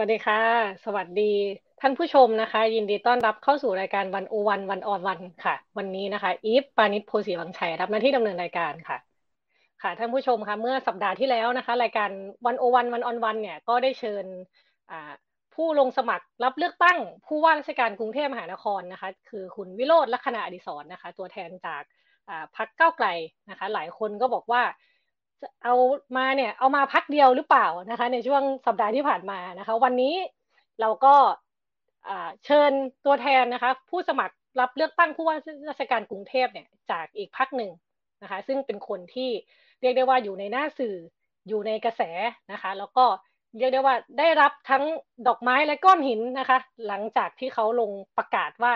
[0.00, 0.42] วัสดีค่ะ
[0.84, 1.32] สวัสดี
[1.80, 8.98] ท่านผู้ชมนะคะ ยินดีต้อนรับเข้าสู่รายการวันโอวันวันออนวันค่ะ วันนี้นะคะอีฟปานิชโพสีวังชัยรับหน้าที่ดำเนินรายการค่ะ
[9.82, 12.10] ค่ะท่านผู้ชมคะเมื่อสัปดาห์ที่แล้วนะคะ รายการ
[12.46, 14.24] วันโอวันวันออนวันเนี่ยก็ได้เชิญ
[15.54, 21.82] ผู้ลงสมัครรับเลือกตั้งผู้ว่าราชการกรุงเทพมหานครนะคะ คือคุณวิโรธลักษณะอดิศรนะคะ ตัวแทนจาก
[22.56, 23.08] พรรคเก้าไกล
[23.50, 24.62] นะคะ หลายคนก็บอกว่า
[25.64, 25.74] เอา
[26.16, 30.14] มาเนี่ยเอามาพักเดียวหรือเปล่านะคะ ในช่วงสัปดาห์ที่ผ่านมานะคะ วันนี้
[30.80, 31.14] เราก็
[32.44, 32.72] เชิญ
[33.06, 35.36] ตัวแทนนะคะ ผู้สมัครรับเลือกตั้งผู้ว่า
[35.68, 37.70] ราชการกรุงเทพเนี่ยจากอีกพักหนึ่ง
[38.22, 39.30] นะคะ ซึ่งเป็นคนที่
[39.80, 40.96] เรียกได้ว่าอยู่ในหน้าสื่อ
[41.48, 42.02] อยู่ในกระแส
[42.52, 43.04] นะคะ แล้วก็
[43.58, 44.84] เรียกได้ว่าได้รับทั้ง
[45.26, 48.74] ดอกไม้และก้อนหินนะคะ หลังจากที่เขาลงประกาศว่า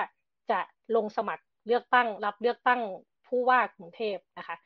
[0.50, 0.60] จะ
[0.96, 2.80] ลงสมัครเลือกตั้ง รับเลือกตั้ง
[3.26, 4.56] ผู้ว่ากรุงเทพนะคะ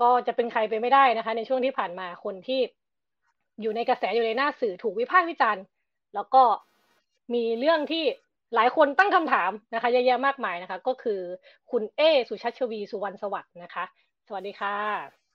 [0.00, 2.60] ก็จะเป็นใครไปไม่ได้นะคะ ในช่วงที่ผ่านมาคนที่
[3.60, 5.62] อยู่ในกระแสอยู่ในหน้าสื่อถูกวิพากษ์วิจารณ์
[6.14, 6.42] แล้วก็
[7.34, 8.04] มีเรื่องที่
[8.54, 11.20] หลายคนตั้งคำถามนะคะเยอะแยะมากมายนะคะ ก็คือ
[11.70, 13.84] คุณเอ สุชัชวีสุวรรณสวัสดิ์นะคะ
[14.26, 14.76] สวัสดีค่ะ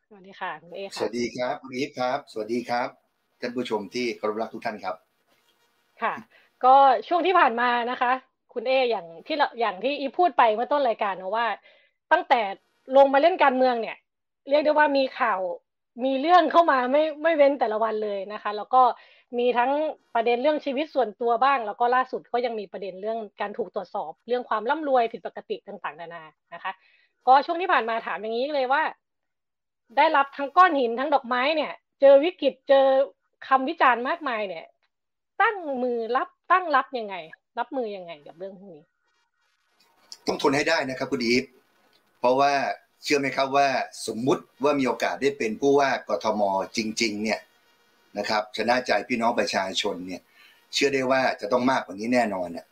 [0.08, 2.90] สวัสดีค่ะคุณเอค่ะสวัสดีครับคุณอีฟครับ สวัสดีครับ
[3.42, 4.96] ท่านผู้ชมที่เคารพรักทุกท่านครับ
[6.02, 6.14] ค่ะ
[6.66, 6.76] ก็
[7.08, 8.12] ช่วงที่ผ่านมานะคะ
[8.54, 11.46] คุณเออย่างที่อย่างที่อีพูดไปเมื่อต้นรายการนะว่า
[12.12, 12.42] ตั้งแต่
[12.98, 13.98] ลงมาเล่นการเมืองเนี่ย
[14.50, 15.40] เรียกได้ว่ามีข่าว
[16.06, 18.82] มีเรื่องเข้ามาไม่ไม่เว้นแต่ละวันเลยนะคะ แล้วก็
[19.38, 19.72] มีทั้ง
[20.16, 26.72] ประเด็นเรื่องชีวิตส่วนตัวบ้าง แล้วก็ล่าสุดก็ยังมีประเด็นเรื่องการถูกตรวจสอบ เรื่องความร่ำรวยผิดปกติต่างๆ นานานะคะ
[27.28, 28.84] ก็ช่วงที่ผ่านมาถามอย่างนี้เลยว่า
[29.98, 32.86] ได้รับทั้งก้อนหินทั้งดอกไม้เนี่ย เจอวิกฤตเจอ
[33.48, 34.66] คำวิจารณ์มากมายเนี่ย
[35.42, 37.16] ตั้งมือรับตั้งรับยังไง
[37.60, 38.84] รับมือยังไงกับเรื่องพวกนี้
[40.28, 41.44] ต้องทนให้ได้นะครับคุณอีฟ
[42.20, 42.54] เพราะว่า
[43.04, 43.68] เชื่อไหมครับว่า
[44.08, 46.42] สมมุติว่ามีโอกาสได้เป็นผู้ว่ากทม
[46.78, 47.40] จริง ๆ เนี่ย
[48.18, 50.22] นะครับชนะใจพี่น้องประชาชนเนี่ย
[50.74, 52.66] เชื่อได้ว่าจะต้องมากกว่านี้แน่นอนเนี่ย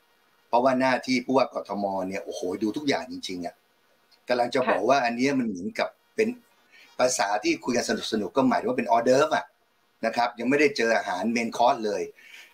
[0.47, 3.55] เพราะว่าหน้าที่ผู้ว่ากทมเนี่ยโอ้โหดูทุกอย่างจริงๆอะ
[4.27, 6.27] กำลังจะบอกว่าอันนี้มันเหมือนกับเป็น
[6.99, 9.45] ภาษาที่คุยกันสนุกสนุกก็หมายถึงว่าเป็นออเดอร์ฟอะ
[10.05, 12.01] นะครับ ยังไม่ได้เจออาหารเมนคอร์สเลย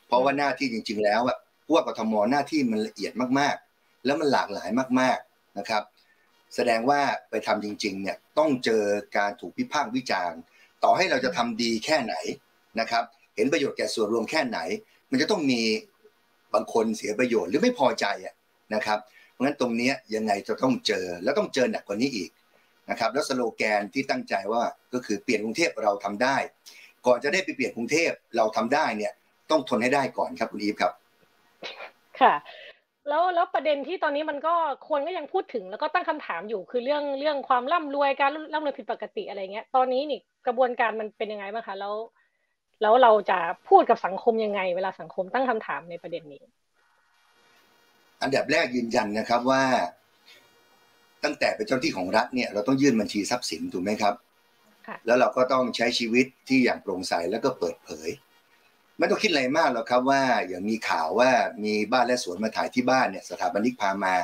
[0.08, 5.84] เพราะว่าหน้าที่จริง ๆ แล้วอะผู้ว่ากทมหน้าที่มันละเอียดมากๆ แล้วมันหลากหลายมาก ๆนะครับ
[6.56, 8.84] แสดงว่าไปทำจริง ๆ เนี่ยต้องเจอ
[9.18, 10.40] การถูกพิพากษ์วิจารณ์
[10.84, 12.16] ต่อให้เราจะทำดีแค่ไหน
[12.80, 13.04] นะครับ
[13.36, 14.60] เห็นประโยชน์แก่ส่วนรวมแค่ไหน
[15.12, 15.62] มันจะต้องมี
[16.54, 18.06] บางคนเสียประโยชน์หรือไม่พอใจ
[18.76, 19.00] นะครับ
[19.32, 22.30] เพราะฉะนั้นตรงนี้ยังไงจะต้องเจอแล้วต้องเจอหนักกว่านี้อีก
[22.90, 26.38] นะครับ แล้วสโลแกนที่ตั้งใจว่าก็คือเปลี่ยนกรุงเทพเราทำได้
[27.06, 29.14] ก่อนจะได้ไปเปลี่ยนกรุงเทพเราทำได้เนี่ย
[29.52, 30.92] ต้องทนให้ได้ก่อนครับคุณอีฟครับ
[32.22, 32.34] ค่ะ
[33.10, 34.54] แล้วแล้วประเด็นที่ตอนนี้มันก็
[34.90, 41.96] คนก็ยังพูดถึงแล้วก็ตั้งคำถามอยู่คือเรื่องเรื่องความร่ำรวยการร่ำรวยผิดปกติอะไรเงี้ย ตอนนี้นี่กระบวนการมันเป็นยังไงบ้างคะแล้ว
[42.82, 46.44] แล้วเราจะพูดกับสังคมยังไง เวลาสังคมตั้งคำถามในประเด็นนี้
[48.22, 49.64] อันดับแรกยืนยันนะครับว่า
[51.24, 54.14] ตั้งแต่เป็นเจ้าที่ของรัฐเนี่ยเราต้องยื่นบัญชีทรัพย์สินถูกไหมครับ
[55.06, 58.10] แล้วเราก็ต้องใช้ชีวิตที่อย่างโปร่งใสแล้วก็เปิดเผย
[58.98, 61.30] ไม่ต้องคิดอะไรมากหรอกครับว่าอย่างมีข่าวว่า
[61.64, 64.16] มีบ้านและสวนมาถ่ายที่บ้านเนี่ยสถาปนิกพามา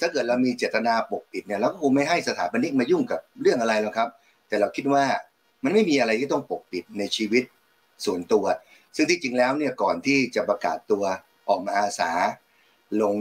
[0.00, 4.08] ถ้าเกิดเรามีเจตนาปกปิดเนี่ยเราก็คงไม่ให้สถาปนิกมายุ่งกับเรื่องอะไรหรอกครับ
[4.48, 5.04] แต่เราคิดว่า
[5.64, 7.44] มันไม่มีอะไรที่ต้องปกปิดในชีวิต
[8.04, 8.44] ส่วนตัว
[8.96, 11.04] ซึ่งที่จริงแล้วเนี่ยก่อนที่จะประกาศตัว
[11.48, 12.10] ออกมาอาสา
[13.02, 13.16] ลง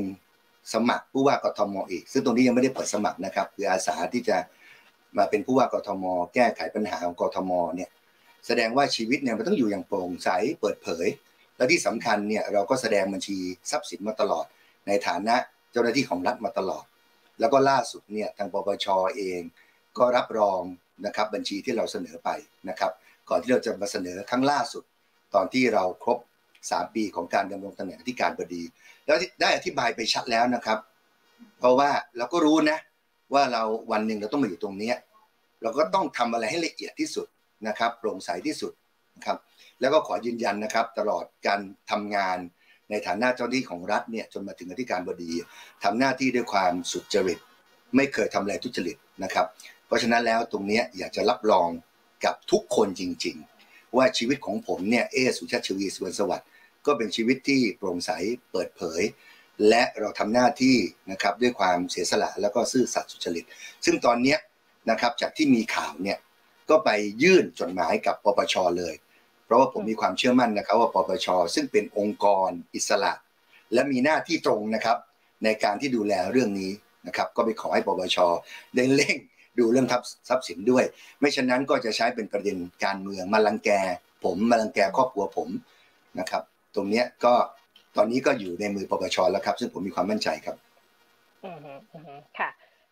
[0.74, 4.38] สมัครผู้ว่ากทมอีก ซึ่งตรงนี้ยังไม่ได้เปิดสมัครนะครับ คืออาสาที่จะ
[5.18, 6.04] มาเป็นผู้ว่ากทม
[6.34, 7.90] แก้ไขปัญหาของกทมเนี่ย
[8.48, 10.30] แสดงว่าชีวิตเนี่ยมันต้องอยู่อย่างโปร่งใส
[10.62, 11.08] เปิดเผย
[11.58, 13.38] และที่สำคัญเนี่ยเราก็แสดงบัญชี
[13.72, 14.46] ทรัพย์สินมาตลอด
[14.88, 15.36] ในฐานะ
[15.72, 16.86] เจ้าหน้าที่ของรัฐมาตลอด
[17.40, 18.86] แล้วก็ล่าสุดเนี่ยทางปปช
[19.18, 19.42] เอง
[19.98, 20.62] ก็รับรอง
[21.06, 22.30] นะครับบัญชีที่เราเสนอไป
[22.70, 22.92] นะครับ
[23.30, 24.84] ก่อนที่เราจะมาเสนอครั้งล่าสุด
[25.36, 26.18] ตอนที่เราครบ
[26.62, 28.64] 3 ปีของการดำรงตำแหน่งที่การบดี
[29.06, 30.80] แล้วได้อธิบายไปชัดแล้วนะครับ
[31.60, 32.78] เพราะว่าเราก็รู้นะ
[33.34, 34.94] ว่าเราวันหนึ่งเราต้องมาอยู่ตรงนี้
[35.62, 37.28] เราก็ต้องทำอะไรให้ละเอียดที่สุด
[37.68, 38.74] นะครับโปร่งใสที่สุด
[39.16, 39.38] นะครับ
[39.82, 41.60] แล้วก็ขอยืนยันนะครับตลอดการ
[41.92, 42.38] ทำงาน
[42.90, 45.32] ในฐานะเจ้าหน้าที่ของรัฐเนี่ยจนมาถึงอธิการบดี
[45.84, 47.40] ทำหน้าที่ด้วยความสุจริต
[47.96, 49.46] ไม่เคยทำอะไรทุจริตนะครับ
[49.88, 51.70] เพราะฉะนั้นแล้วตรงนี้อยากจะรับรอง
[52.26, 53.36] กับทุกคนจริง
[53.66, 56.48] ๆ ว่าชีวิตของผมเนี่ยเอสุชาติชวีสวนสวัสดิ์
[56.86, 58.12] ก็เป็นชีวิตที่โปร่งใส
[58.52, 59.02] เปิดเผย
[59.70, 60.78] และเราทำหน้าที่
[61.12, 63.46] นะครับด้วยความเสียสละแล้วก็ซื่อสัตย์สุจริต
[63.86, 64.36] ซึ่งตอนนี้
[64.90, 66.18] นะครับจากที่มีข่าวเนี่ย
[66.72, 66.90] ก็ไป
[67.24, 68.94] ยื่นจดหมายกับปปชเลย
[69.46, 73.14] เพราะว่าผมมีความเชื่อมั่นนะครับว่าปปช ซึ่งเป็นองค์กรอิสระ
[73.74, 74.98] และมีหน้าที่ตรงนะครับ
[75.44, 76.72] ในการที่ดูแลเรื่องนี้
[77.08, 78.18] นะครับ ก็ไปขอให้ปปช
[78.76, 79.18] ได้เร่ง
[79.60, 79.88] ดูเรื่อง
[80.30, 80.84] ทรัพย์สินด้วย
[81.20, 83.70] ไม่ฉะนั้นก็จะใช้เป็นประเด็นการเมืองมาลังแก
[84.24, 85.50] ผมมาลังแกครอบครัวผม
[86.20, 86.44] นะครับ
[86.76, 87.34] ตรงเนี้ยก็
[87.98, 90.56] ตอนนี้ก็อยู่ในมือปปชแล้วครับ ซึ่งผมมีความมั่นใจครับ
[91.44, 91.58] อืม
[92.40, 92.50] ค่ะ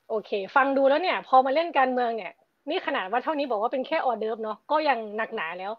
[0.10, 2.34] โอเค ฟังดูแล้วเนี่ย พอมาเล่นการเมืองเนี่ย
[2.70, 5.72] นี่ขนาดว่าเท่านี้บอกว่าเป็นแค่ออเดิร์ฟเนาะก็ยังหนักหนาแล้ว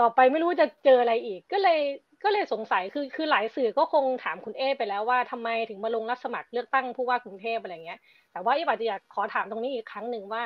[0.00, 1.80] ต่อไปไม่รู้จะเจออะไรอีก ก็เลย
[2.24, 8.00] ก็เลยสงสัยคือคือหลายสื่อก็คงถามคุณเอไปแล้วว่าทำไมถึงมาลงรับสมัครเลือกตั้งผู้ว่ากรุงเทพอะไรเงี้ย
[8.32, 10.42] แต่ว่าอีบอาจจะอยากขอถามตรงนี้อีกครั้งหนึ่งว่า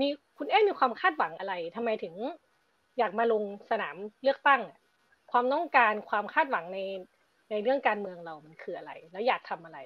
[0.00, 0.06] มี
[0.38, 2.14] คุณเอมีความคาดหวังอะไรทำไมถึง
[2.98, 4.60] อยากมาลงสนามเลือกตั้ง
[5.32, 6.78] ความต้องการความคาดหวังใน
[7.50, 9.78] ในเรื่องการเมืองเรามันคืออะไร แล้วอยากทำอะไร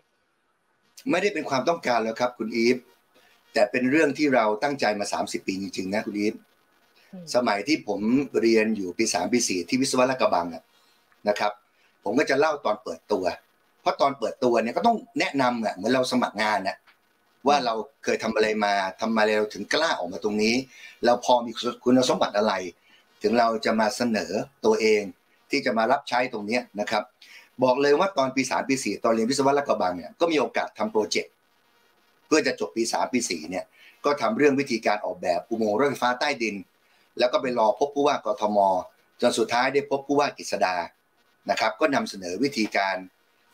[1.10, 2.76] ไม่ได้เป็นความต้องการแล้วครับ คุณอีฟ
[3.56, 6.34] แต่เป็นเรื่องที่เราตั้งใจมาสามสิบปีจริงๆนะคุณอีฟ
[7.34, 8.00] สมัยที่ผม
[8.40, 10.46] เรียนอยู่ปีสามปีสี่ที่วิศวะลกระบัง
[11.28, 11.52] นะครับ
[12.04, 13.24] ผมก็จะเล่าตอนเปิดตัว
[13.80, 16.76] เพราะตอนเปิดตัวเนี่ยก็ต้องแนะนำอะเหมือนเราสมัครงานน่ะ
[17.46, 17.74] ว่าเรา
[18.04, 20.54] เคยทำอะไรมาทำมาแล้วถึงกล้าออกมาตรงนี้
[21.04, 21.50] เราพอมี
[21.84, 22.52] คุณสมบัติอะไร
[23.22, 24.32] ถึงเราจะมาเสนอ
[24.64, 25.02] ตัวเอง
[25.50, 27.02] ที่จะมารับใช้ตรงนี้นะครับ
[27.62, 31.32] บอกเลยว่าตอนปีสามปีสี่ตอนเรียนวิศวะลกระบังเนี่ยก็มีโอกาสทำโปรเจกต์
[32.26, 33.64] เพื่อจะจบปีสามปีสี่เนี่ย
[34.04, 36.56] ก็ทำเรื่องวิธีการออกแบบอุโมงค์รถไฟฟ้าใต้ดิน
[37.18, 38.58] แล้วก็ไปรอพบผู้ว่ากทม
[39.20, 40.76] จนสุดท้ายได้พบผู้ว่ากฤษดา
[41.50, 42.96] นะครับ ก็นำเสนอวิธีการ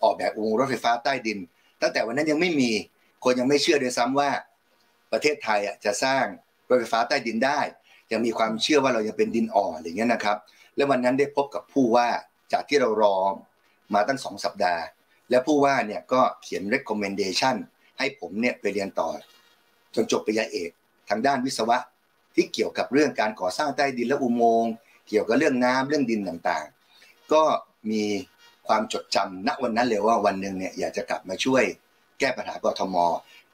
[0.02, 1.38] ออกแบบอุโมงค์รถไฟฟ้าใต้ดิน
[1.80, 2.70] ตั้งแต่วันนั้นยังไม่มี
[3.24, 4.30] คนยังไม่เชื่อด้วยซ้ำว่า
[5.12, 6.24] ประเทศไทยจะสร้าง
[6.68, 7.60] รถไฟฟ้าใต้ดินได้
[8.12, 10.38] ยังมีความเชื่อว่าเรายังเป็นดินอ่อนอะไรเงี้ยนะครับ
[10.76, 12.08] แล้ววันนั้นได้พบกับผู้ว่า
[12.52, 13.16] จากที่เรารอ
[13.94, 14.84] มาตั้งสองสัปดาห์
[15.30, 17.56] และผู้ว่าเนี่ยก็เขียน recommendation
[17.98, 19.08] ให้ผมเนี่ยไปเรียนต่อ
[19.94, 20.70] จนจบปริญญาเอก
[21.08, 21.78] ทางด้านวิศวะ
[22.34, 24.72] ที่เกี่ยวกับเรื่องการก่อสร้างใต้ดินและอุโมงค์
[25.08, 27.42] เกี่ยวกับเรื่องน้ำเรื่องดินต่างๆ ก็
[27.90, 28.04] มี
[28.66, 31.64] ความจดจำณวันนั้นเลยว่าวันหนึ่งเนี่ยอยากจะกลับมาช่วย
[32.18, 32.96] แก้ปัญหากทม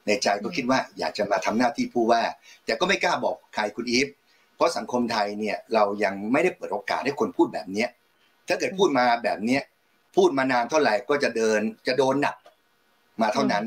[0.06, 2.22] ในใจก็คิดว่าอยากจะมาทำหน้าที่ผู้ว่า
[2.64, 4.08] แต่ก็ไม่กล้าบอกใครคุณอีฟ
[4.56, 7.88] เพราะสังคมไทยเนี่ยเรายังไม่ได้เปิดโอกาสให้คนพูดแบบเนี้ย
[8.48, 9.62] ถ้าเกิดพูดมาแบบเนี้ย
[10.16, 12.36] พูดมานานเท่าไหร่ก็จะเดินจะโดนหนัก
[13.22, 13.64] มาเท่านั้น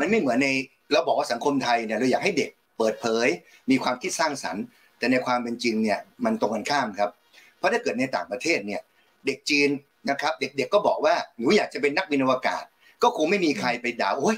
[0.00, 0.48] มันไม่เหมือนใน
[0.92, 3.28] เราบอกว่าสังคมไทยเนี่ยเราอยากให้เด็กเปิดเผย
[3.70, 4.64] มีความคิดสร้างสรรค์
[4.98, 7.10] แต่ในความเป็นจริงเนี่ยมันตรงกันข้ามครับ
[7.58, 8.80] เพราะถ้าเกิดในต่างประเทศเนี่ย
[9.26, 9.68] เด็กจีน
[10.10, 12.64] นะครับ เด็กๆก็บอกว่าหนูอยากจะเป็นนักบินอวกาศ
[13.02, 14.36] ก็คงไม่มีใครไปด่าโอ้ย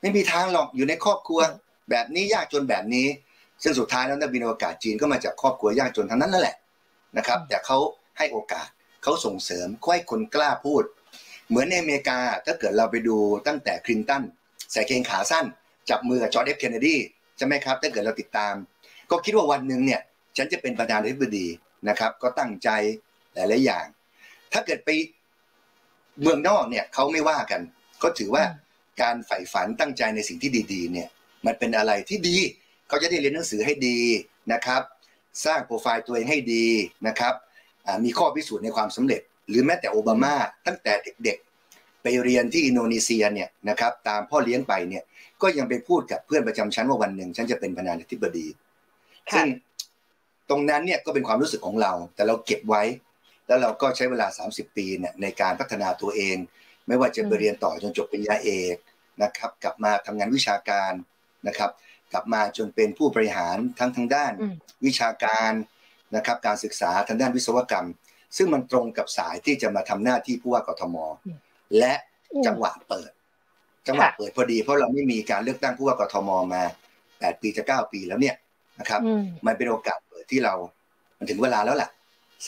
[0.00, 1.40] ไม่มีทางหรอกอยู่ในครอบครัว
[1.90, 3.06] แบบนี้ยากจนแบบนี้
[3.62, 6.56] ซึ่งสุดท้ายแล้วนักบินอวกาศจีนก็มาจากครอบครัวยากจนทั้งนั้นนั่นแหละ
[7.16, 7.78] นะครับ แต่เขา
[8.18, 8.68] ให้โอกาส
[9.02, 10.82] เขาส่งเสริมให้คนกล้าพูด
[11.48, 13.16] เหมือนในอเมริกาถ้าเกิดเราไปดู
[13.46, 14.22] ตั้งแต่คลินตัน
[14.72, 15.44] ใส่เกงขาสั้น
[15.90, 16.96] จับมือกับจอห์น เอฟเคนเนดี
[17.36, 18.54] ใช่ไหมครับถ้าเกิดเราติดตาม
[19.10, 20.00] ก็คิดว่าวันหนึ่งเนี่ย
[20.36, 21.46] ฉันจะเป็นประธานาธิบดี
[21.88, 22.68] นะครับ ก็ตั้งใจ
[23.34, 23.84] หลายๆอย่าง
[24.52, 24.90] ถ้าเกิดไป
[26.22, 27.60] เมืองนอกเนี่ยเขาไม่ว่ากัน
[27.98, 28.44] เขาถือว่า
[29.02, 31.08] การใฝ่ฝันตั้งใจในสิ่งที่ดีๆ เนี่ย
[31.46, 32.36] มันเป็นอะไรที่ดี
[32.88, 33.98] เขาจะได้เรียนหนังสือให้ดี
[34.52, 34.82] นะครับ
[35.44, 36.66] สร้างโปรไฟล์ตัวเองให้ดี
[37.06, 37.34] นะครับ
[38.04, 40.34] มีข้อพิสูจน์ในความสำเร็จ หรือแม้แต่โอบามา
[40.66, 41.43] ตั้งแต่เด็กๆ
[42.04, 45.02] ไปเรียนที่อินโดนีเซียเนี่ยนะครับตามพ่อเลี้ยงไปเนี่ย
[45.42, 48.46] ก็ยังไปพูดกับเพื่อนประจำชั้นว่าวันหนึ่งฉันจะเป็นประธานาธิบดี
[49.34, 49.46] ซึ่ง
[50.50, 52.82] ตรงนั้นเนี่ยก็เป็นความรู้สึกของเรา แต่เราเก็บไว้
[53.46, 56.36] แล้วเราก็ใช้เวลา 30 ปีเนี่ยในการพัฒนาตัวเอง
[56.86, 58.76] ไม่ว่าจะไปเรียนต่อจนจบปริญญาเอก
[59.22, 60.92] นะครับ กลับมาทำงานวิชาการ
[61.48, 61.70] นะครับ
[62.12, 64.32] กลับมาจนเป็นผู้บริหารทั้งทางด้าน
[64.86, 65.52] วิชาการ
[66.16, 67.88] นะครับ การศึกษาทางด้านวิศวกรรม
[68.36, 70.96] ซึ่งมันตรงกับสายที่จะมาทำหน้าที่ผู้ว่ากทม
[71.78, 71.94] และ
[72.46, 73.10] จังหวะเปิด
[73.88, 76.62] จังหวะเปิดพอดีเพราะเราไม่มีการเลือกตั้งผู้ว่ากทมมา
[77.18, 78.36] แปดปีจะเก้าปีแล้วเนี่ย
[78.80, 79.00] นะครับ
[79.46, 80.54] มันเป็นโอกาสเปิดที่เรา
[81.18, 81.90] มันถึงเวลาแล้วแหละ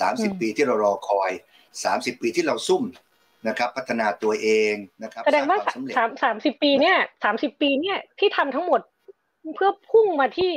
[0.01, 1.31] สามสิบปีที่เรารอคอย
[1.85, 2.85] สามสิบปีที่เราซุ่ม
[3.49, 5.59] นะครับ พัฒนาตัวเองนะครับแสดงว่า
[5.97, 8.81] สามสามสิบปีเนี่ยสามสิบปีเนี่ยที่ทำทั้งหมด
[9.55, 10.53] เพื่อพุ่งมาที่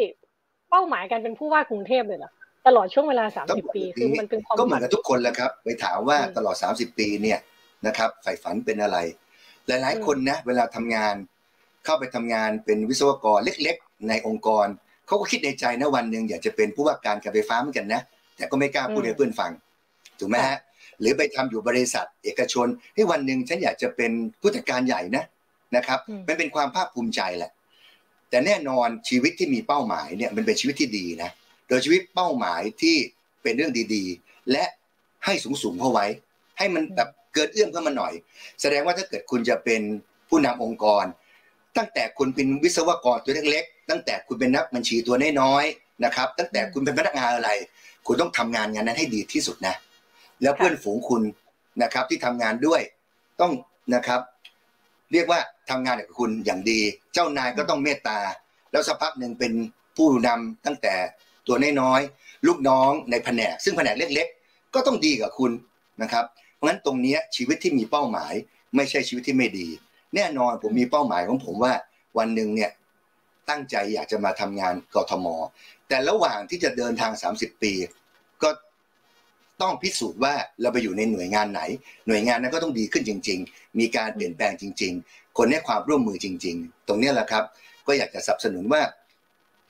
[0.69, 2.31] เป้าหมายการเป็นผู้ว่ากรุงเทพเลยเหรอ
[2.67, 7.39] ตลอดช่วงเวลาสามสิบปี คือมันเป็นความก็เหมือนกับทุกคนแหละครับ ไปถามว่าตลอดสามสิบปีเนี่ย
[7.87, 8.97] นะครับใฝ่ฝันเป็นอะไร
[9.67, 11.15] หลายๆ คนนะเวลาทำงาน
[11.85, 14.67] เข้าไปทำงานเป็นวิศวกรเล็กๆ ในองค์กร
[15.07, 18.01] เขาก็คิดในใจนะวันหนึ่งอยากจะเป็นผู้ว่าการการไฟฟ้าเหมือนกันนะ
[18.35, 19.51] แต่ก็ไม่กล้าพูดให้เพื่อนฟัง
[20.19, 20.57] ถูกไหมฮะ
[20.99, 25.23] หรือไปทำอยู่บริษัท เอกชนให้วันหนึ่งฉันอยากจะเป็นผู้จัดการใหญ่นะ
[25.75, 27.51] นะครับมันเป็นความภาคภูมิใจแหละ
[28.29, 31.31] แต่แน่นอนชีวิตที่มีเป้าหมายเนี่ยมันเป็นชีวิตที่ดีนะ
[31.67, 32.95] โดยชีวิตเป้าหมายที่
[33.43, 34.65] เป็นเรื่องดีๆ และ
[35.25, 35.33] ให้
[35.63, 36.05] สูงๆเข้าไว้
[36.57, 38.13] ให้มันแบบเกิดเอื้อมขึ้นมาหน่อย
[38.61, 39.81] แสดงว่าถ้าเกิดคุณจะเป็น
[40.29, 41.05] ผู้นำองค์กร
[41.77, 47.49] ตั้งแต่คุณเป็นวิศวกรตัวเล็กๆ ตั้งแต่คุณเป็นนักบัญชีตัวน้อยๆนะครับ ตั้งแต่คุณเป็นพนักงานอะไร
[48.07, 49.75] คุณต้องทำงานงานนั้นให้ดีที่สุดนะ
[50.41, 51.23] แล้วเพื่อนฝูงคุณ
[51.83, 52.81] นะครับที่ทำงานด้วย
[53.41, 53.51] ต้อง
[53.95, 54.21] นะครับ
[55.11, 56.79] เรียกว่าทำงานกับคุณอย่างดี
[57.13, 58.19] เจ้านายก็ต้องเมตตา
[58.71, 59.53] แล้วสักพักหนึ่งเป็น
[59.97, 60.93] ผู้นำตั้งแต่
[61.47, 65.51] ตัวน้อยๆ ลูกน้องในแผนก ซึ่งแผนกเล็ก ๆ ก็ต้องดีกับคุณ
[66.01, 66.25] นะครับ
[66.59, 68.33] เพราะฉะนั้นตรงนี้ชีวิตที่มีเป้าหมาย
[68.75, 69.67] ไม่ใช่ชีวิตที่ไม่ดี
[70.15, 71.73] แน่นอนผมมีเป้าหมายของผมว่า
[72.17, 72.71] วันหนึ่งเนี่ย
[73.49, 75.27] ตั้งใจอยากจะมาทำงานกทม
[75.87, 77.73] แต่ระหว่างที่จะเดินทาง 30 ปี
[78.43, 78.49] ก็
[79.61, 81.61] ต้องพิสูจน์ว่าเราไปอยู่ในหน่วยงานไหน
[82.07, 87.43] หน่วยงานนั้นก็ต้องดีขึ้นจริง ๆ มีการเปลี่ยนแปลงจริง ๆ คนให้ความร่วมมือจริง ๆ ตรงนี้แหละครับ
[87.87, 88.81] ก็อยากจะสนับสนุนว่า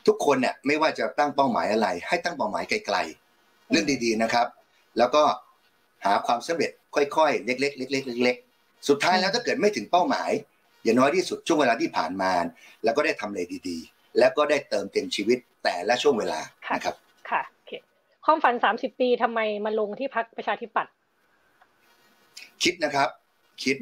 [0.08, 4.48] ทุกคนเนี่ยไม่ว่าจะตั้งเป้าหมายอะไร ให้ตั้งเป้าหมายไกลๆเรื่องดีๆนะครับ
[4.98, 5.24] แล้วก็
[6.06, 10.32] หาความสำเร็จ ค่อยๆ เล็กๆเล็กๆเล็กๆสุดท้ายแล้วถ้าเกิดไม่ถึงเป้าหมาย
[10.84, 12.32] อย่างน้อยที่สุดช่วงเวลาที่ผ่านมา
[12.84, 16.40] แล้วก็ได้ทำอะไรดีๆ แล้วก็ได้เติมเต็มชีวิตแต่ละช่วงเวลา
[16.76, 16.96] นะครับ
[17.30, 17.42] ค่ะ
[18.26, 20.94] ความฝันสามสิบปีทำไมมาลงที่พักประชาธิปัตย์
[22.64, 23.10] คิดนะครับ
[23.64, 23.76] คิด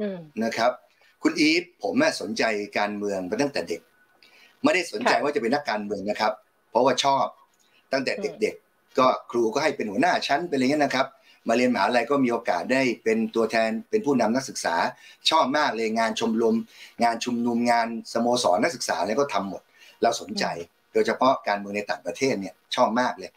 [0.43, 0.71] นะครับ
[1.23, 2.43] คุณอีฟผมแม่สนใจ
[2.77, 3.81] การเมืองมาตั้งแต่เด็ก
[4.63, 6.33] ไม่ได้สนใจว่าจะเป็นนักการเมืองนะครับ
[6.69, 7.25] เพราะว่าชอบ
[7.93, 11.07] ตั้งแต่เด็กๆก็ครูก็ให้เป็นหัวหน้าชั้นเป็นอะไรเงี้ยนะครับ
[11.47, 14.75] มาเรียนมหาลัยก็มีโอกาสได้เป็นตัวแทนเป็นผู้นำนักศึกษา
[15.29, 16.55] ชอบมากเลยงานชมรม
[17.03, 19.61] งานชุมนุมงานสโมสรนักศึกษาอะไรก็ทำหมด
[20.01, 20.45] เราสนใจ
[20.93, 23.31] โดยเฉพาะการเมืองในต่างประเทศเนี่ยชอบมากเลย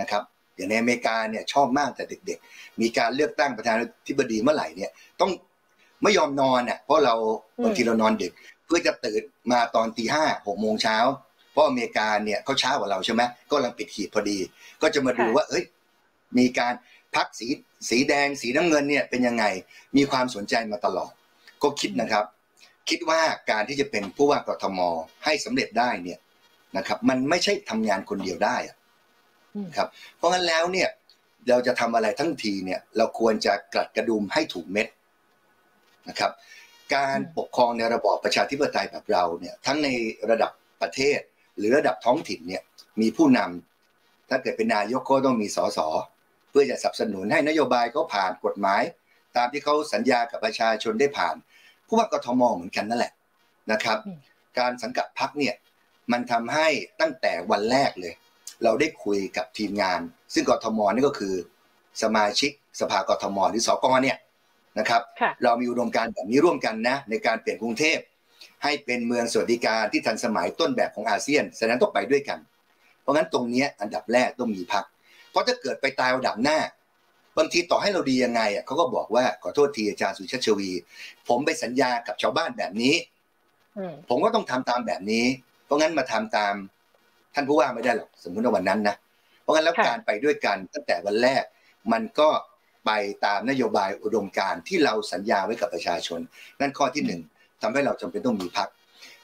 [0.00, 0.22] นะครับ
[0.56, 4.90] อย่างในอเมริกาเนี่ยชอบมากแต่เด็ก ๆ มีการเลือกตั้งประธานาธิบดีเมื่อไหร่เนี่ย
[5.20, 5.30] ต้อง
[6.02, 7.14] ไม่ยอมนอนอะเพราะเรา
[7.62, 8.32] บางทีเรานอนดึก
[8.66, 10.96] เพื่อจะตื่นมาตอนตีห้าหกโมงเช้า
[11.52, 14.38] เพราะอเมริกาเนี่ยเขาเช้ากว่าเราใช่ไหมก็กำลังปิดขีดพอดี
[14.82, 15.64] ก็จะมาดูว่า เอ้ย
[16.38, 16.72] มีการ
[17.14, 17.46] พักสี
[17.88, 19.44] สีแดงสีน้ำเงินเนี่ยเป็นยังไง
[19.96, 21.12] มีความสนใจมาตลอด
[21.62, 22.24] ก็คิดนะครับ
[22.88, 24.78] คิดว่าการที่จะเป็นผู้ว่ากทม
[25.24, 26.18] ให้สำเร็จได้เนี่ย
[26.76, 28.76] นะครับ มันไม่ใช่ทำงานคนเดียวได้อะ
[29.76, 30.88] ครับ เพราะงั้นแล้วเนี่ย
[31.48, 34.88] เราจะทำอะไรทั้งทีเนี่ย เราควรจะกลัดกระดุมให้ถูกเม็ด
[36.08, 36.32] นะครับ
[36.94, 39.88] การปกครองในระบอบประชาธิปไตยแบบเราเนี่ย ทั้งใน
[40.30, 40.52] ระดับ
[40.82, 41.18] ประเทศ
[41.56, 42.62] หรือระดับท้องถิ่นเนี่ย
[43.00, 45.78] มีผู้นำถ้าเกิดเป็นนายกก็ต้องมีสส
[46.52, 48.82] เพื่อจะสนับสนุนให้นโยบายเขาผ่านกฎหมาย
[49.36, 51.34] ตามที่เขาสัญญากับประชาชนได้ผ่าน
[51.86, 53.12] ผู้ว่ากทมเหมือนกันนั่นแหละ
[53.72, 53.98] นะครับ
[54.58, 55.54] การสังกัดพักเนี่ย
[56.12, 56.68] มันทำให้
[57.00, 58.14] ตั้งแต่วันแรกเลย
[58.62, 60.00] เราได้คุยกับทีมงาน
[60.34, 61.34] ซึ่งกทมนี่ก็คือ
[62.02, 64.18] สมาชิกสภากทมหรือสกเนี่ย
[64.78, 65.02] นะครับ
[65.42, 67.98] เรามีอุดมการแบบนี้ร่วมกันนะ ในการเปลี่ยนกรุงเทพ
[68.62, 72.38] ให้เป็นเมืองสวัสดิการที่ทันสมัยต้นแบบของอาเซียนฉะนั้นต้องไปด้วยกัน
[73.00, 74.84] เพราะงั้นตรงนี้อันดับแรกต้องมีพัก
[75.32, 76.58] เพราะถ้าเกิดไปตายอันดับหน้า
[77.38, 80.70] บางทีต่อให้เราดียังไงอะเขาก็บอกว่าขอโทษทีอาจารย์สุชาติชวี
[81.28, 82.94] ผมไปสัญญากับชาวบ้านแบบนี้
[84.08, 85.24] ผมก็ต้องทำตามแบบนี้
[85.64, 86.54] เพราะงั้นมาทำตาม
[87.34, 88.96] ท่านผู้ว่าไม่ได้หรอกสมมติว่าวันนั้นนะ
[89.42, 91.42] เพราะงั้นแล้วการไปด้วยกันตั้งแต่วันแรก
[91.92, 92.28] มันก็
[92.86, 92.90] ไป
[93.26, 96.20] ตามนโยบายอุดมการที่เราสัญญาไว้กับประชาชน
[96.60, 97.20] นั่นข้อที่หนึ่ง
[97.62, 98.68] ทำให้เราจำเป็นต้องมีพัก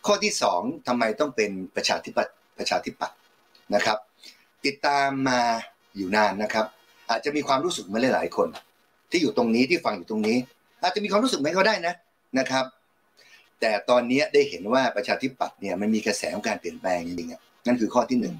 [0.06, 3.16] ข้อที่สองทำไมต้องเป็นประชาธิปัตย์ประชาธิปัตย์
[3.74, 3.98] นะครับ
[4.64, 5.40] ติดตามมา
[5.98, 6.66] อยู่นานนะครับ
[7.10, 8.48] อาจจะมีความรู้สึกมาหลาย ๆ คน
[9.10, 10.36] ที่อยู่ตรงนี้ที่ฟังอยู่ตรงนี้
[10.82, 11.94] อาจจะมีความรู้สึกไม่ก็ได้นะ
[12.38, 12.64] นะครับ
[13.60, 18.36] แต่ตอนนี้ได้เห็นว่าประชาธิปัตย์เนี่ยมันมีกระแสของการเปลี่ยนแปลงจริงๆนั่นคือข้อที่หนึ่ง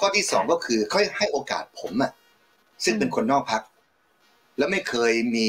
[0.00, 2.12] ข้อที่สองก็คือค่อยให้โอกาสผมอะ
[2.84, 3.62] ซึ่งเป็นคนนอกพัก
[4.58, 5.48] แล้วไม่เคยมี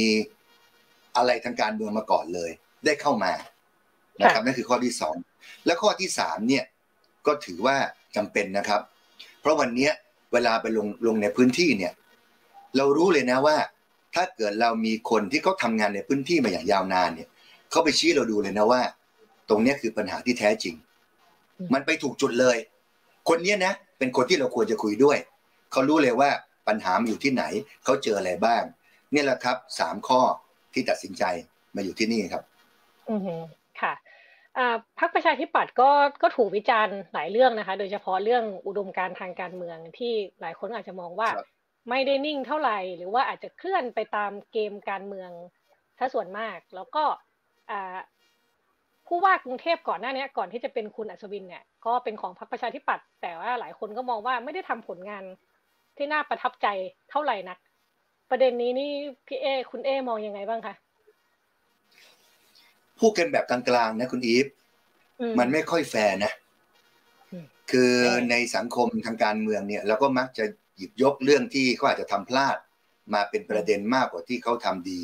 [1.15, 2.51] อะไรทางการเมืองมาก่อนเลย
[2.85, 3.33] ได้เข้ามา
[4.21, 5.15] นะครับนั่นคือข้อที่สอง
[5.65, 6.63] และข้อที่สามเนี่ย
[7.27, 7.75] ก็ถือว่า
[8.15, 8.81] จำเป็นนะครับ
[9.41, 9.89] เพราะวันนี้
[10.33, 11.93] เวลาไปลงลงในพื้นที่เนี่ย
[12.77, 13.57] เรารู้เลยนะว่า
[14.15, 17.29] ถ้าเกิดเรามีคนที่เขาทางานในพื้นที่มาอย่างยาวนานเนี่ย
[17.71, 18.81] เขาไปชี้เราดูเลยนะว่า
[19.49, 20.75] ตรงนี้คือปัญหาที่แท้จริง
[21.73, 22.57] มันไปถูกจุดเลย
[23.29, 25.17] คนนี้นะ เป็นคนที่เราควรจะคุยด้วย
[25.71, 26.29] เขารู้เลยว่า
[26.67, 27.43] ปัญหามันอยู่ที่ไหน
[27.83, 28.63] เขาเจออะไรบ้าง
[29.13, 30.21] นี่แหละครับสามข้อ
[30.73, 31.23] ที่ตัดสินใจ
[31.75, 32.43] มาอยู่ที่นี่ครับ
[33.09, 33.21] อือ
[34.99, 35.89] พรรคประชาธิปัตย์ก็
[36.21, 41.29] ก็ถูกวิจารณ์หลายเรื่องนะคะ โดยเฉพาะเรื่องอุดมการทางการเมืองที่หลายคนอาจจะมองว่า
[41.89, 45.31] ไม่ได้นิ่งเท่าไหร่ หรือว่าอาจจะเคลื่อนไปตามเกมการเมือง
[45.97, 47.03] ถ้าส่วนมาก แล้วก็
[49.07, 55.23] ผู้ว่ากรุงเทพก่อนหน้านี้ก่อนที่จะเป็นคุณอัศวินเนี่ยก็เป็นของพรรคประชาธิปัตย์แต่ว่าหลายคนก็มองว่าไม่ได้ทำผลงาน
[55.97, 56.67] ที่น่าประทับใจ
[57.09, 57.57] เท่าไหร่นัก
[58.29, 58.91] ประเด็นนี้นี่
[59.27, 60.75] พี่เอ คุณเอมองยังไงบ้างคะ
[63.01, 64.47] พูดกันแบบกลางๆนะคุณอีฟ
[65.39, 66.31] มันไม่ค่อยแฟร์นะ
[67.71, 67.93] คือ
[68.29, 70.45] ในสังคมทางการเมืองเนี่ยเราก็มักจะ
[70.77, 72.57] หยิบยกเรื่องที่เขาอาจจะทำพลาด
[73.13, 74.99] มาเป็นประเด็นมากกว่าที่เขาทำดี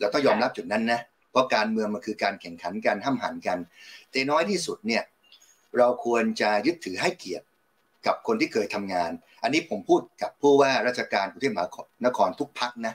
[0.00, 3.58] เราต้องยอมรับจุดนั้นนะ เพราะการเมืองมันคือการแข่งขันกันห้ามหันกัน
[4.10, 5.02] แต่น้อยที่สุดเนี่ย
[5.78, 7.46] เราควรจะยึดถือให้เกียรติ
[8.06, 9.10] กับคนที่เคยทำงาน
[9.42, 11.66] อันนี้ผมพูดกับผู้ว่าราชการกรุงเทพมหา
[12.06, 12.94] นครทุกพักนะ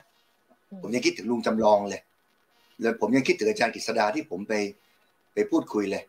[0.82, 2.00] ผมยังคิดถึงลุงจำลองเลย
[2.80, 4.54] แล้วผมยังคิดถึงอาจารย์กฤษดาที่ผมไป
[5.34, 6.02] ไปพูดคุยเลย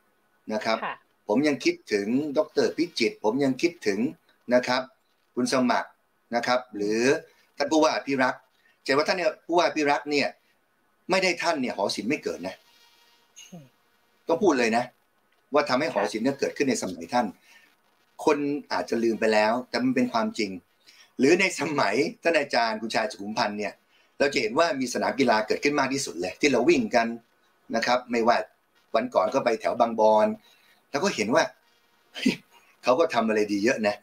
[0.53, 0.77] นะครับ
[1.27, 2.07] ผมยังคิดถึง
[2.37, 3.99] ดรพิจิต ผมยังคิดถึง
[4.53, 4.81] นะครับ
[5.35, 5.89] คุณสมัคร
[6.35, 7.01] นะครับ หรือ
[7.57, 8.41] ท่านผู้ว่าพิรักษ์
[8.83, 10.27] เจว่าท่านเนี่ยผู้ว่าพิรักษ์เนี่ย
[11.09, 12.55] ไม่ได้ท่านเนี่ยหอศิลป์ไม่เกิดนะ
[14.27, 14.83] ต้องพูดเลยนะ
[15.53, 17.25] ว่าทำให้หอศิลป์เนี่ยเกิดขึ้นในสมัยท่าน
[18.25, 18.37] คน
[18.73, 20.51] อาจจะลืมไปแล้ว แต่มันเป็นความจริง
[21.17, 23.73] หรือในสมัยท่านอาจารย์คุณชายสุขุมพันธ์เนี่ย
[24.17, 27.07] เราจะเห็นว่ามีสนามกีฬาเกิดขึ้นมากที่สุดเลย ที่เราวิ่งกัน
[27.75, 28.37] นะครับ ไม่ว่า
[28.95, 30.27] วันก่อนก็ไปแถวบางบอน
[30.89, 31.43] แล้วก็เห็นว่า
[32.83, 33.95] เขาก็ทำอะไรดีเยอะนะ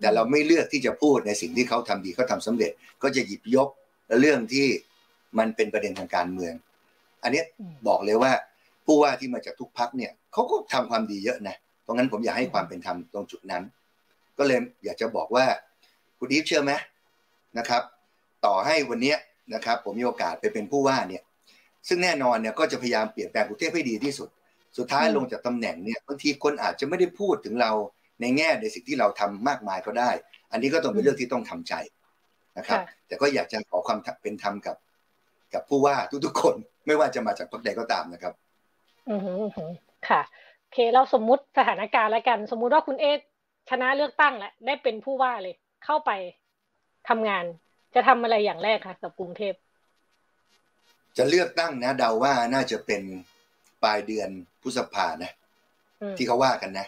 [0.00, 3.68] แต่เราไม่เลือกที่จะพูดในสิ่งที่เขาทำดีเขาทาสำเร็จ ก็จะหยิบยก
[4.20, 4.66] เรื่องที่
[5.38, 6.54] มันเป็นประเด็นทางการเมือง
[7.22, 7.42] อันนี้
[7.88, 8.32] บอกเลยว่า
[8.86, 13.62] ผู้ว่าที่มาจากทุกพักเนี่ยเขาก็ทำความดีเยอะนะเพราะงั้นผมอยากให้ความเป็นธรรมตรงจุดนั้น
[14.38, 15.44] ก็เลยอยากจะบอกว่า
[16.18, 16.72] คุณอีฟเชื่อไหม
[17.58, 17.82] นะครับ
[18.46, 19.18] ต่อให้วันเนี้ย
[19.54, 21.22] นะครับผมมีโอกาสไปเป็นผู้ว่าเนี่ย
[21.88, 24.28] ซึ่งแน่นอนเนี่ยก็จะพยายามเปลี่ยนแปลงกรุงเทพให้ดีที่สุด
[24.78, 27.72] สุดท้ายลงจากตำแหน่งเนี่ยบางทีคนอาจจะไม่ได้พูดถึงเรา
[28.20, 30.10] ในแง่ในสิ่งที่เราทำมากมายก็ได้
[30.52, 31.74] อันนี้ก็ต้องเป็นเรื่องที่ต้องทำใจ
[32.58, 34.76] นะครับ แต่ก็อยากจะขอความเป็นธรรมกับ
[35.54, 36.54] กับผู้ว่าทุกๆคน
[36.86, 38.32] ไม่ว่าจะมาจากพรรคใดก็ตามนะครับ
[39.10, 39.70] อือ
[40.08, 40.20] ค่ะ
[40.58, 43.06] โอเคเราสมมุติสถานการณ์แล้วกัน สมมุติว่าคุณเอ
[43.70, 46.10] ชนะเลือกตั้งแล้วได้เป็นผู้ว่าเลย เข้าไป
[47.08, 47.44] ทำงาน
[47.94, 49.54] จะทำอะไรอย่างแรกคะกับกรุงเทพ
[51.16, 53.02] จะเลือกตั้งนะเดาว่าน่าจะเป็น
[53.82, 54.28] ปลายเดือน
[54.62, 55.32] พฤษภานะ
[56.16, 56.86] ที่เขาว่ากันนะ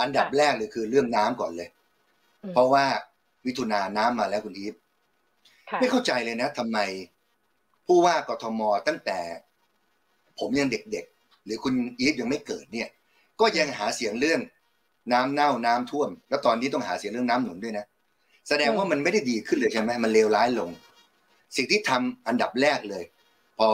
[0.00, 1.68] อันดับแรกเลยคือเรื่องน้ำก่อนเลย
[2.52, 2.84] เพราะว่า
[3.46, 4.74] มิถุนาน้ำมาแล้วคุณอีฟ
[5.80, 6.78] ไม่เข้าใจเลยนะทำไม
[7.86, 9.18] ผู้ว่ากทมตั้งแต่
[10.38, 12.88] ผมยังเด็กๆ หรือคุณอีฟยังไม่เกิดเนี่ย
[13.40, 14.40] ก็ยังหาเสียงเรื่อง
[15.12, 17.84] น้ำเน่าน้ำท่วม แล้วตอนนี้ต้องหาเสียงเรื่องน้ำหนุนด้วยนะ
[18.48, 20.70] แสดงว่ามันไม่ได้ดีขึ้นเลยใช่ไหมมันเลวร้ายลง
[21.56, 23.04] สิ่งที่ทำอันดับแรกเลย
[23.58, 23.66] พอ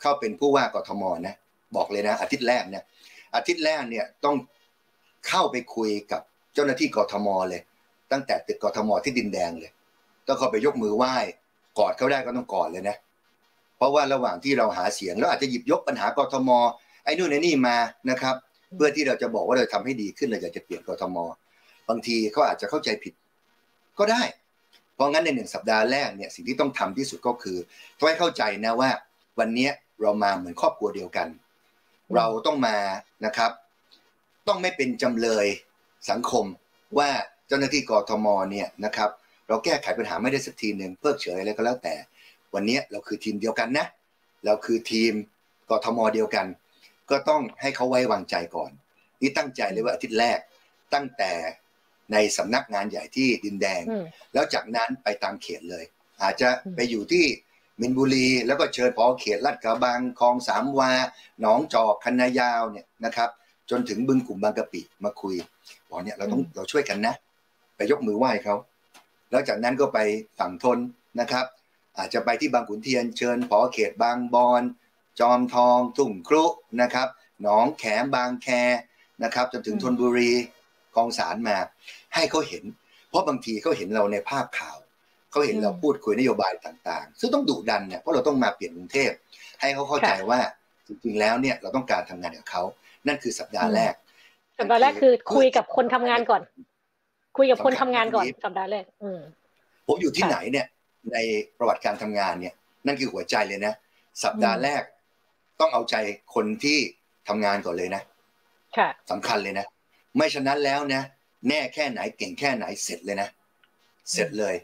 [0.00, 1.34] เข้าเป็นผู้ว่ากทมนะ
[1.76, 2.84] บอกเลยนะ อาทิตย์แรกเนี่ย
[3.36, 4.36] อาทิตย์แรกเนี่ยต้อง
[5.28, 6.22] เข้าไปคุยกับ
[6.54, 7.62] เจ้าหน้าที่กทมเลย
[8.12, 9.70] ตั้งแต่ตึกกทมที่ดินแดงเลย
[10.26, 11.14] ต้องเข้าไปยกมือไหว้
[11.78, 12.96] กอดเขาได้ก็ต้องกอดเลยนะ
[13.76, 16.50] เพราะว่าระหว่างที่เราหาเสียงเราอาจจะหยิบยกปัญหากทม
[17.04, 17.76] ไอ้นู่นไอ้นี่มา
[18.10, 18.34] นะครับ
[18.76, 21.16] เพื่อที่เราจะบอกว่าเราทำให้ดีขึ้นเราอยากจะเปลี่ยนกทม
[21.88, 23.14] บางทีเขาอาจจะเข้าใจผิด
[23.98, 24.22] ก็ได้
[24.94, 27.58] เพราะงั้นในหนึ่งสัปดาห์แรกเนี่ยสิ่งที่ต้องทำที่สุดก็คือ
[27.98, 28.90] ต้องให้เข้าใจนะว่า
[29.38, 29.68] วันนี้
[30.00, 31.28] เรามาเหมือนครอบครัวเดียวกัน
[32.16, 32.76] เราต้องมา
[33.26, 33.50] นะครับ
[34.48, 35.46] ต้องไม่เป็นจำเลย
[36.10, 36.44] สังคม
[36.98, 37.10] ว่า
[37.48, 39.10] เจ้าหน้าที่กรทมเนี่ยนะครับ
[39.48, 41.94] เราแก้ไขปัญหาไม่ได้สักทีหนึ่งเพิกเฉยอะไรก็แล้วแต่
[42.54, 43.86] วันนี้เราคือทีมเดียวกันนะ
[44.44, 45.12] เราคือทีม
[45.70, 46.46] กรทมเดียวกัน
[47.10, 48.70] ก็ต้องให้เขาไว้วางใจก่อน
[49.20, 50.38] นี่ตั้งใจเลยว่าอาทิตย์แรก
[50.94, 51.32] ตั้งแต่
[52.12, 53.82] ในสำนักงานใหญ่ที่ดินแดง
[54.32, 55.84] แล้วจากนั้นไปตามเขตเลย
[56.22, 57.24] อาจจะไปอยู่ที่
[57.80, 60.90] มินบุรีแล้วก็เชิญพอเขตลาดกระบังคลองสามวา
[61.40, 63.30] หนองจอกคันนายาวเนี่ยนะครับ
[63.70, 65.34] จนถึงบึงกลุ่มบางกะปิมาคุย
[65.88, 67.14] บอกเนี่ยเราต้องเราช่วยกันนะ
[67.76, 68.54] ไปยกมือไหว้เขา
[69.30, 69.98] แล้วจากนั้นก็ไป
[70.38, 70.78] ฝั่งทน
[71.20, 71.46] นะครับ
[71.98, 74.62] อาจจะไปที่บางขุนเทียนเชิญพอเขตบางบอน
[75.20, 76.44] จอมทองทุ่งครุ
[76.80, 77.08] นะครับ
[77.42, 78.48] หนองแขมบางแค
[79.22, 80.32] นะครับ จนถึงธนบุรี
[80.98, 81.56] กองสารมา
[82.14, 82.64] ให้เขาเห็น
[83.08, 84.78] เพราะบางทีเขาเห็นเราในภาพข่าว
[85.30, 89.10] เขาเห็นเราพูดคุยนโยบายต่างๆ ซึ่งต้องดุดันเนี่ยเพราะเราต้องมาเปลี่ยนกรุงเทพ
[89.60, 90.40] ให้เขาเข้าใจว่า
[90.86, 92.62] จริงๆแล้วเนี่ยเราต้องการทำงานกับเขา
[93.06, 93.94] นั่นคือสัปดาห์แรก
[94.58, 96.42] สัปดาห์แรกคือคุยกับคนทำงานก่อน
[97.38, 99.10] คุยกับคนทำงานก่อนสัปดาห์แรกอื
[99.86, 100.66] ผมอยู่ที่ไหนเนี่ย
[101.12, 101.18] ใน
[101.58, 102.54] ประวัติการทำงานเนี่ย
[102.86, 103.74] นั่นคือหัวใจเลยนะ
[104.24, 104.82] สัปดาห์แรก
[105.60, 105.96] ต้องเอาใจ
[106.34, 106.78] คนที่
[107.28, 108.02] ทำงานก่อนเลยนะ
[108.76, 109.66] ค่ะสำคัญเลยนะ
[110.18, 111.02] ไม่ฉะนั้นแล้วนะ
[111.48, 113.28] แน่แค่ไหนเก่งแค่ไหนเสร็จเลยนะ
[114.12, 114.54] เสร็จเลย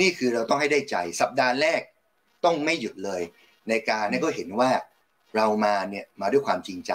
[0.00, 1.80] นี่คือเราต้องให้ได้ใจสัปดาห์แรก
[2.44, 3.22] ต้องไม่หยุดเลย
[3.68, 4.70] ในการนี่ก็เห็นว่า
[5.36, 6.92] เรามาเนี่ยมาด้วยความจริงใจ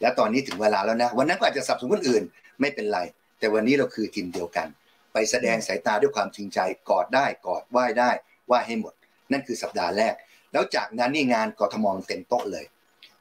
[0.00, 2.22] แล้วตอนนี้ถึงเวลาแล้วนะ วันนั้นก็อาจจะสับสนคนอื่น
[2.60, 2.98] ไม่เป็นไร
[3.38, 4.66] แต่วันนี้เราคือทีมเดียวกัน
[5.12, 6.58] ไปแสดงสายตาด้วยความจริงใจ
[6.90, 8.10] กอดได้กอดไหว้ได้
[8.46, 8.94] ไหว้ให้หมด
[9.32, 10.14] นั่นคือสัปดาห์แรก
[10.52, 12.64] แล้วจากนั้นนี่งานกทมเต็มโต๊ะเลย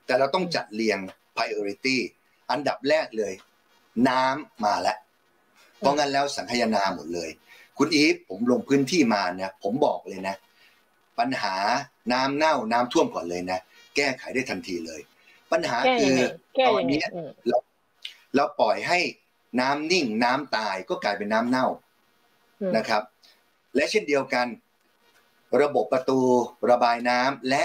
[0.06, 1.00] แต่เราต้องจัดเรียง
[1.36, 1.98] priority
[2.52, 3.34] อันดับแรกเลย
[4.08, 4.98] น้ำมาแล้ว
[5.78, 7.30] เพราะงั้นแล้วสังคยนาหมดเลย
[7.78, 10.36] คุณอีฟผมลงพื้นที่มาเนี่ยผมบอกเลยนะ
[11.20, 11.56] ปัญหา
[12.14, 13.60] น้ำเน่าน้ำท่วมก่อนเลยนะ
[13.96, 15.02] แก้ไขได้ทันทีเลย
[15.52, 16.16] ปัญหาคือ
[16.68, 17.04] ตอนนี้
[17.48, 17.58] เรา
[18.36, 19.00] เราปล่อยให้
[19.60, 21.68] น้ำนิ่งน้ำตายก็กลายเป็นน้ำเน่า
[22.78, 23.04] นะครับ
[23.76, 24.48] และเช่นเดียวกัน
[25.62, 26.20] ระบบประตู
[26.72, 27.64] ระบายน้ำและ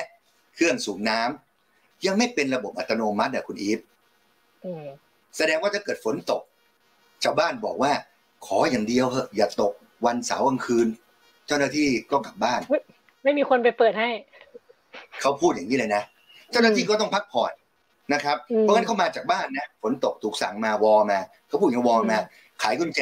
[0.55, 3.81] เครื่องสูบน้ำยังไม่เป็นระบบอัตโนมัติอะคุณอีฟ
[5.37, 6.43] แสดงว่าถ้าเกิดฝนตก
[7.25, 7.93] ชาวบ้านบอกว่า
[8.47, 9.73] ขออย่างเดียวเถอะอย่าตก
[10.07, 10.87] วันเสาร์กลางคืน
[11.47, 12.61] เจ้าหน้าที่ก็กลับบ้าน
[13.25, 14.11] ไม่มีคนไปเปิดให้
[15.21, 16.03] เขาพูดอย่างนี้เลยนะ
[16.51, 17.53] เจ้าหน้าที่ก็ต้องพักผ่อน
[18.13, 21.19] นะครับ เพราะงั้นเขามาจากบ้านนะฝนตกถูกสั่งมาวอมา
[21.49, 22.19] เขาพูดอย่างวอมา
[22.63, 23.01] ขายกุญแจ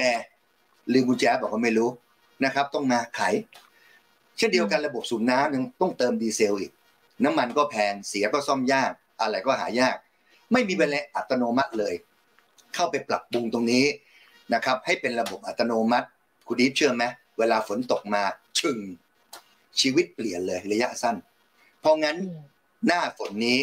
[0.92, 1.88] ลืมกุญแจบอกเขาไม่รู้
[2.44, 3.34] นะครับ ต้องมาขาย
[4.38, 6.72] เช่นเดียวกันระบบสูบน้ำยังต้องเติมดีเซลอีก
[7.24, 9.96] น้ำมันก็แพงเสียก็ซ่อมยาก อะไรก็หายาก
[10.52, 11.94] ไม่มีเป็นอัตโนมัติเลย
[12.74, 13.85] เข้าไปปรับปรุงตรงนี้
[14.54, 16.08] นะครับ ให้เป็นระบบอัตโนมัติ
[16.46, 17.04] คุณดิฟเชื่อไหม
[17.38, 18.22] เวลาฝนตกมา
[18.58, 18.78] ชึง
[19.80, 21.16] ชีวิตเปลี่ยนเลยระยะสั้น
[21.80, 22.16] เพราะงั้น
[22.87, 23.58] หน้าฝนนี้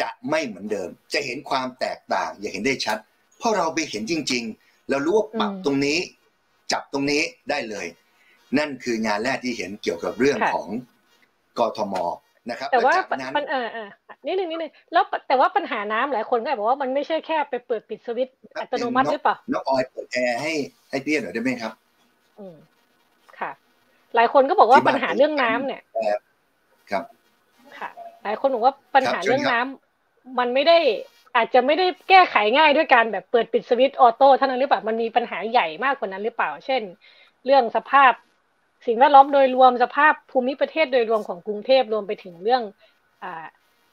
[0.00, 2.98] จะไม่เหมือนเดิม จะเห็นความแตกต่าง อย่าเห็นได้ชัด
[3.38, 5.98] เพราะเราไปเห็นจริง ๆ เรารู้ว่าปรับตรงนี้
[6.72, 7.86] จับตรงนี้ได้เลย
[8.58, 10.68] นั่นคืองานแรกที่เห็นเกี่ยวกับเรื่องของ
[11.58, 11.94] กทม
[12.50, 12.94] นะครับแต่ว่า
[13.36, 13.88] มันเออเออ
[14.26, 18.28] นิดนึงนิดนึงแล้วแต่ว่าปัญหาน้ำหลายคนก็บอกว่ามันไม่ใช่แค่ไปเปิดปิดสวิต
[18.60, 20.52] อัตโนมัติหรือเปล่าน้องออยเปิดแอร์ให้
[20.90, 21.72] ให้เปี้ยหน่อยได้ไหมครับ
[22.38, 22.56] อืม
[23.38, 23.50] ค่ะ
[24.16, 25.82] หลายคนก็บอกว่าปัญหาเรื่องน้ำเนี่ย
[26.90, 27.04] ครับ
[27.78, 27.88] ค่ะ
[28.24, 30.78] หลายคนบอกว่าปัญหาเรื่องน้ำมันไม่ได้
[31.36, 36.82] อาจจะไม่ได้แก้ไขง่ายด้วยการแบบเปิดปิดสวิตออโต้เท่านั้นหรือเปล่ามันมีปัญหาใหญ่มากกว่านั้นหรือเปล่า เช่น
[37.44, 38.12] เรื่องสภาพ
[38.86, 42.62] สิ่งแวดล้อมโดยรวมสภาพภูมิประเทศโดยรวมของกรุงเทพรวมไปถึงเรื่อง
[43.22, 43.44] อ่า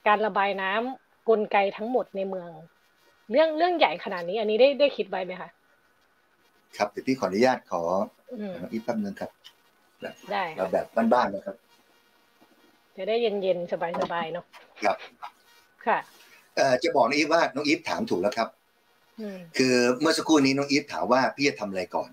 [0.07, 2.49] การระบายน้ำกลไกทั้งหมดในเมือง
[3.31, 5.49] เรื่องเรื่องใหญ่ขนาดนี้ อันนี้ได้ได้คิดไว้ไหมคะ
[6.77, 7.81] ครับเดี๋ยวพี่ขออนุญาตขอ
[8.71, 9.31] อีกแป๊บนึงครับ
[10.31, 11.55] ได้เราแบบบ้านๆนะครับ
[12.97, 14.45] จะได้เย็นๆ สบายๆเนาะ
[14.83, 14.97] ครับ
[15.85, 15.99] ค่ะ
[16.55, 18.49] เอ่อจะบอกน้องอีฟว่าน้องอีฟถามถูกแล้วครับ
[19.57, 22.09] คือเมื่อสักครู่นี้น้องอีฟถามว่าพี่จะทำอะไรก่อน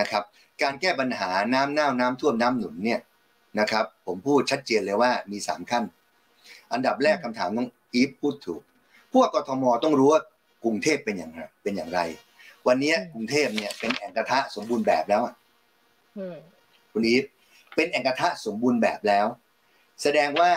[0.00, 0.22] นะครับ
[0.62, 3.00] การแก้ปัญหาน้ำเน่าน้ำท่วมน้ำหนุนเนี่ย
[3.60, 5.84] นะครับ ผมพูดชัดเจนเลยว่ามีสามขั้น
[6.72, 8.62] อันดับแรกคำถามน้องอีฟพูดถูก
[9.12, 10.22] พวกกทมต้องรู้ว่า
[10.64, 12.00] กรุงเทพเป็นอย่างไรเป็นอย่างไร
[12.66, 15.22] วันนี้กรุงเทพเนี่ยเป็นแอ่งกระทะสมบูรณ์แบบแล้ว
[16.92, 17.24] คุณอีฟ
[17.74, 19.26] เป็นแอ่งกระทะสมบูรณ์แบบแล้ว
[20.02, 20.50] แสดงว่า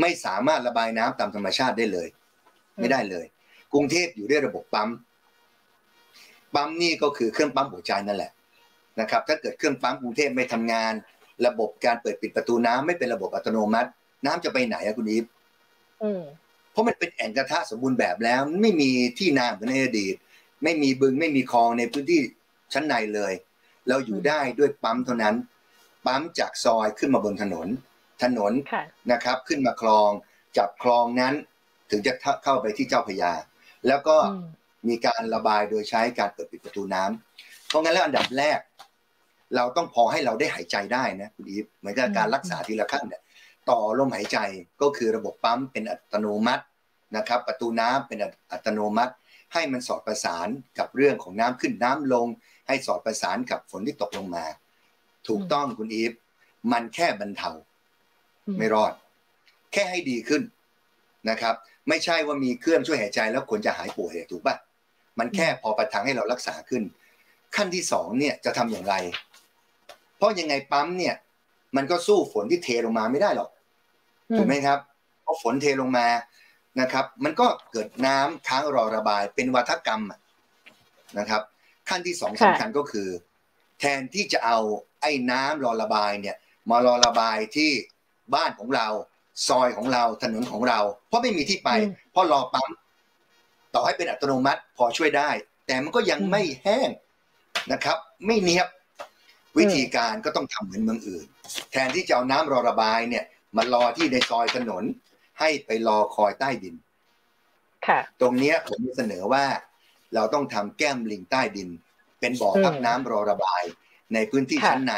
[0.00, 2.08] ไม่สามารถระบายน้ำตามธรรมชาติได้เลย
[2.80, 3.26] ไม่ได้เลย
[3.72, 4.88] กรุงเทพอยู่ด้วยระบบปั๊ม
[6.54, 8.32] ปั๊มนี่ก็คือเครื่องปั๊มหัวใจนั่นแหละ
[9.00, 10.92] นะครับถ้าเกิดเครื่องปั๊มกรุงเทพไม่ทำงาน
[11.46, 13.90] ระบบการเปิดปิดประตูน้ำไม่เป็นระบบอัตโนมัติ
[14.26, 15.24] น้ำจะไปไหนอะคุณอีฟ
[16.72, 20.14] เพราะมันเป็นแอ่งกระทะสมบูรณ์แบบแล้ว ไม่มีที่นาเหมือนในอดีต
[20.62, 22.20] ไม่มีบึงไม่มีคลองในพื้นที่
[22.72, 23.32] ชั้นในเลย
[23.88, 25.34] เราอยู่ได้ด้วยปั๊มเท่านั้น
[26.06, 27.68] ปั๊มจากซอยขึ้นมาบนถนน
[28.22, 28.52] ถนน
[29.12, 30.10] นะครับ ขึ้นมาคลอง
[30.58, 31.34] จับคลองนั้น
[31.90, 32.12] ถึงจะ
[32.44, 33.32] เข้าไปที่เจ้าพยา
[33.86, 34.16] แล้วก็
[34.88, 38.58] มีการระบายโดยใช้การเปิดปิดประตูน้ำเพราะงั้นแล้วอันดับแรก
[39.56, 43.22] เราต้องพอให้เราได้หายใจได้นะคุณอีฟเหมือนกับการรักษาทีละขั้นเนี่ย
[43.70, 44.38] ต่อลมหายใจ
[44.82, 46.64] ก็คือระบบปั๊มเป็นอัตโนมัติ
[47.16, 48.18] นะครับ ประตูน้ำเป็น
[48.52, 49.12] อัตโนมัติ
[49.52, 52.26] ให้มันสอดประสานกับเรื่องของน้ำขึ้นน้ำลง
[52.68, 54.44] ให้สอดประสานกับฝนที่ตกลงมา
[55.28, 56.12] ถูกต้องคุณอีฟ
[56.72, 57.50] มันแค่บรรเทา
[58.58, 58.92] ไม่รอด
[59.72, 60.42] แค่ให้ดีขึ้น
[61.30, 61.54] นะครับ
[61.88, 64.56] ไม่ใช่ว่ามีเครื่องช่วยหายใจแล้วคนจะหายป่วยถูกปะ
[65.18, 66.82] มันแค่พอประทังให้เรารักษาขึ้น
[67.56, 68.94] ขั้นที่สองเนี่ยจะทำอย่างไร
[69.33, 69.33] เพ
[70.24, 71.14] ราะยังไงปั๊มเนี่ย
[71.76, 73.50] มันก็สู้ฝนที่เทลงมาไม่ได้หรอก
[74.36, 74.78] ถูกไหมครับ
[75.24, 76.06] พอฝนเทลงมา
[76.80, 80.02] นะครับ มันก็เกิดน้ำค้างรอระบายเป็นวัฒกรรม
[81.18, 81.42] นะครับ
[81.88, 83.08] ขั้นที่สองสำคัญก็คือ
[83.80, 84.58] แทนที่จะเอา
[85.00, 86.36] ไอ้น้ำรอระบายเนี่ย
[86.70, 87.70] มารอระบายที่
[88.34, 88.88] บ้านของเรา
[89.48, 91.70] ซอยของเราถนนของเรา เพราะไม่มีที่ไป
[92.12, 92.68] เพราะรอปั๊ม
[93.74, 95.30] ต่อให้เป็นอัตโนมัติพอช่วยได้
[95.66, 96.90] แต่มันก็ยังไม่แห้ง
[97.72, 98.66] นะครับ ไม่เนียบ
[99.58, 101.26] วิธีการก็ต้องทำเหมือนเมืองอื่น
[101.70, 103.24] แทนที่จะเอาน้ำรอระบายเนี่ย
[103.56, 104.84] มารอที่ในซอยถนน
[105.40, 106.74] ให้ไปรอคอยใต้ดิน
[107.86, 109.44] ค่ะตรงนี้ผมเสนอว่า
[110.14, 111.68] เราต้องทำแก้มลิงใต้ดิน
[112.20, 113.62] เป็นบ่อพักน้ำรอระบาย
[114.14, 114.94] ในพื้นที่ชั้นใน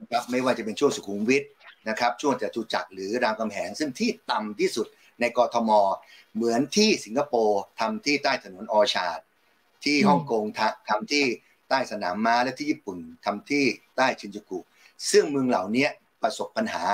[0.00, 1.44] นะครับไม่ว่าจะเป็นช่วงสุขุมวิท
[1.88, 4.86] นะครับช่วงจตุจักรหรือรามคำแหงซึ่งที่ต่ำที่สุด
[5.20, 5.70] ในกรทม
[6.34, 9.20] เหมือนที่สิงคโปร์ทำที่ใต้ถนนออชาร์ด
[9.84, 10.44] ที่ฮ่องกง
[10.88, 11.24] ทำที่
[11.70, 13.64] ใต้สนามม้าและที่ญี่ปุ่นทำที่
[13.96, 14.58] ใต้ชินจูกุ
[15.10, 15.86] ซึ่งเมืองเหล่านี้
[16.22, 16.84] ประสบปัญหา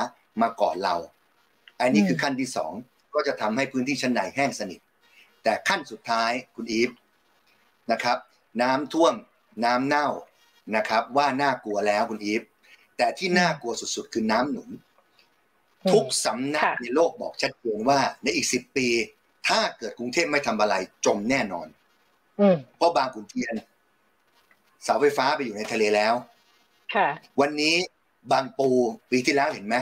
[0.43, 0.97] มาก่อนเรา
[1.81, 2.73] อันนี้คือขั้นที่สอง
[3.15, 4.81] ก็จะทำให้พื้นที่ชั้นในแห้งสนิท
[5.43, 6.91] แต่ขั้นสุดท้ายคุณอีฟ
[7.93, 8.19] นะครับ
[8.62, 9.15] น้ำท่วม
[9.65, 10.09] น้ำเน่า
[10.77, 12.43] นะครับ ว่าน่ากลัวแล้วคุณอีฟ
[12.97, 14.71] แต่ที่น่ากลัวสุดๆ คือน้ำหนุน
[15.93, 18.89] ทุกสำนักในโลกบอกชัดเจนว่าในอีกสิบปี
[19.49, 20.75] ถ้าเกิดกรุงเทพไม่ทำอะไร
[21.07, 21.67] จมแน่นอน
[22.77, 23.53] เพราะบางขุนเทียน
[24.87, 26.14] เสาไฟฟ้าไปอยู่ในทะเลแล้ว
[27.40, 27.77] วันนี้
[28.33, 28.68] บางปู
[29.11, 29.77] ปีที่แล้วเห็นไหม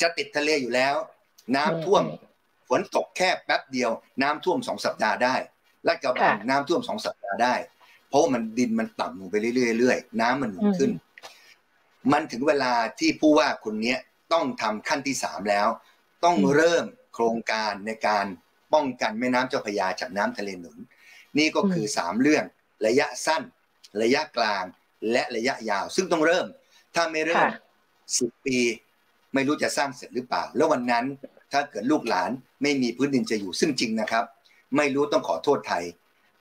[0.00, 0.94] จะติดทะเลอยู่แล้ว
[1.56, 2.04] น้ำท่วม
[2.68, 3.90] ฝนตกแค่แป๊บเดียว
[4.22, 5.34] น้ำท่วมสองสัปดาห์ได้
[5.84, 7.54] และกระบังน้ำท่วมสองสัปดาห์ได้
[8.08, 10.92] เพราะมันดินมันต่ำลงไปเรื่อยๆน้ำมันหนุนขึ้น
[12.12, 13.96] มันถึงเวลาที่ผู้ว่าคนนี้
[14.32, 15.68] ต้องทำขั้นที่สามแล้ว
[16.24, 18.26] ต้องเริ่มโครงการในการ
[18.74, 20.78] ป้องกันแม่น้ำเจ้าพระยาจากน้ำทะเลหนุน
[21.38, 22.44] นี่ก็คือสามเรื่อง
[22.86, 23.42] ระยะสั้น
[24.02, 24.64] ระยะกลาง
[25.12, 26.46] และระยะยาว ซึ่งต้องเริ่ม
[26.94, 27.46] ถ้าไม่เริ่ม
[28.18, 28.58] สิบปี
[29.34, 31.04] ไม่รู้จะสร้างเสร็จหรือเปล่า แล้ววันนั้น
[31.52, 32.30] ถ้าเกิดลูกหลาน
[32.62, 34.24] ไม่มีพื้นดินจะอยู่ซึ่งจริงนะครับ
[34.76, 35.84] ไม่รู้ต้องขอโทษไทย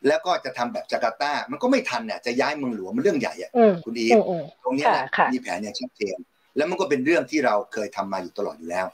[0.08, 3.52] แล้วก็จะทำแบบจาการ์ตา มันก็ไม่ทันเนี่ยจะย้ายเมืองหลวงมันเรื่องใหญ่อะ
[3.86, 4.16] คุณอีฟ
[4.64, 6.18] ตรงนี้แหละมีแผนอย่างชัดเจน
[6.58, 8.88] แล้วมันก็เป็นเรื่องที่เราเคยทำมาอยู่ตลอดอยู่แล้ว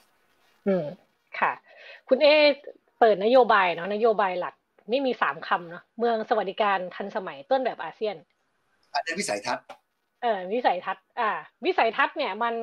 [0.67, 0.85] อืม
[1.39, 1.51] ค่ะ
[2.09, 2.27] คุณเอ
[2.99, 4.55] เปิดนโยบายเนาะนโยบายหลัก
[4.89, 8.15] ไม่มีสามคำเนาะเมืองสวัสดิการทันสมัยต้นแบบอาเซียน
[8.93, 9.65] อันนี้วิสัยทัศน์
[10.21, 11.29] เออวิสัยทัศน์อ่า
[11.65, 12.55] วิสัยทัศน์เนี่ยมัน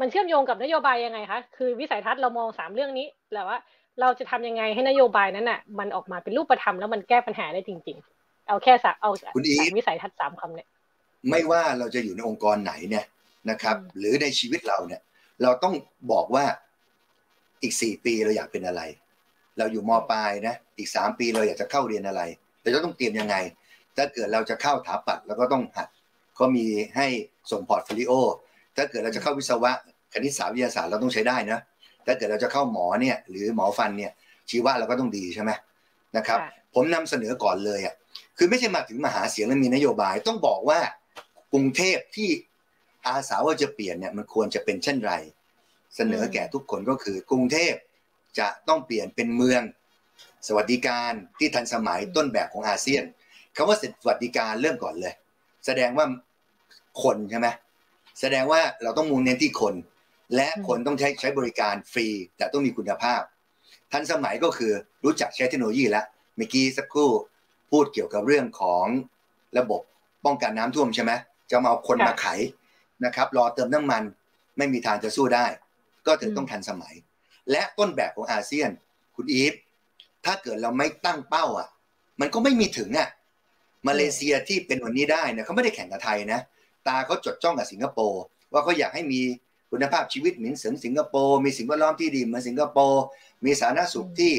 [0.00, 3.58] มันเชื่อมโยงกับนโยบายยังไงคะคือวิสัยทัศน์เรามองสามเรื่องนี้แล้วว่า
[4.00, 10.68] เราจะทำยังไงให้นโยบายนั้นอะ มันออกมาเป็นรูปธรรมแล้วมันแก้ปัญหาได้จริง ๆ เอาแค่สักเอาคุณอีวิสัยทัศน์สามคำเนี่ย
[11.30, 13.04] ไม่ว่าเราจะอยู่ในองค์กรไหนเนี่ย
[13.50, 15.00] นะครับ หรือในชีวิตเราเนี่ย
[15.42, 15.74] เราต้อง
[16.12, 16.44] บอกว่า
[17.62, 18.82] อีกสี่ปีเราอยากเป็นอะไร
[19.58, 22.22] เราอยู่มปลายนะอีกสามปีเราอยากจะเข้าเรียนอะไร
[22.60, 23.36] แต่เราต้องเตรียมยังไง
[23.98, 25.88] ถ้าเกิดเราจะเข้าถาปัดเราก็ต้องหัด
[26.34, 27.06] เขามีให้
[27.50, 28.12] ส่ง portfolio
[28.76, 29.72] ถ้าเกิดเราจะเข้าวิศวะ
[30.12, 31.58] คณิตศาสตร์วิทยาศาสตร์เราต้องใช้ได้นะ
[32.06, 34.12] ถ้าเกิดเราจะเข้าหมอเนี่ยหรือหมอฟันเนี่ย
[34.50, 35.50] ชีวะเราก็ต้องดีใช่ไหม
[36.16, 36.38] นะครับ
[36.74, 37.94] ผมนำเสนอก่อนเลยอะ
[38.38, 40.80] คือไม่ใช่มาถึงมาหาเสียงแล้วมีนโยบาย ต้องบอกว่า
[41.52, 42.30] กรุงเทพที่
[43.06, 45.12] อาสาว่าจะเปลี่ยนเนี่ยมันควรจะเป็นเช่นไร
[45.96, 47.74] เสนอแก่ทุกคนก็คือกรุงเทพ
[48.38, 49.62] จะต้องเปลี่ยนเป็นเมือง
[50.46, 53.02] สวัสดิการที่ทันสมัยต้นแบบของอาเซียน
[53.58, 55.14] คำว่าสวัสดิการเริ่มก่อนเลย
[55.66, 56.06] แสดงว่า
[57.02, 57.48] คนใช่ไหม
[58.20, 59.74] แสดงว่าเราต้องมุ่งเน้นที่คน
[60.36, 63.20] และคนต้องใช้ใช้บริการฟรี แต่ต้องมีคุณภาพ
[63.92, 64.72] ทันสมัยก็คือ
[65.04, 67.10] รู้จักใช้เทคโนโลยีแล้วเมื่อกี้สักครู่
[67.70, 68.86] พูดเกี่ยวกับเรื่องของ
[69.58, 69.80] ระบบ
[70.24, 71.12] ป้องกันน้ำท่วมใช่ไหม
[71.50, 72.26] จะมาเอาคนมาไข
[73.04, 74.02] นะครับ รอเติมน้ำมัน
[74.58, 75.46] ไม่มีทางจะสู้ได้
[76.06, 76.94] ก็ถึงต้องทันสมัย
[77.50, 78.70] และต้นแบบของอาเซียน
[79.16, 79.54] คุณอีฟ
[80.24, 81.68] ถ้าเกิดเราไม่ตั้งเป้าอะ
[82.20, 83.08] มันก็ไม่มีถึงอะ
[83.86, 86.40] มาเลเซียที่เป็นวันนี้ได้เนี่ยเขาไม่ได้แข่งกับไทยนะ
[86.88, 89.20] ตาเขาจดจ้องกับสิงคโปร์ว่าเขาอยากให้มี
[89.70, 93.02] คุณภาพชีวิตเหมือนเสิงคโปร์มีสิ่งแวดล้อมที่ดีเหมือนสิงคโปร์
[93.44, 94.32] มีสาธารณสุขที่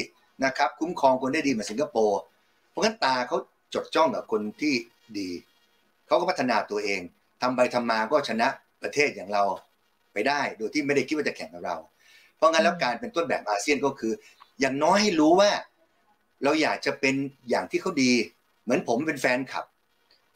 [0.44, 2.20] นะครับคุ้มครองคนได้ดีเหมือนสิงคโปร์
[2.70, 3.36] เพราะงั้นตาเขา
[3.74, 4.74] จดจ้องกับคนที่
[5.18, 5.28] ดี
[6.06, 7.00] เขาก็พัฒนาตัวเอง
[7.42, 8.48] ทำไปทำมาก็ชนะ
[8.82, 9.44] ประเทศอย่างเรา
[10.12, 11.76] ไปได้ โดยที่ไม่ได้คิดว่าจะแข่งกับเรา
[12.36, 14.12] เพราะงั้นแล้วการเป็นต้นแบบอาเซียนก็คือ
[14.60, 15.50] อย่างน้อยให้รู้ว่า
[16.44, 17.14] เราอยากจะเป็น
[17.50, 18.12] อย่างที่เขาดี
[18.70, 19.64] มือนผมเป็นแฟนคลับ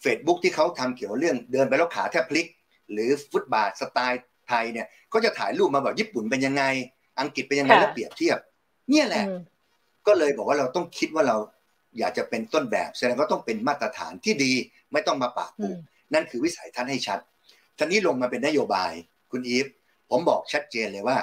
[0.04, 2.46] Facebook ที่เขาทำเกี่ยวเรื่องเดินไปแล้วขาแทบพลิก
[2.92, 6.64] หรือฟุตบาทสไตล์ไทยเนี่ยก็จะถ่ายรูปมาแบบญี่ปุ่นเป็นยังไง
[7.20, 8.38] อังกฤษเป็นยังไงแล้วเปรียบเทียบ
[8.90, 9.24] เนี่ยแหละ
[10.06, 11.36] ก็เลยบอกว่าเราต้องคิดว่าเรา
[11.98, 14.52] อยากจะเป็นต้นแบบแสดงก็ต้องเป็นมาตรฐานที่ดี
[14.92, 15.70] ไม่ต้องมาปากปู
[16.14, 17.18] นั่นคือวิสัยทัศน์ให้ชัด
[17.78, 18.92] ท่านี้ลงมาเป็นนโยบาย
[19.30, 19.66] คุณอีฟ
[20.10, 21.16] ผมบอกชัดเจนเลยว่า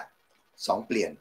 [0.67, 1.11] สองเปลี่ยน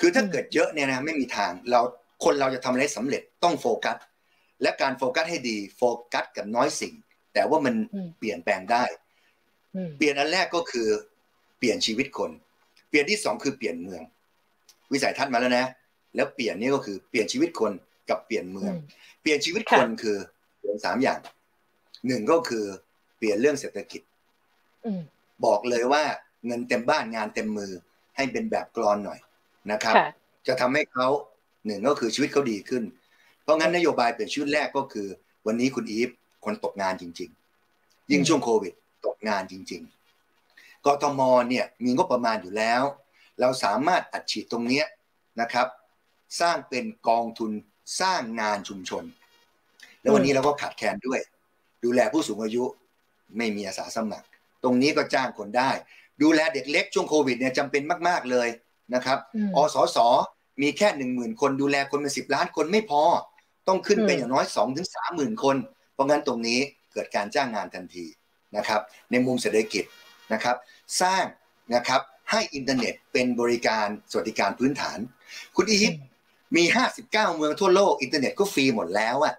[0.00, 1.80] คือถ้าเกิดเยอะเนี่ยนะไม่มีทางเรา
[2.24, 3.96] คนเราจะทำอะไรสำเร็จต้องโฟกัส
[4.64, 6.94] และการโฟกัสให้ดีโฟกัสกับน้อยสิ่ง
[7.34, 7.74] แต่ว่ามัน
[8.18, 8.84] เปลี่ยนแปลงได้
[9.96, 10.88] เปลี่ยนอันแรกก็คือ
[11.58, 12.30] เปลี่ยนชีวิตคน
[12.88, 14.02] เปลี่ยนที่สองคือเปลี่ยนเมือง
[14.92, 15.66] วิสัยทัศน์มาแล้วนะ
[16.14, 17.72] แล้วเปลี่ยนนี่ก็คือเปลี่ยนชีวิตคน
[18.08, 18.74] กับเปลี่ยนเมือง
[19.22, 20.16] เปลี่ยนชีวิตคนคือ
[20.58, 21.18] เปลี่ยนสามอย่าง
[22.06, 22.64] หนึ่งก็คือ
[23.18, 24.02] เปลี่ยนเรื่องเศรษฐกิจ
[25.44, 26.02] บอกเลยว่า
[26.46, 27.72] เงินเต็มบ้านงานเต็มมือ
[28.16, 29.20] ให้เป็นแบบกรอนหน่อย
[29.72, 29.94] นะครับ
[30.46, 31.08] จะทำให้เขา
[31.66, 32.82] หนึ่งก็คือชีวิตเขาดีขึ้น
[33.44, 35.08] เพราะงั้นนโยบายเปลี่ยนชีวิตแรกก็คือ
[35.46, 36.10] วันนี้คุณอีฟ
[36.44, 37.30] คนตกงานจริง
[37.70, 38.72] ๆ ยิ่งช่วงโควิด
[39.06, 39.82] ตกงานจริง
[40.34, 42.82] ๆกทมเนี่ยมีงบประมาณอยู่แล้ว
[43.40, 44.82] เราสามารถอัดฉีดตรงนี้
[45.40, 45.66] นะครับ
[46.40, 47.50] สร้างเป็นกองทุน
[48.00, 49.04] สร้างงานชุมชน
[50.00, 51.20] แล้ววันนี้เราก็ขาดแคลนด้วย
[51.84, 52.64] ดูแลผู้สูงอายุ
[53.36, 54.26] ไม่มีอาสาสมัคร
[54.62, 55.70] ตรงนี้ก็จ้างคนได้
[56.22, 58.48] ดูแลเด็กเล็กช่วงโควิดเนี่ยจำเป็นมาก ๆเลย
[58.94, 59.18] นะครับ
[59.56, 59.98] อสส
[60.62, 63.02] มีแค่หนึ่งหมื่นคนดูแลคนเป็นสิบล้านคนไม่พอ
[63.68, 65.56] ต้องขึ้นเป็นอย่างน้อยสองถึงสามหมื่นคน
[65.92, 66.58] เพราะงั้นตรงนี้
[66.92, 68.06] เกิดการจ้างงานทันที
[68.56, 69.84] นะครับ ในมุมเศรษฐกิจ
[70.32, 70.56] นะครับ
[71.00, 71.24] สร้าง
[71.74, 72.00] นะครับ
[72.30, 74.98] ให้อินเทอร์เน็ตเป็นบริการสวัสดิการพื้นฐาน
[75.56, 75.94] คุณอีฟ
[76.56, 79.34] มีห้าสิบเก้าเมืองทั่วโลกอินเทอร์เน็ตก็ฟรีหมดแล้วอะ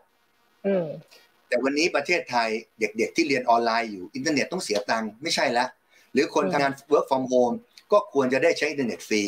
[1.47, 5.65] แต่วันนี้ประเทศไทยเด็กๆที่เรียนออนไลน์อยู่อินเทอร์เน็ตต้องเสียตังค์ไม่ใช่ละ
[6.13, 7.55] หรือคนทำงาน work from home
[7.91, 9.23] ก็ควรจะได้ใช้อินเทอร์เน็ตฟรี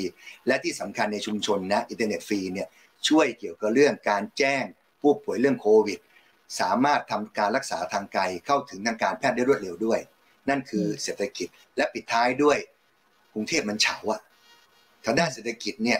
[0.47, 2.67] และที่สำคัญในชุมชนนะ อินเทอร์เน็ตฟรีเนี่ย
[3.07, 4.63] ช่วยเกี่ยวกับเรื่องการแจ้ง
[5.01, 5.99] ผู้ป่วยเรื่องโควิด
[6.59, 9.99] สามารถทำการรักษาทางไกลเข้าถึงทางการแพทย์ได้รวดเร็วด้วย
[10.49, 12.57] นั่นคือเศรษฐกิจและปิดท้ายด้วย
[13.33, 14.21] กรุงเทพมันเฉาอะ
[15.05, 15.99] ทางด้านเศรษฐกิจเนี่ย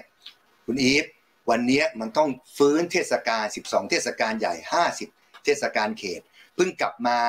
[0.65, 1.05] คุณอีฟ
[1.49, 4.53] วันนี้มันต้องฟื้นเทศกาล 12 เทศกาลใหญ่
[4.99, 6.21] 50 เทศกาลเขต
[6.55, 7.19] เพิ่งกลับมา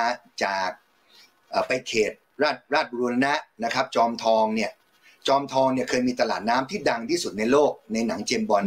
[0.44, 0.70] จาก
[1.66, 4.70] ไปเขตราชราชบุรณะนะครับ จอมทองเนี่ย
[5.28, 8.64] จอมทองเนี่ยเคยมีตลาดน้ำที่ดังที่สุดในโลกในหนังเจมบอล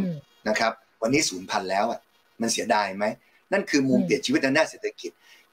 [0.48, 2.00] นะครับ วันนี้สูญพันธุ์แล้วอะ
[2.42, 3.04] มันเสียดายไหม
[3.52, 5.12] นั่นคือมุมเปลี่ยนชีวิตในหน้าเศรษฐกิจ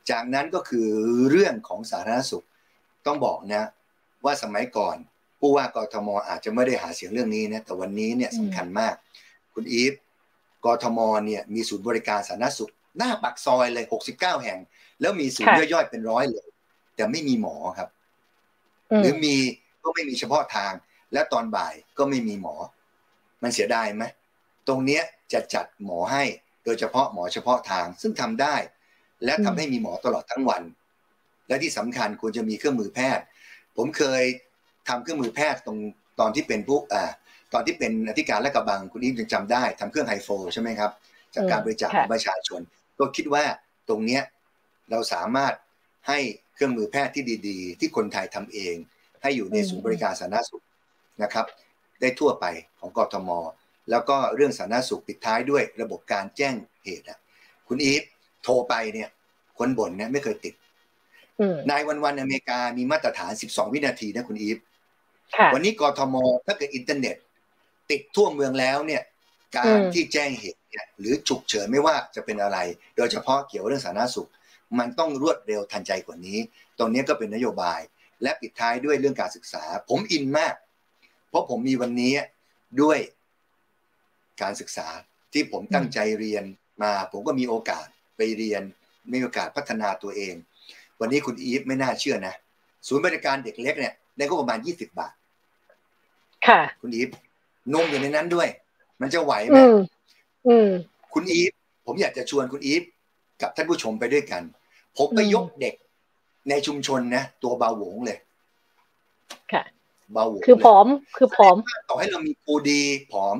[0.09, 0.87] จากนั้นก็คือ
[1.29, 2.45] เรื่องของสาธารณสุข
[3.05, 3.67] ต้องบอกนะ
[4.25, 4.97] ว่าสมัยก่อน
[5.39, 8.93] ผู้ว่ากทมอาจจะไม่ได้หาเสียงเรื่องนี้นะแต่วันนี้เนี่ยสำคัญมาก
[9.53, 9.93] คุณอีฟ
[10.65, 14.59] กทมเนี่ยมีศูนย์บริการสาธารณสุข หน้าปากซอยเลยหกสิบเก้าแห่ง
[15.01, 16.47] แล้วมีศูนย์ย่อยๆเป็นร้อยเลย
[16.95, 17.89] แต่ไม่มีหมอครับ
[19.01, 19.35] หรือมี
[19.83, 20.73] ก็ไม่มีเฉพาะทาง
[21.13, 22.55] และตอนบ่ายก็ไม่มีหมอ
[23.43, 24.03] มันเสียดายไหม
[24.67, 26.23] ตรงเนี้ยจะจัดหมอให้
[26.65, 28.55] โดยเฉพาะหมอเฉพาะทางซึ่งทำได้
[29.25, 30.63] และทำให้มีหมอตลอดทั้งวัน
[31.47, 33.23] และที่สำคัญควรจะมีเครื่องมือแพทย์
[33.77, 34.23] ผมเคย
[34.87, 35.77] ทำเครื่องมือแพทย์ตรง
[36.19, 37.03] ตอนที่เป็นผู้อ่า
[37.53, 40.91] ตอนที่เป็นอธิการและกระบังคุณอิมยังจำได้ทำเครื่องไฮโฟใช่ไหมครับ
[41.35, 42.61] จากการบริจาคของประชาชน
[42.99, 43.43] ก็คิดว่า
[43.89, 44.23] ตรงเนี้ย
[44.91, 45.53] เราสามารถ
[46.07, 46.19] ให้
[46.55, 48.75] เครื่องมือแพทย์ที่ดี ๆ ที่คนไทยทำเอง
[49.21, 50.63] ให้อยู่ในศูนย์บริการสาธารณสุข
[51.23, 51.45] นะครับ
[52.01, 52.45] ได้ทั่วไป
[52.79, 53.29] ของกทม
[53.89, 57.19] แล้วก็เรื่องสาธารณสุขปิดท้ายด้วยระบบการแจ้งเหตุอะ
[57.67, 58.03] คุณอีฟ
[58.43, 59.09] โทรไปเนี่ย
[59.57, 60.53] คนบ่นเนี่ยไม่เคยติด
[61.69, 64.57] นายวันวันอเมริกามีมาตรฐาน 12 วินาทีนะคุณอีฟ
[65.53, 67.15] วันนี้กทมถ้าเกิดอินเทอร์เน็ต
[67.91, 69.01] ติดทั่วเมืองแล้วเนี่ย
[69.57, 72.57] การที่แจ้งเหตุเนี่ยหรือฉุกเฉินไม่ว่าจะเป็นอะไร
[72.97, 74.29] โดยเฉพาะเกี่ยวเรื่องสาธารณสุข
[74.79, 76.37] มันต้องรวดเร็วทันใจกว่านี้
[76.77, 77.79] ตรงนี้ก็เป็นนโยบาย
[78.23, 80.55] และปิดท้ายด้วยเรื่องการศึกษา ผมอินมาก
[81.29, 82.13] เพราะผมมีวันนี้
[82.81, 82.99] ด้วย
[84.41, 84.87] การศึกษา
[85.33, 86.43] ที่ผมตั้งใจเรียน
[86.83, 87.85] มา ผมก็มีโอกาส
[88.17, 88.61] ไปเรียน
[89.11, 90.35] มีโอกาสพัฒนาตัวเอง
[90.99, 92.35] วันนี้คุณอีฟไม่น่าเชื่อนะ
[92.87, 95.13] ศูนย์บริการเด็กเล็กเนี่ยได้ก็ประมาณยี่สิบบาท
[96.47, 97.09] ค่ะ คุณอีฟ
[97.73, 98.47] นมอยู่ในนั้นด้วย
[99.01, 99.57] มันจะไหวไหม
[101.13, 101.51] คุณอีฟ
[101.85, 102.83] ผมอยากจะชวนคุณอีฟ
[103.41, 104.43] กับท่านผู้ชมไปด้วยกัน
[104.97, 105.75] ผมไปยกเด็ก
[106.49, 108.17] ในชุมชนนะ ตัวเบาหวงเลย
[109.53, 109.63] ค่ะ
[110.13, 111.57] เบาหวงคือผอมคือผอม
[111.89, 113.35] ต่อให้เรามีครูดีผอม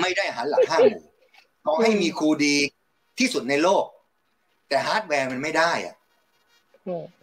[0.00, 1.04] ไม่ได้อาหารหลักห้าหมู่
[1.66, 2.56] ต่อให้มีครูดี
[3.18, 3.84] ที่สุดในโลก
[4.68, 5.94] แต่ฮาร์ดแวร์มันไม่ได้อะ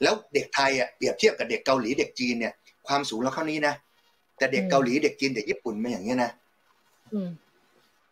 [0.02, 2.54] แล้วเด็กไทยอะเปรียบเทียบกับเด็กเกาหลีเด็กจีนเนี่ย
[2.88, 3.76] ความสูงเราเท่านี้นะ
[4.38, 6.32] แต่เด็กเกาหลีเด็กจีนเด็กญี่ปุ่นไม่อย่างเงี้ยนะ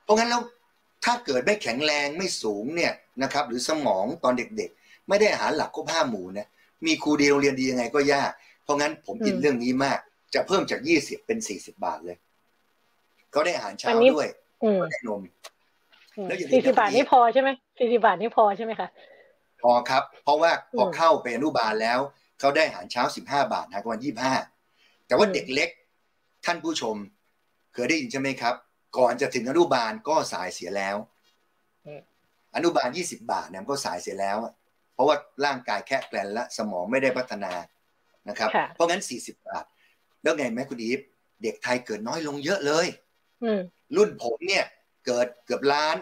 [0.03, 0.41] เพราะงั้นแล้ว
[1.05, 6.47] ถ้าเกิดไม่แข็งแรงไม่สูงเนี่ยนะครับ หรือสมองตอนเด็กๆ ไม่ได้อาหารหลักห้าหมู่นะ
[6.85, 8.31] มีครูดีโรงเรียนดียังไงก็ยาก
[8.63, 9.99] เพราะงั้นผมอินเรื่องนี้มาก
[10.33, 12.17] จะเพิ่มจากยี่สิบเป็นสี่สิบาทเลย
[13.31, 14.27] เขาได้อาหารเช้าด้วย
[14.91, 15.21] ได้นม
[16.27, 18.89] แล้วสี่สิบาทนี่พอใช่ไหมสี่สิบาทนี่พอใช่ไหมคะ
[19.63, 21.99] พอครับ เพราะว่าพอเข้าไปอนุบาลแล้ว
[22.39, 24.35] เขาได้อาหารเช้าสิบห้าบาทนะวันยี่ห้า
[25.07, 25.69] แต่ว่าเด็กเล็ก
[26.45, 26.95] ท่านผู้ชม
[27.73, 28.55] เคยได้ยินใช่ไหมครับ
[28.97, 30.95] ก่อนจะถึงอนุบาลก็สายเสียแล้ว
[32.55, 34.37] อนุบาลยี่สิบาทเนี่ยก็สายเสียแล้ว
[34.93, 35.15] เพราะว่า
[35.45, 37.53] ร่างกายแค่แกลนและสมองไม่ได้พัฒนา
[38.29, 39.65] นะครับ เพราะงั้นสี่สิบาท
[40.23, 40.99] แล้วไงแม่คุณอีฟ
[41.43, 42.87] เด็กไทยเกิดน้อยลงเยอะเลย
[43.95, 44.65] รุ่นผมเนี่ย
[45.05, 45.95] เกิดเกือบล้าน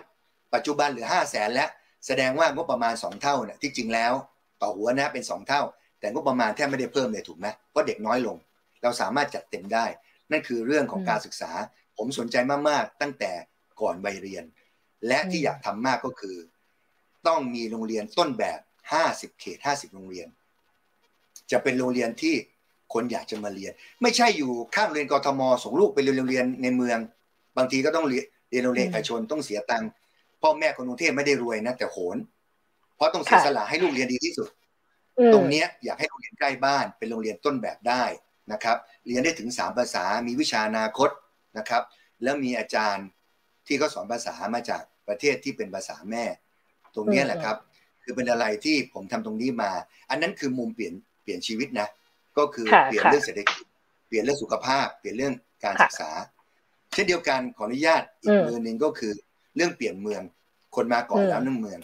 [0.53, 1.69] ปัจจุบันเหลือห้าแสนแล้ว
[2.07, 4.13] แสดงว่างบประมาณสองเท่าเนี่ยที่จริงแล้ว
[4.61, 5.61] ต่อหัวนะเป็นสองเท่า
[5.99, 8.37] แต่งบประมาณแทบไม่ได้เพิ่มเลยถูกไหมเพราะเด็กน้อยลง
[8.81, 9.85] เราสามารถจัดเต็มได้
[10.31, 11.51] นั่นคือเรื่องของการศึกษา
[11.97, 12.35] ผมสนใจ
[12.69, 13.31] มากๆตั้งแต่
[13.81, 14.43] ก่อนวัยเรียน
[15.07, 16.37] และที่อยากทำมากก็คือ
[17.27, 18.59] ต้องมีโรงเรียนต้นแบบ
[18.93, 20.27] ห้าสิบเขตห้าสิบโรงเรียน
[21.51, 22.35] จะเป็นโรงเรียนที่
[22.93, 26.99] คนอยากจะมาเรียน ไม่ใช่อยู่ข้างเรียนกทมส่งลูกไปเรียนโรงเรียนในเมือง
[27.57, 29.89] บางทีก็ต้องเรียนเรียนโรงเรียนเอกชนต้องเสียตังค์
[30.41, 32.17] พ่อแม่คนกรุงเทพไม่ได้รวยนะแต่โหน
[32.95, 34.49] เพราะต้องเสียสละให้ลูกเรียนดีที่สุด
[35.33, 38.03] ตรงนี้อยากให้โรงเรียนใกล้บ้านเป็นโรงเรียนต้นแบบได้
[38.51, 38.77] นะครับ
[39.07, 41.09] เรียนได้ถึงสามภาษามีวิชาอนาคต
[41.57, 41.83] นะครับ
[42.23, 43.05] แล้วมีอาจารย์
[43.67, 46.25] ที่เขาสอนภาษามาจากประเทศที่เป็นภาษาแม่
[46.95, 47.57] ตรงนี้แหละครับ
[48.03, 49.71] คือเป็นอะไรที่ผมทำตรงนี้มา
[50.09, 51.87] อันนั้นคือมุมเปลี่ยนเปลี่ยนชีวิตนะ
[52.37, 53.63] ก็คือเปลี่ยนเรื่องเศรษฐกิจ
[54.07, 56.11] เปลี่ยนเรื่องสุขภาพ เปลี่ยนเรื่องการศึกษา
[56.93, 59.13] เช่นเดียวกันขออนุญาตอีกมือหนึ่งก็คือ
[59.55, 60.21] เรื่องเปลี่ยนเมือง
[60.75, 61.79] คนมาก่อนแล้วนึ่งเมือง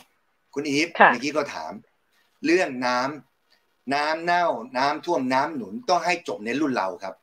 [0.53, 1.71] คุณอีฟเมื่อกี้ก็ถาม
[2.45, 4.45] เรื่องน้ำน้ำเน่า
[4.77, 7.15] น้ำท่วมน้ำหนุนต้องให้จบในรุ่นเราครับ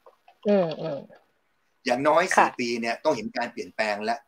[1.85, 4.20] อย่างน้อยสี่ปีเนี่ยต้องเห็นการเปลี่ยนแปลงแล้ว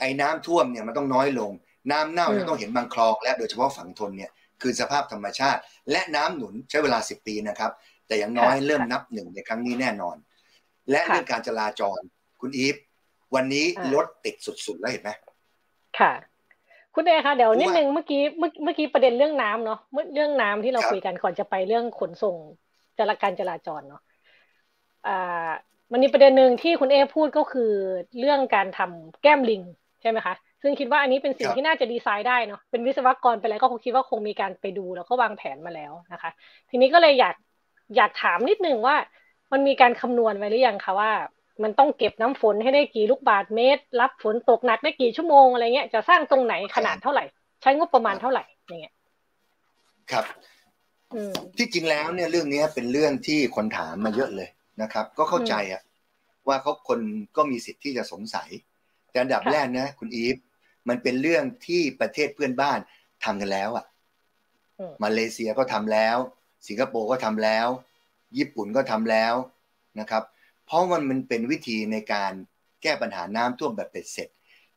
[0.00, 1.52] ไอ้น้ำท่วมเนี่ยมันต้องน้อยลง
[1.92, 4.30] น้ำเน่าเนี่ยต้องเห็นบางคลอง และโดยเฉพาะฝั่งทนเนี่ย
[4.62, 7.72] คือสภาพธรรมชาติ และน้ำหนุนใช้เวลาสิบปีนะครับ
[8.06, 10.16] แต่อย่างน้อยเริ่มนับหนึ่งในครั้งนี้แน่นอน
[10.90, 12.00] และเรื่องการจราจร
[12.40, 12.76] คุณอีฟ
[13.34, 15.10] วันนี้รถติดสุดๆแล้วเห็นไหม
[15.98, 16.12] ค่ะ
[16.94, 19.80] คุณเอคะเดี๋ยวนิดนึงเมื่อกี้เมื่อเมื่อกี้ประเด็นเรื่องน้ำเนาะ
[20.14, 22.36] เรื่องน้ำที่เราคุยกันก่อนจะไปเรื่องขนส่ง
[22.98, 24.02] จราการจราจรเนาะ
[25.06, 25.50] อ่า
[25.92, 27.72] มันมีประเด็นหนึ่งที่คุณเอพูดก็คือ
[28.18, 29.62] เรื่องการทำแก้มลิง
[30.00, 30.34] ใช่ไหมคะ
[30.66, 36.30] ซึ่งคิดว่าอันนี้เป็นสิ่งที่น่าจะดีไซน์ได้เนาะเป็นวิศวกรไปแล้วก็คงคิดว่าคงมีการไปดูแล้วก็วางแผนมาแล้วนะคะ
[36.70, 37.34] ทีนี้ก็เลยอยาก
[37.96, 38.96] อยากถามนิดนึงว่า
[39.52, 41.12] มันมีการคำนวณไว้หรือยังคะว่า
[41.62, 47.24] มันต้องเก็บน้ำฝนให้ได้กี่ลูกบาทเมตร รับฝนตกหนักได้กี่ชั่วโมงอะไรเงี้ยจะสร้างตรงไหนขนาดเท่าไหร่
[47.62, 48.94] ใช้งบประมาณเท่าไหร่อย่างเงี้ย
[50.10, 50.24] ครับ
[51.58, 54.48] ที่จริงแล้วเนี่ยเรื่องนี้เป็นเรื่องที่คนถามมาเยอะเลย
[54.82, 55.82] นะครับ ก็เข้าใจอะ
[56.48, 57.00] ว่าเขาคน
[57.36, 58.48] ก็มีสิทธิ์ที่จะสงสัย
[59.10, 60.36] แต่อันดับแรกนะ คุณอีฟ
[60.88, 62.78] มันเป็นเรื่องที่ประเทศเพื่อนบ้าน
[63.24, 63.86] ทำกันแล้วอะ
[65.02, 66.16] มาเลเซียก็ทำแล้ว
[66.68, 67.68] สิงคโปร์ก็ทำแล้ว
[68.38, 69.34] ญี่ปุ่นก็ทำแล้ว
[70.00, 70.22] นะครับ
[70.66, 72.32] เพราะมันมันเป็นวิธีในการ
[72.82, 74.28] แก้ปัญหาน้ำท่วมแบบเป็ดเสร็จ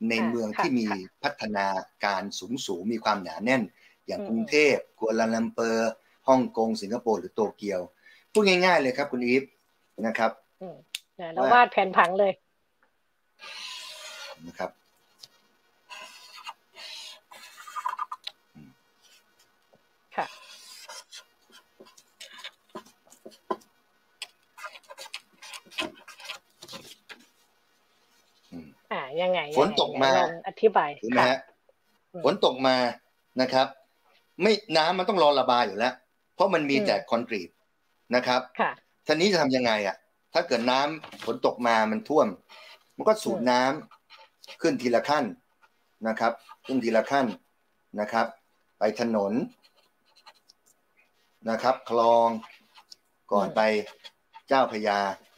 [0.09, 0.87] ในเมืองที่มี
[1.23, 1.67] พัฒนา
[2.05, 3.61] การสูงสูงมีความหนาแน่น
[4.07, 5.91] อย่างกรุงเทพกัวลาลัมเปอร์
[6.27, 7.81] ฮ่องกง สิงคโปร์หรือโตเกียว
[8.31, 9.43] พูดง่ายๆเลยครับคุณอีฟ
[10.07, 10.31] นะครับ
[11.33, 12.33] แล้ววาดแผนผังเลย
[14.47, 14.69] นะครับ
[28.91, 30.11] อ่ายังไงฝนตกมา
[30.47, 31.39] อธิบายถูกไหมฮะ
[32.23, 32.75] ฝนตกมา
[33.41, 33.67] นะครับ
[34.41, 35.93] ไม่น้ำมันต้องรอระบายอยู่แล้ว
[36.35, 37.49] เพราะมันมีแต่คอนกรีต
[38.15, 38.71] นะครับค่ะ
[39.07, 39.95] ทีนี้จะทำยังไงอะ
[40.33, 42.27] ถ้าเกิดน้ำฝนตกมามันท่วม
[42.95, 45.25] มันก็สูบน้ำขึ้นทีละขั้น
[46.07, 46.31] นะครับ
[46.65, 47.25] ขึ้นทีละขั้น
[47.99, 48.25] นะครับ
[48.79, 49.33] ไปถนน
[51.49, 52.29] นะครับ คลอง
[53.31, 53.61] ก่อนไป
[54.47, 55.28] เจ้าพยาค่ะ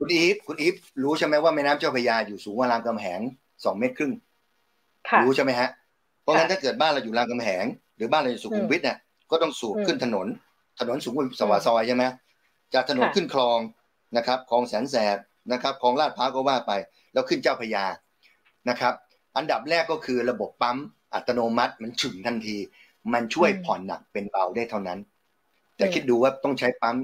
[0.00, 3.20] คุณอีฟคุณอีฟรู้ใช่ไหมว่าแม่น้ำเจ้าพยาอยู่สูงกว่ารามกำแหง
[3.64, 4.12] สองเมตรครึ่ง
[5.22, 5.68] รู้ใช่ไหมฮะ
[6.22, 7.64] เพราะงั้นถ้าเกิดบ้านเราอยู่รามกำแหง
[7.96, 8.98] หรือบ้านเราอยู่สุขุมวิทเนี่ย
[9.30, 10.26] ก็ต้องสูบขึ้นถนน
[10.80, 12.04] ถนนสูงสวาซอยใช่ไหม
[12.74, 13.58] จากถนนขึ้นคลอง
[14.16, 15.18] นะครับคลองแสนแสบ
[15.52, 16.72] นะครับคลองลาดพร้าวก็ว่าไป
[17.12, 17.84] แล้วขึ้นเจ้าพยา
[18.68, 18.94] นะครับ
[19.36, 20.78] อันดับแรกก็คือระบบปั๊ม
[21.14, 22.56] อัตโนมัติมันฉึงทันที
[23.12, 24.98] มันช่วยผ่อนหนักเป็นเบาได้เท่านั้น
[25.76, 26.96] แต่คิดดูว่าต้องใช้ปั๊ม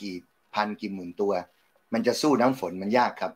[0.00, 0.16] กี่
[0.54, 1.32] พันกี่หมื่นตัว
[1.92, 3.32] มันจะสู้น้ำฝนมันยากครับ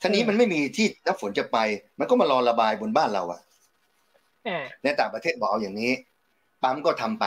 [0.00, 1.58] ท่านี้มันไม่มีที่น้ำฝนจะไป
[1.98, 3.40] มันก็มารอระบายบนบ้านเราอะ
[4.82, 5.92] ในต่างประเทศบอกเอาอย่างนี้
[6.62, 7.26] ปั๊มก็ทำไป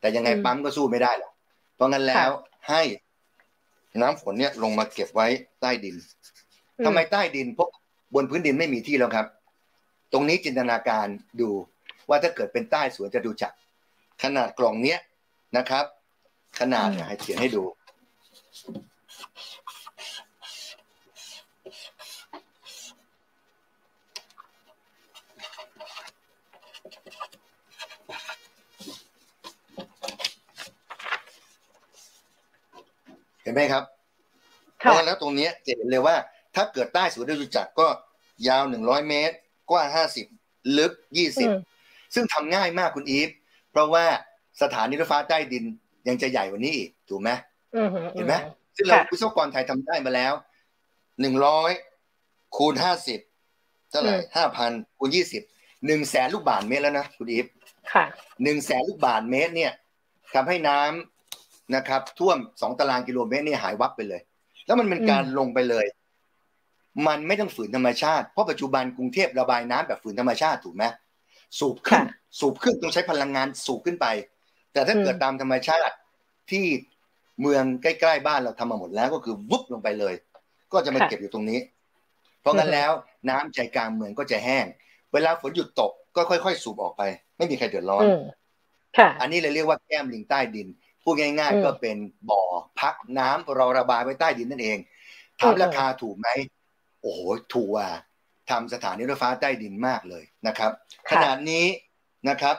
[0.00, 1.32] แต่ยังไงปั๊มก็สู้ไม่ได้หรอก
[1.74, 2.30] เพราะงั้นแล้ว
[2.68, 2.82] ให้
[4.00, 5.26] น้ำฝนเนี่ยลงมาเก็บไว้
[5.60, 5.96] ใต้ดิน
[6.84, 7.68] ทำไมใต้ดินเพราะ
[8.14, 9.26] บนพื้นดินไม่มีที่แล้วครับ
[10.12, 11.06] ตรงนี้จินตนาการ
[11.40, 11.50] ดู
[12.08, 13.52] ว่าถ้าเกิดเป็นใต้สวนจะดูจัก
[14.22, 14.98] ขนาดกล่องเนี้ย
[15.56, 15.84] นะครับ
[16.60, 17.62] ขนาดให้เขียนให้ดู
[33.48, 33.84] ห็นไหมครับ
[34.78, 36.16] เพราะแล้วตรงนี้จะเห็นเลยว่า
[36.54, 37.88] ถ้าเกิดใต้ศูนย์ดจุจักรก็
[38.48, 39.34] ยาวหนึ่งร้อยเมตร
[39.70, 40.26] กว้างห้าสิบ
[40.78, 41.48] ลึกยี่สิบ
[42.14, 43.28] ซึ่งทำง่ายมากคุณอีฟ
[43.70, 44.04] เพราะว่า
[44.62, 45.64] สถานีรถไฟฟ้าใต้ดิน
[46.08, 47.30] ยังจะใหญ่กว่านี้อีกถูกไหม
[48.14, 48.34] เห็นไหม
[48.76, 50.32] ซึ่งเราวิศวกรไทยทำได้มาแล้ว
[51.20, 51.70] หนึ่งร้อย
[52.56, 53.20] คูณห้าสิบ
[53.90, 55.42] เท่าไหร่ห้าพันคูณยี่สิบ
[55.86, 57.46] หนึ่งแสนลูกบาทเมตรแล้วนะคุณอีฟ
[58.42, 59.72] หนึ่งแสนลูกบาทเมตรเนี่ย
[60.34, 61.17] ทำให้น้ำ
[61.74, 64.20] นะครับท่วมสองตารางกิโลเมตรนี่หายวับไปเลย
[64.66, 65.86] แล้วมันเป็นการลงไปเลย
[67.06, 70.84] มันไม่ต้องฝืนธรรมชาติเพราะปัจจุบันกรุงเทพระบายน้ำแบบฝืนธรรมชาติถูกไหม
[71.58, 72.02] สูบขึ้น
[72.40, 74.06] สูบขึ้นต้องใช้พลังงานสูบขึ้นไป
[74.72, 75.94] แต่ถ้าเกิดตามธรรมชาติ
[76.50, 76.64] ที่
[77.40, 80.14] เมืองใกล้ๆบ้านเราทำมาหมดแล้วก็คือวุบลงไปเลย
[80.72, 81.60] ก็จะมาเก็บอยู่ตรงนี้
[82.40, 82.90] เพราะงั้นแล้ว
[83.30, 84.66] น้ำใจกลางเมืองก็จะแห้ง
[85.12, 87.02] เวลาฝนหยุดตกก็ค่อย ๆ สูบออกไป
[87.36, 88.04] ไม่มีใครเดือดร้อน
[89.20, 90.68] อันนี้เลยเรียกว่าแก้มลิงใต้ดิน
[91.08, 91.96] พูดง่าย ๆ ก็เป็น
[92.30, 92.42] บ่อ
[92.80, 94.78] พักน้ำเราระบายไว้ใต้ดินนั่นเอง
[95.40, 96.28] ถามราคาถูกไหม
[97.00, 97.18] โอ้โห
[97.54, 97.90] ถูกอะ
[98.50, 100.72] ทำสถานีรถไฟฟ้าใต้ดินมากเลยนะครับ
[101.10, 101.66] ขนาดนี้
[102.28, 102.56] นะครับ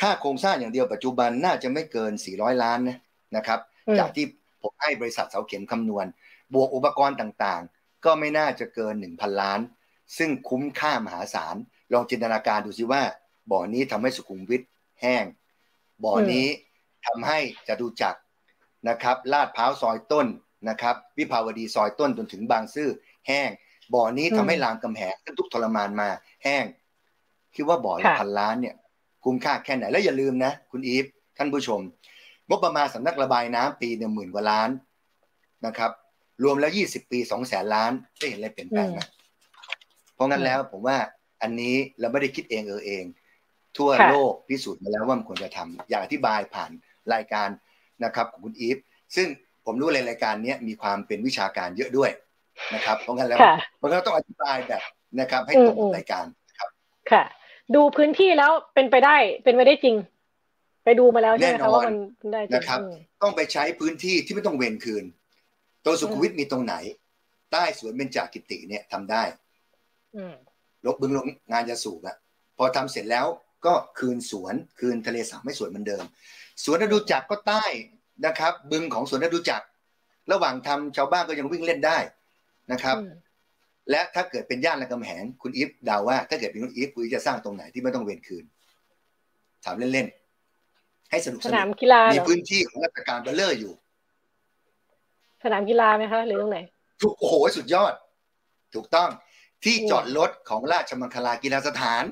[0.00, 2.98] ค่าโครงสร้างอย่างเดียวปัจจุบันน่าจะไม่เกิน 400 ล้านนะ
[3.36, 3.60] นะครับ
[3.98, 4.26] จากที่
[4.62, 6.06] ผมให้บริษัทเสาเข็มคำนวณ
[6.54, 9.60] บวกอุปกรณ์ต่างๆ ก็ไม่น่าจะเกิน 1,000 ล้าน
[10.18, 11.56] ซึ่งคุ้มค่ามหาศาล
[11.92, 13.02] ลองจินตนาการดูสิว่า
[13.50, 14.62] บ่อนี้ทำให้สุขุมวิท
[15.02, 15.24] แห้ง
[16.04, 16.46] บ่อนี้
[17.08, 17.38] ทำให้
[17.68, 18.14] จะดูจัก
[18.88, 20.26] นะครับลาดพร้าวซอยต้น
[20.68, 22.88] นะครับ วิภาวดีซอยต้นจนถึงบางซื่อ
[23.28, 23.50] แห้ง
[23.94, 26.08] บ่อนี้ทำให้รามกำแหงทุกทรมานมา
[26.44, 26.64] แห้ง
[27.54, 28.74] คิดว่าบ่อละพันล้านเนี่ย
[29.24, 31.04] คุ้มค่าแค่ไหน แล้วอย่าลืมนะ คุณอีฟ
[31.36, 31.80] ท่านผู้ชม
[32.48, 34.70] งบประมาณสำนักระบายน้ำปีหนึ่งหมื่นกว่าล้าน
[35.66, 35.90] นะครับ
[36.44, 39.00] รวมแล้วยี่สิบปีสองแสนล้านจะเห็นอะไรเปลี่ยนแปลงไหม
[40.14, 40.96] เพราะงั้นแล้วผมว่า
[41.42, 43.04] อันนี้เราไม่ได้คิดเองเออเอง
[43.78, 46.70] ทั่วโลกพิสูจน์มาแล้วว่ามันควรจะทำอย่างอธิบายผ่าน
[47.14, 47.48] รายการ
[48.04, 48.78] นะครับของคุณอีฟ
[49.16, 49.26] ซึ่ง
[49.66, 52.10] ผมรู้เลยรายการนี้มีความเป็นวิชาการเยอะด้วย
[52.74, 53.38] นะครับ เพราะงั้นแล้ว
[53.82, 54.82] มันก็ต้องอธิบายแบบ
[55.20, 56.24] นะครับ ให้ตรงรายการ
[56.58, 56.70] ครับ
[57.10, 57.24] ค่ะ
[57.74, 59.96] ดูพื้นที่แล้วเป็นไปได้เป็นไปได้จริง
[60.84, 61.96] ไปดูมาแล้วใช่ไหมคะว่ามัน
[62.32, 62.78] ได้จริงนะครับ
[63.22, 65.04] ต้องไปใช้พื้นที่ที่ไม่ต้องเวนคืน
[65.84, 66.74] ตัวสุขุมวิทมีตรงไหน
[67.52, 69.22] ใต้สวนเบญจกิติเนี่ยทำได้
[70.86, 72.16] ลบบึงลงงานจะสูบอะ
[72.58, 73.26] พอทำเสร็จแล้ว
[73.66, 76.04] ก็คืนสวนคืนทะเลสาบไม่สวยเหมือนเดิม
[76.64, 77.64] สวนฤดูจักรก็ใต้
[78.26, 79.66] นะครับ บึงของสวนฤดูจักร
[80.32, 81.98] ระหว่างทำชาวบ้านก็ยังวิ่งเล่นได้
[82.72, 82.96] นะครับ
[83.90, 88.44] และถ้าเกิดเป็นย่านระกำแหงคุณอีฟดาวว่า ถ้าเกิดเป็นคุณอีฟคุณจะสร้างตรงไหนที่ไม่ต้องเวนคืน
[89.64, 93.72] ถามเล่นๆให้สนุกสนามกีฬามีพื้นที่ของราชการเบ้อเร่ออยู่
[95.44, 96.58] สนามกีฬาไหมคะหรือตรงไหน
[97.00, 97.92] ถูกโอ้โหสุดยอด
[98.74, 99.10] ถูกต้อง
[99.64, 102.04] ที่จอดรถของราชมังคลากีฬาสถาน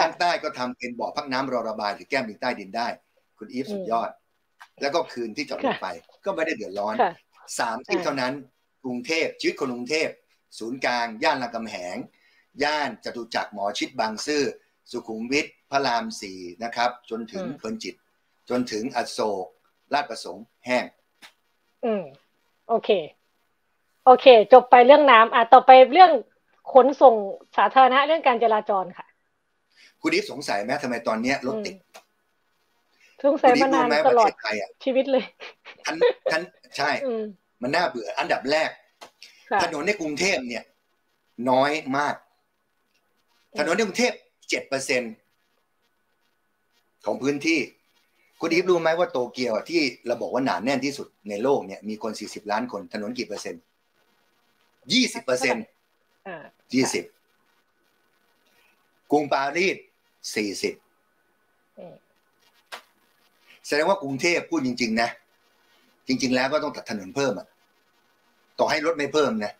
[0.00, 2.88] ข้างใต้ก็ทำเป็นบ่อพักน้ำรอระบายหรือแก้มลิงใต้ดินได้
[3.38, 4.10] คุณอีฟสุดยอด
[4.80, 5.88] แล้วก็คืนที่จอดรถไป
[6.24, 6.94] ก็ไม่ได้เดือดร้อน
[7.58, 8.32] สามที่เท่านั้น
[8.84, 10.08] กรุงเทพชีวิตคนกรุงเทพ
[10.58, 11.96] ศูนย์กลาง ย่านรามคำแหง
[12.62, 14.42] ย่านจตุจักรหมอชิดบางซื่อ
[14.90, 17.94] สุขุมวิทพระรามสี่นะครับ จนถึงเพลินจิต
[18.50, 19.46] จนถึงอโศก
[19.92, 20.84] ลาดประสงค์แห้ง
[21.84, 22.04] อืม
[22.68, 22.90] โอเค
[24.04, 26.12] โอเค จบไปเรื่องน้ำอะต่อไปเรื่อง
[26.72, 27.14] ขนส่ง
[27.56, 29.06] สาธารณะเรื่องการจราจรค่ะ
[30.00, 31.74] คุณดิฟสงสัยไหมทำไมตอนเนี้ยรถติด
[33.24, 34.30] สงสัยมานานตลอด
[34.84, 35.24] ชีวิตเลย
[35.84, 35.96] ทัน
[36.30, 36.42] ทัน
[36.76, 36.90] ใช่
[37.62, 38.70] มันน่าเบื่อ อันดับแรก
[39.62, 40.64] ถนนในกรุงเทพเนี่ย
[41.50, 42.14] น้อยมาก
[43.58, 44.14] ถนนในกรุงเทพ
[44.48, 45.02] เจ็ดเปอร์เซ็น
[47.04, 47.60] ของพื้นที่
[48.40, 53.62] คุณอีฟรู้ไหมว่าโตเกียวที่เราบอกว่าหนาแน่นที่สุดในโลกเนี่ยมีคนสี่สิบล้านคนถนนกี่เปอร์เซ็นต์
[54.92, 55.64] ยี่สิบเปอร์เซ็นต์
[56.74, 57.04] ยี่สิบ
[59.12, 59.76] กรุงปารีส
[60.34, 60.74] สี่สิบ
[63.66, 65.08] แสดงว่ากรุงเทพพูดจริง ๆ นะ
[66.06, 67.46] จริง ๆ แล้วก็ต้องตัดถนนเพิ่มอะ
[68.58, 69.52] ต่อให้รถไม่เพิ่มนะ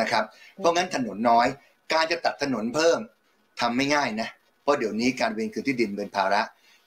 [0.00, 0.24] นะครับ
[0.56, 1.46] เพราะงั้นถนนน้อย
[1.92, 2.98] การจะตัดถนนเพิ่ม
[3.60, 4.28] ทำไม่ง่ายนะ
[4.62, 6.42] เพราะเดี๋ยวนี้การเวนคืนที่ดินเป็นภาระ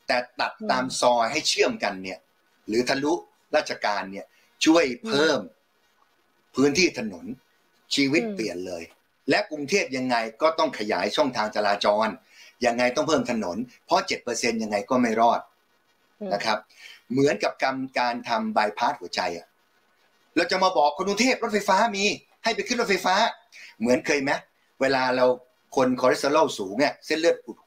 [0.08, 2.20] แต่ตัดตามซอยให้เชื่อมกันเนี่ย
[2.68, 3.14] หรือทะลุ
[3.56, 4.26] ราชการเนี่ย
[4.66, 5.40] ช่วยเพิ่ม
[6.56, 7.26] พื้นที่ถนน
[7.96, 8.84] ชีวิตเปลี่ยนเลย
[9.30, 12.08] และกรุงเทพยังไงก็ต้องขยายช่องทางจราจร
[12.66, 15.42] ยังไงต้องเพิ่มถนน เพราะเจ็ดเปอร์เซ็นยังไงก็ไม่รอด
[16.34, 16.58] นะครับ
[17.12, 19.48] เหมือนกับกรรมการทำบายพาสหัวใจอะ
[20.36, 22.06] เราจะมาบอกคนกรุงเทพรถไฟฟ้ามี
[22.44, 23.16] ให้ไปขึ้นรถไฟฟ้า
[23.80, 24.32] เหมือนเคยไหม
[24.82, 25.26] เวลาเรา
[25.76, 27.58] คนคอเลสเตอรอลสูงเนี่ยเส้นเลือดอุด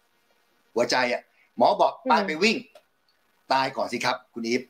[0.74, 1.22] หัวใจอะ
[1.56, 2.56] หมอบอกตายไปวิ่ง
[3.52, 4.62] ตายก่อนสิครับ คุณอีฟ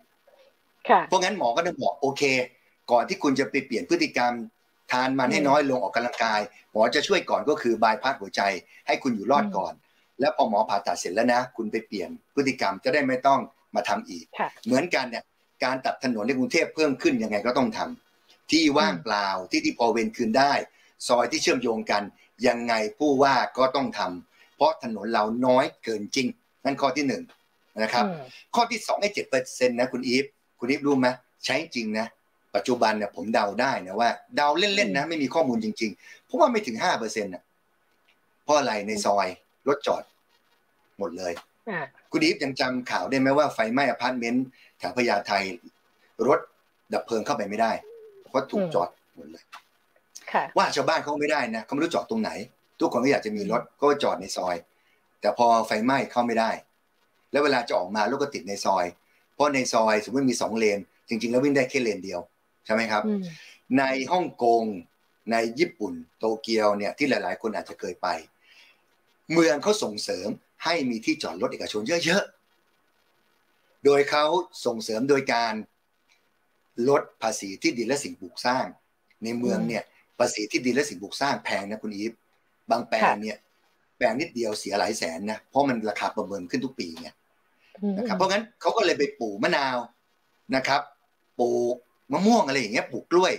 [1.08, 2.22] เพราะงั้นหมอก็ต้องบอกโอเค
[2.90, 4.32] ก่อนที่คุณจะไปเปลี่ยนพฤติกรรม
[4.92, 6.40] ทานมันให้น้อยลงออกกำลังกาย
[6.72, 8.42] หมอจะช่วยก่อนก็คือบายพาสหัวใจ
[8.86, 9.72] ให้คุณอยู่รอดก่อน
[10.20, 13.40] แล้วพอหมอผ่าตัดเสร็จแล้วนะ คุณไปเปลี่ยนพฤติกรรมจะได้ไม่ต้อง
[13.76, 14.24] มาทำอีก
[14.66, 15.24] เหมือนกันเนี่ย
[15.64, 20.52] การตัดถนนในกรุงเทพเพิ่มขึ้นยังไงก็ต้องทำที่ว่างเปล่าที่ที่พอเวนคืนได้
[21.08, 22.02] ซอยที่เชื่อมโยงกัน
[22.46, 26.26] ยังไงผู้ว่าก็ต้องทำเพราะถนนเราน้อยเกินจริง
[26.64, 27.22] นั่นข้อที่หนึ่ง
[27.82, 28.04] นะครับ
[28.54, 30.24] ข้อที่สองไอ้เจ็ดเปอร์เซ็นต์นะคุณอีฟ
[30.58, 31.08] คุณอีฟรู้ไหม
[31.44, 32.06] ใช้จริงนะ
[32.54, 37.42] ปัจจุบันเนี่ยผมเดาได้นะว่าเดาเล่นๆนะไม่มีข้อมูลจริงๆเพราะว่าไม่ถึงห้าเปอร์เซ็นต์นะ
[38.44, 39.26] เพราะอะไรในซอย
[39.68, 40.02] รถจอด
[40.98, 41.32] หมดเลย
[42.12, 44.46] คุณอีฟยังจำข่าวได้ไหมว่าไฟไหม้อพาร์ตเมนต์
[44.78, 45.32] แถวพญาไท
[46.26, 46.38] รถ
[46.92, 47.72] ดับเพลิงเข้าไปไม่ได้
[48.30, 49.44] เพราะรถจอดหมดเลย
[50.56, 52.30] ว่าชาวบ้านเขาไม่ได้นะเขาไม่รู้จอดตรงไหน
[52.78, 54.56] ทุกคนก็อยากจะมีรถก็จอดในซอย
[55.20, 56.50] แต่พอไฟไหม้เข้าไม่ได้
[57.32, 58.84] แล้วเวลาจะออกมารถก็ติดในซอย
[59.34, 62.20] เพราะในซอยสมมติมีสองเลน จริง ๆ แล้ววิ่งได้แค่เลนเดียว
[62.64, 63.02] ใช่ไหมครับ
[63.78, 64.62] ในฮ่องกง
[65.32, 68.08] ในญี่ปุ่นโตเกียวเนี่ยที่หลาย ๆ คนอาจจะเคยไป
[69.32, 70.28] เมืองเขาส่งเสริม
[70.64, 74.24] ให้มีที่จอดรถเอกชนเยอะๆ โดยเขา
[74.64, 75.54] ส่งเสริมโดยการ
[76.88, 78.64] ลดภาษีที่ดินและสิ่งปลูกสร้าง
[79.24, 79.82] ในเมืองเนี่ย
[80.18, 82.12] ภาษีที่ดินและสิ่งปลูกสร้างแพงนะคุณอีฟ
[82.70, 83.36] บางแปลงเนี่ย
[83.96, 87.08] แปลงนิดเดียวเสียหลายแสนนะเพราะมันราคาประเมินขึ้นทุกปีไง
[87.98, 89.78] นะครับเพราะงั้นเขาก็เลยไปปลูกมะนาว
[90.56, 90.80] นะครับ
[91.40, 91.74] ปลูก
[92.12, 93.32] มะม่วงอะไรอย่างเงี้ยปลูกกล้วย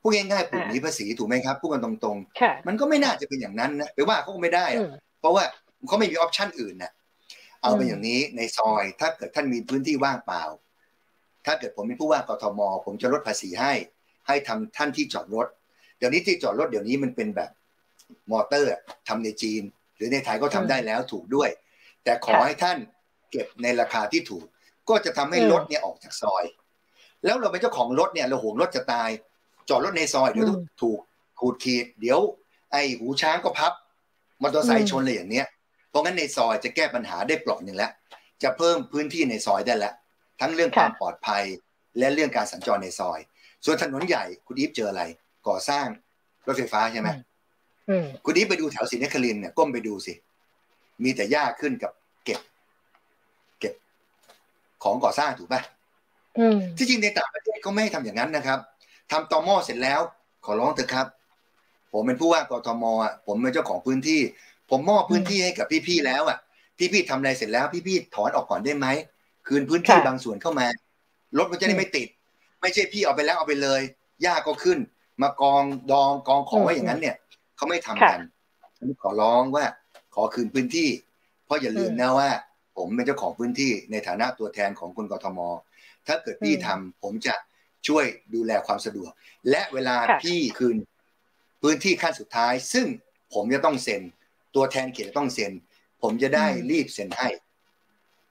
[0.00, 4.66] พูดง่ายๆปลูกนี้ภาษีถูกไหมครับพูดกันตรงๆ มันก็ไม่น่าจะเป็นอย่างนั้นนะไปว่าเขาก็ไม่ได้
[5.20, 5.44] เพราะว่า
[5.88, 6.92] เขาไม่มีออปชันอื่นนะ
[7.62, 10.42] เอาเป็นอย่างนี้ในซอย ถ้าเกิดท่านมีพื้นที่ว่างเปล่า
[11.46, 13.72] ถ้าเกิดผมเป็นผู้ว่ากทม ผมจะลดภาษีให้
[14.26, 15.46] ให้ทำท่านที่จอดรถ
[15.98, 17.50] เดี๋ยวนี้ที่จอดรถเดี๋ยวนี้มันเป็นแบบ
[18.30, 18.70] มอเตอร์
[19.08, 19.62] ทำในจีน
[19.96, 21.50] หรือในไทยก็ทำได้แล้วถูกด้วย
[22.04, 22.78] แต่ขอให้ท่าน
[23.30, 24.44] เก็บในราคาที่ถูก
[24.88, 26.44] ก็จะทำให้รถเนี่ยออกจากซอย
[27.24, 29.10] แล้วเราเป็นเจ้าของรถเนี่ยเราห่วงรถจะตาย
[29.68, 30.46] จอดรถในซอยเดี๋ยว
[30.82, 30.98] ถูก
[31.40, 32.20] ขูดขีด เดี๋ยว
[32.72, 33.72] ไอ้หูช้างก็พับ
[34.42, 35.46] มอเตอร์ไซค์ชนเลยอย่างเนี้ย
[35.96, 37.92] ราะงั้นในซอยจะแก้ปัญหาได้ปลอกหนึ่งแล้ว
[38.42, 39.94] จะเพิ่มพื้นที่ในซอยได้แล้ว
[40.40, 41.44] ทั้งเรื่องความปลอดภัย
[41.98, 43.20] และเรื่องการสัญจรในซอย
[43.64, 45.02] ส่วนถนนใหญ่คุณอีฟเจออะไร
[45.48, 45.86] ก่อสร้าง
[46.46, 47.08] รถไฟฟ้าใช่ไหม
[48.24, 50.14] คุณอีฟไปดูแถวศรีนครินเนี่ยก้มไปดูสิ
[51.04, 51.92] มีแต่หญ้าขึ้นกับ
[52.24, 52.40] เก็บ
[53.60, 53.74] เก็บ
[54.82, 55.62] ของก่อสร้างถูกป่ะ
[56.76, 58.58] ที่จริงในต่างประเทศเขาไม่ให้ทำอย่างนั้นนะครับ
[59.10, 60.00] ทำตอมอเสร็จแล้ว
[60.44, 61.06] ขอร้องเถอะครับ
[61.92, 64.20] ผมเป็นผู้ว่ากทมอะผมเป็นเจ้าของพื้นที่
[64.70, 66.38] ผมมอบพื้นที่ให้กับพี่ๆแล้วอะ
[66.92, 68.86] พี่ๆทำอะไรเสร็จแล้วพี่ๆถอนออกก่อนได้ไหม
[69.46, 70.66] คืนพื้นที่บางส่วนเข้ามา
[71.38, 72.08] รถมันจะได้ไม่ติด
[72.60, 73.80] ไม่ใช่พี่เอาไปแล้วเอาไปเลย
[74.22, 74.78] หญ้าก็ขึ้น
[75.22, 75.62] มากอง
[75.92, 77.16] ดองกองของไว้อย่างนั้นเนี่ย
[77.56, 78.20] เขาไม่ทำกัน
[79.02, 79.64] ขอร้องว่า
[80.14, 80.88] ขอคืนพื้นที่
[81.44, 82.30] เพราะอย่าลืมนะว่า
[82.76, 85.38] ผมเป็นเจ้าของพื้นที่ในฐานะตัวแทนของคนกทม
[86.06, 87.34] ถ้าเกิดพี่ทำผมจะ
[87.88, 88.04] ช่วย
[88.34, 89.10] ดูแลความสะดวก
[89.50, 90.76] และเวลาพี่คืน
[91.62, 92.86] พื้นที่ขั้นสุดท้าย ซึ่ง
[93.34, 94.02] ผมจะต้องเซ็น
[94.56, 95.52] ตัวแทนเขตต้องเซ็น
[96.02, 97.28] ผมจะได้รีบเซ็นให้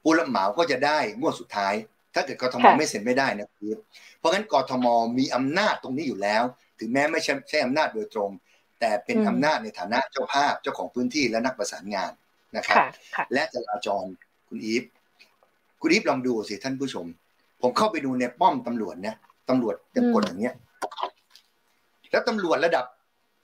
[0.01, 1.73] ผู้รับเหมาก็จะได้งวดสุดท้าย
[2.13, 3.71] ถ้าเกิดกทมไม่เซ็นไม่ได้นะคือ
[4.19, 4.86] เพราะงั้นกทม
[5.19, 6.43] มีอำนาจตรงนี้อยู่แล้ว
[6.80, 8.32] ถึงแม้ไม่ใช่ใช่อำนาจโดยตรง
[8.80, 12.11] แต่เป็นอำนาจในฐานะเจ้าภาพเจ้าของพื้นที่และนักประสานงาน
[12.57, 12.78] นะครับ
[13.34, 14.05] และจราจร
[14.47, 14.84] คุณอีฟ
[15.82, 17.05] คุณอีฟลองดูสิท่านผู้ชม
[17.61, 19.15] ผมเข้าไปดูในป้อมตำรวจเนี่ย
[19.49, 20.55] ตำรวจจะกดอย่างเงี้ย
[22.11, 22.86] แล้วตำรวจระดับ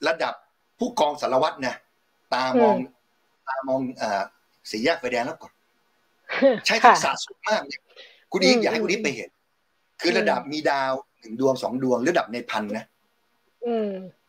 [0.08, 0.34] ระดับ
[0.78, 1.74] ผู้กองสารวัตรนะ
[2.34, 2.76] ตามอง
[3.48, 4.22] ตามองอ่า
[4.70, 5.52] สีแยกไฟแดงแล้วก่อน
[6.66, 7.82] ใช้ทักษะสูงมากเนี่ย
[8.32, 9.30] คุณอีกอยากให้คุณอีกไปเห็น
[10.00, 12.84] คือระดับมีดาวหนึ่งดวงสองดวงระดับในพันนะ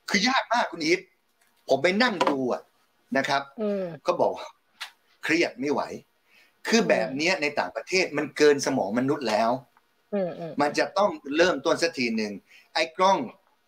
[0.10, 1.00] คือยากมากคุณอีฟ
[1.70, 2.62] ผมไปนั่งดูอะ
[3.18, 3.42] นะครับ
[4.06, 4.34] ก็บอก
[5.24, 5.82] เครียดไม่ไหว
[6.68, 9.50] คือแบบนี้ในต่างประเทศมันเกินสมองมนุษย์แล้ว
[10.62, 12.34] มันจะต้องเริ่มต้นสักทีหนึ่ง
[12.74, 13.18] ไอ้กล้อง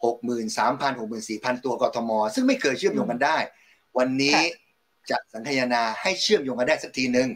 [0.06, 3.38] หกหมื่นสามพันหกหมื่นสี่พันตัวกทม ซึ่งไม่เคยเชื่อมโยงกันได้
[3.98, 4.38] วันนี้
[5.10, 7.30] จะสังคายนาให้เชื่อมโยงกันได้สักทีหนึ่ง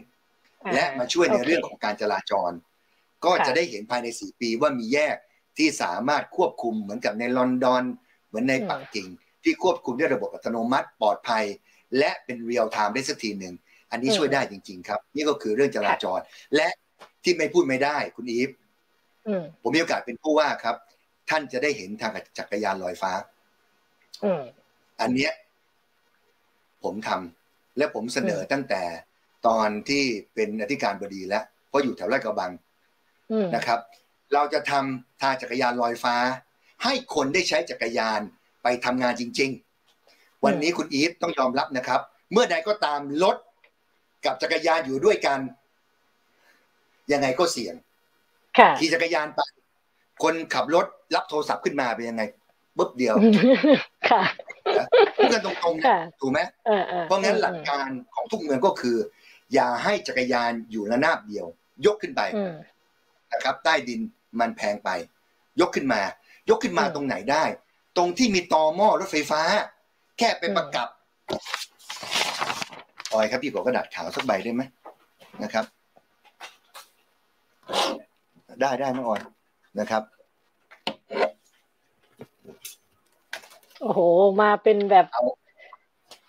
[0.74, 2.52] และมาช่วยในเรื่องของการจราจร
[3.24, 5.16] ก็จะได้เห็นภายในสี่ปีว่ามีแยก
[5.58, 7.82] ที่สามารถควบคุมเหมือนกับในลอนดอน
[8.28, 9.08] เหมือนในปักกิ่ง
[9.44, 11.44] ที่ควบคุมด้วยระบบอัตโนมัติปลอดภัย
[11.98, 13.54] และเป็นเรียลไทม์ได้สักทีหนึ่ง
[13.90, 16.20] อันนี้ช่วยได้จริง ๆ ครับ นี่ก็คือเรื่องจราจร
[16.56, 16.68] และ
[17.24, 18.50] ที่ไม่พูดไม่ได้คุณอีฟ
[19.62, 20.76] ผมมีโอกาสเป็นผู้ว่าครับ
[21.30, 23.12] ท่านจะได้เห็นทางจักรยานลอยฟ้า
[25.00, 25.32] อันเนี้ย
[26.84, 28.82] ผมทำและผมเสนอตั้งแต่
[29.46, 30.04] ตอนที่
[30.34, 32.52] เป็นอธิการบดีแล้วเพราะอยู่แถวราชกระบัง
[33.54, 33.78] นะครับ
[34.34, 36.16] เราจะทำทางจักรยานลอยฟ้า
[36.84, 38.20] ให้คนได้ใช้จักรยาน
[38.62, 39.50] ไปทำงานจริง
[39.96, 42.00] ๆ วันนี้คุณอีฟต้องยอมรับนะครับ
[42.32, 43.36] เมื่อใดก็ตามรถ
[44.24, 45.38] กับจักรยานอยู่ด้วยกัน
[47.12, 47.74] ยังไงก็เสี่ยง
[48.78, 49.40] ขี่จักรยานไป
[50.22, 52.22] คนขับรถรับโทรศัพท์ขึ้นมาเป็นยังไง
[52.76, 53.14] ปุ๊บเดียว
[54.10, 54.22] ค่ะ
[55.16, 56.40] พูดกันตรงๆถูกไหม
[57.04, 58.96] เพราะงั้นหลักการของทุกเมืองก็คือ
[59.54, 61.46] อย่าให้จักรยานอยู่ระนาบเดียว
[61.86, 62.22] ยกขึ้นไป
[63.32, 64.00] นะครับ ใต้ดิน
[64.40, 64.90] มันแพงไป
[65.60, 66.00] ยกขึ้นมา
[66.50, 67.44] ยกขึ้นมาตรงไหนได้
[67.96, 69.40] ตรงที่มีตอหม้อรถไฟฟ้า
[70.18, 70.88] แค่ไปประกับ
[73.12, 74.62] ออยครับพี่ขอกระดาษขาวสักใบได้ไหม
[75.42, 75.64] นะครับ
[78.60, 79.20] ได้ได้น้องออย
[79.80, 80.02] นะครับ
[83.80, 84.00] โอ้โห
[84.40, 85.06] มาเป็นแบบ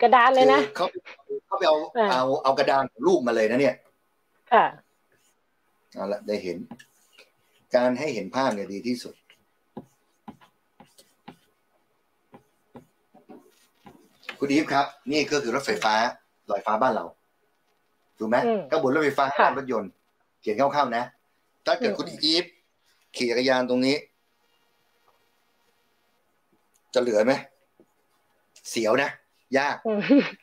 [0.02, 0.86] กระดานเลยนะเขา
[1.46, 1.76] เขาไปเอา
[2.12, 3.76] เอาเอากระดานรูปมาเลยนะเนี่ย
[4.52, 4.66] ค่ะ
[5.94, 6.58] เอาละได้เห็น
[7.76, 9.16] การให้เห็นภาพเนี่ยดีที่สุด
[14.40, 15.94] คุณอีฟครับ นี่ก็คือรถไฟฟ้า
[16.52, 17.06] ลอยฟ้าบ้านเรา
[18.18, 18.38] ถูกไหม
[18.72, 19.26] ก็บนรถไฟฟ้า
[19.58, 19.92] รถยนต์
[20.42, 21.04] เขียนคร่าวๆนะ
[21.66, 22.46] ถ้าเกิดคุณอีฟ
[23.16, 23.96] ขี่จักรยานตรงนี้
[26.94, 27.34] จะเหลือไหม
[28.70, 29.10] เสียวนะ
[29.58, 29.76] ยาก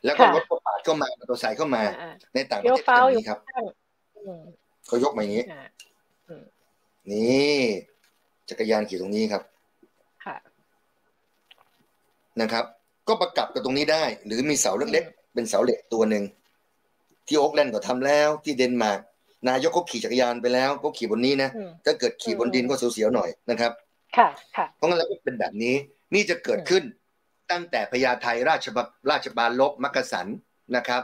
[0.05, 1.83] แล้วก็รถก็ปาดเข้ามามอเตอร์ไซค์เข้ามา
[2.33, 3.39] ในต่างประเทศแบบนี้ครับ
[4.87, 5.45] เขายกมาอย่างนี้
[7.11, 7.59] นี่
[8.49, 9.43] จักรยานขี่ตรงนี้ครับ
[12.41, 12.65] นะครับ
[13.07, 16.23] ก็ประกับกับตรงนี้ได้ หรือมีเสาเล็กๆเป็นเสาเหล็กตัวหนึ่ง
[17.27, 18.99] ที่โอ๊กแลนด์ก็ทำแล้ว ที่เดนมาร์ก
[19.49, 21.49] นายกก็ขี่จักรยานไปแล้วก็ขี่บนนี้นะ
[21.85, 23.71] ถ้าเกิดขี่บนดินก็เสียวๆหน่อยนะครับ
[24.17, 25.75] ค่ะค่ะเพราะงั้นแล้วก็เป็นแบบนี้
[26.13, 26.83] นี่จะเกิดขึ้น
[27.51, 30.27] ตั้งแต่พญาไทราชบัราชบาลลบมักกะสัน
[30.75, 31.01] นะครับ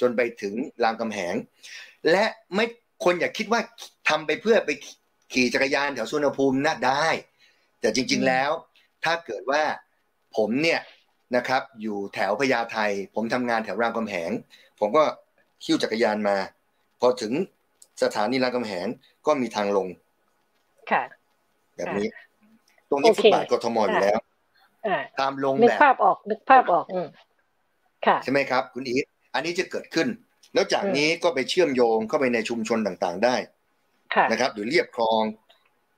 [0.00, 1.34] จนไปถึงรามคำแหง
[2.10, 2.64] และไม่
[3.04, 3.60] คนอย่าคิดว่า
[4.08, 4.70] ทำไปเพื่อไป
[5.32, 7.06] ขี่จักรยานแถวสุนรภูมินะได้
[7.80, 8.50] แต่จริง ๆแล้ว
[9.04, 9.62] ถ้าเกิดว่า
[10.36, 10.80] ผมเนี่ย
[11.36, 12.78] นะครับ อยู่แถวพญาไท
[13.14, 14.30] ผมทำงานแถวรามคำแหง
[14.80, 15.04] ผมก็
[15.64, 16.36] คิ้วจักรยานมา
[17.00, 17.32] พอถึง
[18.02, 18.86] สถานีรามคำแหง
[19.26, 19.88] ก็มีทางลง
[20.90, 21.02] ค่ะ
[21.76, 22.08] แบบนี้
[22.90, 24.18] ตรงนี้ฟุตบาทกทมอยู่แล้ว
[25.20, 26.84] ตามลงแบบนึกภาพออกนึกภาพออก
[28.06, 29.04] ค่ะใช่ไหมครับ คุณอีท
[29.34, 30.08] อันนี้จะเกิดขึ้น
[30.54, 33.36] แล้วจากนี้ก็ไปเชื่อมโยงเข้าไปในชุมชนต่างๆได้
[34.30, 35.22] นะครับ หรือเรียบคลอง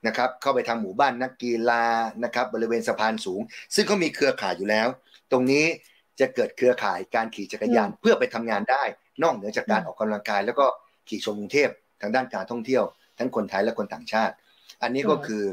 [0.06, 1.84] นะครับ เข้าไปทางหมู่บ้านนักกีฬา
[2.24, 3.40] นะครับ บริเวณสะพานสูง
[3.74, 4.88] ซึ่งเขามีเครือข่ายอยู่แล้ว
[5.32, 5.64] ตรงนี้
[6.20, 8.82] จะเกิดเครือข่ายการขี่จักรยานเพื่อไปทำงานได้
[9.22, 10.66] นอกเหนือจากการออกกำลังกาย แล้วก็
[11.08, 11.70] ขี่ชมกรุงเทพ
[12.00, 12.84] ทางด้านการท่องเที่ยว
[13.18, 14.34] ทั้งคนไทยและคนต่างชาติ
[14.82, 15.44] อันนี้ก็คือ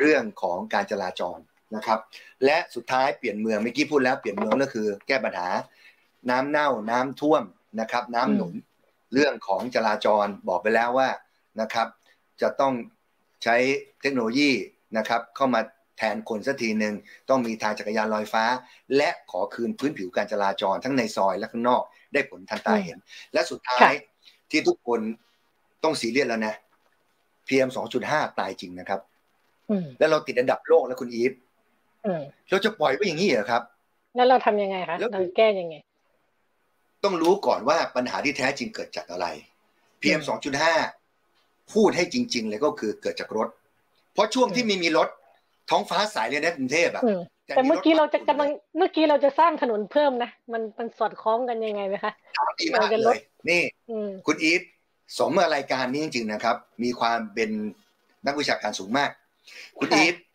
[0.00, 1.38] เรื่องของการจราจร
[1.74, 1.98] นะครับ
[2.44, 5.48] และสุดท้ายเปลี่ยนเมืองเมื่อกี้พูดแล้วเปลี่ยนเมืองก็คือ แก้ปัญหา
[6.30, 7.42] น้ำเน่าน้ำท่วม
[7.80, 8.54] นะครับ น้ำหนุน
[9.12, 11.08] เรื่องของจราจรบอกไปแล้วว่า
[11.60, 11.88] นะครับ
[12.42, 12.74] จะต้อง
[13.44, 13.56] ใช้
[14.00, 14.50] เทคโนโลยี
[14.98, 15.60] นะครับ เข้ามา
[15.98, 16.94] แทนคนสักทีหนึ่ง
[17.28, 18.44] ต้องมีทางจักรยานลอยฟ้า
[18.96, 22.98] และขอคืนพื้นผิวการจราจรทั้งในซอยและข้างนอกได้ผลทันตาเห็น
[23.32, 23.92] และสุดท้าย
[24.50, 25.00] ที่ทุกคน
[25.84, 26.54] ต้องสีเรียสแล้วนะ
[27.48, 27.70] PM
[28.04, 29.00] 2.5ตายจริงนะครับ
[29.98, 31.32] แล้วเราติดอันดับโลกแล้วคุณอีฟ
[32.50, 33.62] เราจะปล่อยไว้อย่างนี้เหรอครับ
[34.16, 35.76] แล้วเราทำยังไงคะเราแก้ยังไง
[37.04, 39.26] ต้องรู้ก่อนว่าปัญหาที่แท้จริงเกิดจากอะไร
[40.00, 40.20] PM
[40.96, 43.48] 2.5พูดให้จริง ๆ เลยก็คือเกิดจากรถ
[44.12, 45.08] เพราะช่วงที่มีมีรถ
[45.70, 47.02] ท้องฟ้าสายเลยนะกรุงเทพอะ
[47.46, 48.48] แต่เมื่อกี้เราจะกำลัง
[48.78, 52.12] เมื่อกี้เราจะสร้างถนนเพิ่มนะมันมันสอดคล้องกันยังไงไหมคะ
[52.60, 53.62] ดีมากเลยนี่
[54.26, 54.62] คุณอีฟ
[55.18, 57.50] สมรายการนี้จริง ๆนะครับ มีความเป็น
[58.26, 59.10] นักวิชาการสูงมาก
[59.78, 60.25] คุณอีฟไ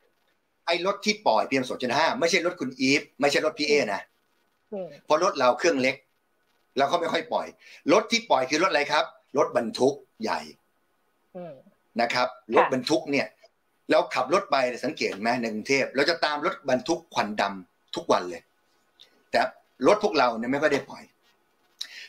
[0.72, 4.02] อ้รถที่ปล่อย PM สองจุดห้าไม่ใช่รถคุณอีฟไม่ใช่รถพี่เอนะ
[5.06, 5.96] เพราะรถเราเครื่องเล็ก
[6.78, 7.48] เราก็ไม่ค่อยปล่อย
[7.94, 9.06] รถที่ปล่อยคือรถอะไรครับ
[9.38, 10.40] รถบรรทุกใหญ่
[12.02, 13.28] นะครับ รถบรรทุกเนี่ย
[13.92, 14.56] เราขับรถไป
[14.86, 18.42] สังเกตไหมในกรุงเทพเราจะตามรถบรรทุกควันดำทุกวันเลย
[19.32, 19.40] แต่
[19.88, 21.04] รถพวกเราเนี่ยไม่ค่อยได้ปล่อย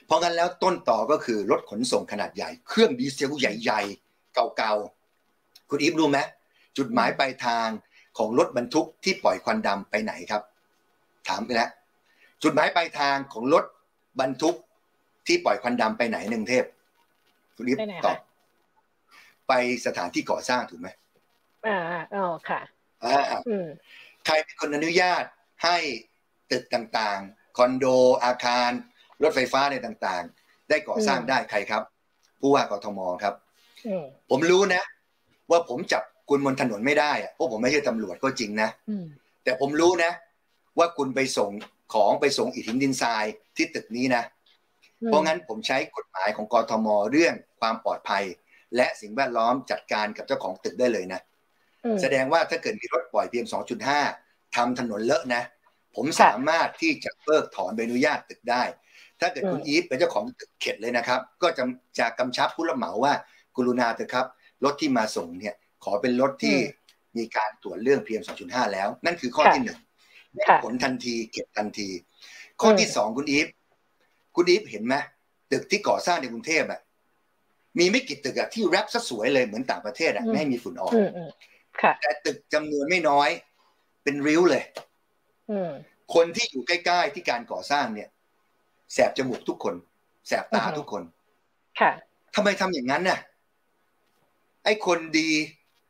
[0.07, 6.19] เพราะงั้นแล้วต้นตอก็คือรถขนส่งขนาดใหญ่ เครื่องดีเซลใหญ่ ๆ เก่าๆคุณอีฟรู้ไหม
[6.79, 7.69] จุดหมายปลายทาง
[8.19, 10.43] ของรถบรรทุกที่ปล่อยควันดำไปไหนครับ
[11.29, 11.71] ถามไปแล้ว
[12.43, 13.65] จุดหมายปลายทางของรถ
[14.21, 14.57] บรรทุก
[15.27, 16.65] ที่ปล่อยควันดำไปไหนหนึ่งเทพ
[17.57, 18.19] คุณอีฟตอบ
[19.49, 19.53] ไป
[19.87, 20.89] สถานที่ก่อสร้างถูกไหม
[21.67, 21.79] อ่า
[22.15, 22.61] อ๋อค่ะ
[23.05, 23.41] อ่า
[24.27, 25.25] ใครเป็นคนอนุญาต
[25.65, 25.77] ให้
[26.51, 27.87] ตึกต่างๆ คอนโด
[28.25, 28.71] อาคาร
[29.23, 31.83] รถไฟฟ้าในต่างๆ ได้ก่อสร้างได้ใครครับ
[32.41, 33.35] ผู้ว่ากทมครับ
[34.31, 34.83] ผมรู้นะ
[35.51, 36.03] ว่าผมจับ
[36.35, 38.71] คุณบนถนนไม่ได้อะเพราะผมไม่ใช่ตำรวจก็จริงนะ
[39.45, 40.13] แต่ผมรู้นะ
[40.79, 41.51] ว่าคุณไปส่ง
[41.95, 43.25] ของไปส่งอิฐหินดินทราย
[43.57, 44.23] ที่ตึกนี้นะ
[45.07, 48.25] เพราะงั้นผมใช้กฎหมายของกทมเรื่องความปลอดภัย
[48.77, 51.21] และสิ่งแวดล้อมจัดการกับเจ้าของตึกได้เลยนะ
[52.03, 54.01] แสดงว่าถ้าเกิดมีรถปล่อยพีเอ็มสองจุดห้า
[54.57, 55.43] ทำถนนเลอะนะ
[55.97, 58.63] ผมสามารถที่จะเพิกถอนใบอนุญาตตึกได้
[59.21, 60.25] ถ้าเกิดคุณอีฟเป็นเจ้าของ
[60.61, 61.65] เขตเลยนะครับ ก็จะ
[61.99, 63.13] จะกำชับผู้รับเหมาว่า
[63.57, 64.27] กรุณาเถอะครับ
[64.65, 65.55] รถที่มาส่งเนี่ย
[65.85, 66.57] ขอเป็นรถที่
[67.17, 69.79] มีการตรวจเรื่อง PM 2.5 แล้ว นั่นคือข้อที่หนึ่ง
[70.63, 71.89] ผลทันทีเก็บทันที
[72.61, 73.47] ข้อที่สองคุณอีฟ
[74.37, 74.95] คุณอีฟเห็นไหม
[75.53, 76.81] ตึกที่ก่อสร้างในกรุงเทพอะ
[77.79, 80.93] มีไม่กี่ตึกอะที่แรปซะสวยเลยเหมือนต่างประเทศอะไม่มีฝุ่นออก
[82.01, 83.29] แต่ตึกจำนวนไม่น้อย
[84.03, 84.63] เป็นริ้วเลย
[86.15, 88.09] คนที่อยู่ใกล้ ๆ ที่การก่อสร้างเนี่ย
[88.93, 89.75] แสบจมูกทุกคน
[90.29, 91.03] แสบตาทุกคน
[91.81, 91.93] ค่ะ
[92.35, 93.19] ทำไมทำอย่างนั้นน่ะ
[94.65, 95.31] ไอ้คนดี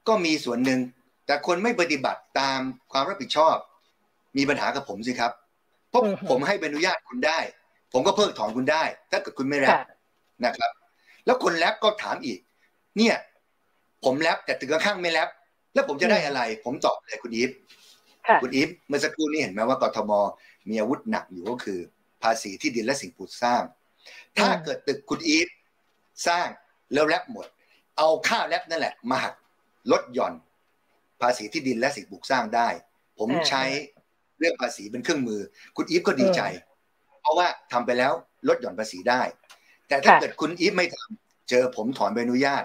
[0.08, 0.80] ก็มีส่วนหนึ่ง
[1.26, 2.60] แต่คนไม่ปฏิบัติตาม
[2.92, 3.56] ความรับผิดชอบ
[4.36, 5.32] มีปัญหากับผมสิครับ
[5.88, 7.38] เพราะผมให้ใบอนุญาตคุณได้
[7.92, 9.78] ผมก็เพิกถอนคุณได้ ถ้าเกิดคุณไม่แรป
[10.44, 10.70] นะครับ
[11.24, 12.38] แล้วคนแรปก็ถามอีก
[12.96, 13.16] เนี่ย
[14.04, 15.28] ผมแรปแต่ตึกข้างไม่แรป
[15.74, 17.50] แล้วผมจะได้อะไร ผมตอบเลยคุณอีฟ
[18.42, 20.12] คุณอีฟเมื่อสักครู่นี้เห็นไหมว่ากทม
[20.68, 21.78] มีอาวุธหนักอยู่ก็คือ
[22.22, 23.62] ภาษีที่ดินและสิ่งปลูกสร้าง
[24.38, 25.48] ถ้าเกิดตึกคุณอีฟ
[26.26, 26.48] สร้าง
[26.92, 27.46] แล้วแลบหมด
[27.96, 29.34] เอาค่าแลบนั่นแหละมาหัก
[29.90, 30.34] ลดหย่อน
[31.20, 32.68] ภาษีที่ดินและสิ่งปลูกสร้างได้
[33.18, 33.62] ผมใช้
[34.38, 35.40] เรื่องภาษีเป็นเครื่องมือ
[35.76, 36.40] คุณอีฟก็ดีใจ
[37.20, 38.12] เพราะว่าทำไปแล้ว
[38.48, 39.22] ลดหย่อนภาษีได้
[39.88, 42.64] แต่ถ้าเกิดคุณอีฟไม่ทำเจอผมถอนใบอนุญาต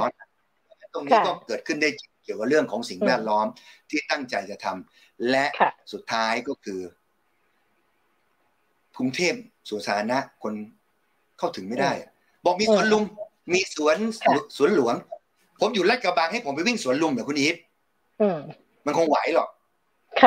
[0.00, 0.10] ร้อน
[0.94, 1.88] ตรงนี้ก็เกิดขึ้นได้
[2.24, 3.46] เกี่ยวกับเรื่องของสิ่งแวดล้อม
[3.90, 5.44] ที่ตั้งใจจะทำและ
[5.92, 6.80] สุดท้ายก็คือ
[8.98, 9.34] กรุงเทพ
[9.68, 10.54] สวนสาธารณะคน
[11.38, 11.92] เข้าถึงไม่ได้
[12.44, 13.04] บอกมีสวนลุม
[13.52, 13.96] มีสวน
[14.56, 14.94] สวนหลวง
[15.60, 17.56] ผมอยู่ลาดกระบังให้ผมไปวิ่งสวนลุมแบบคุณอีฟ
[18.86, 19.48] มันคงไหวหรอก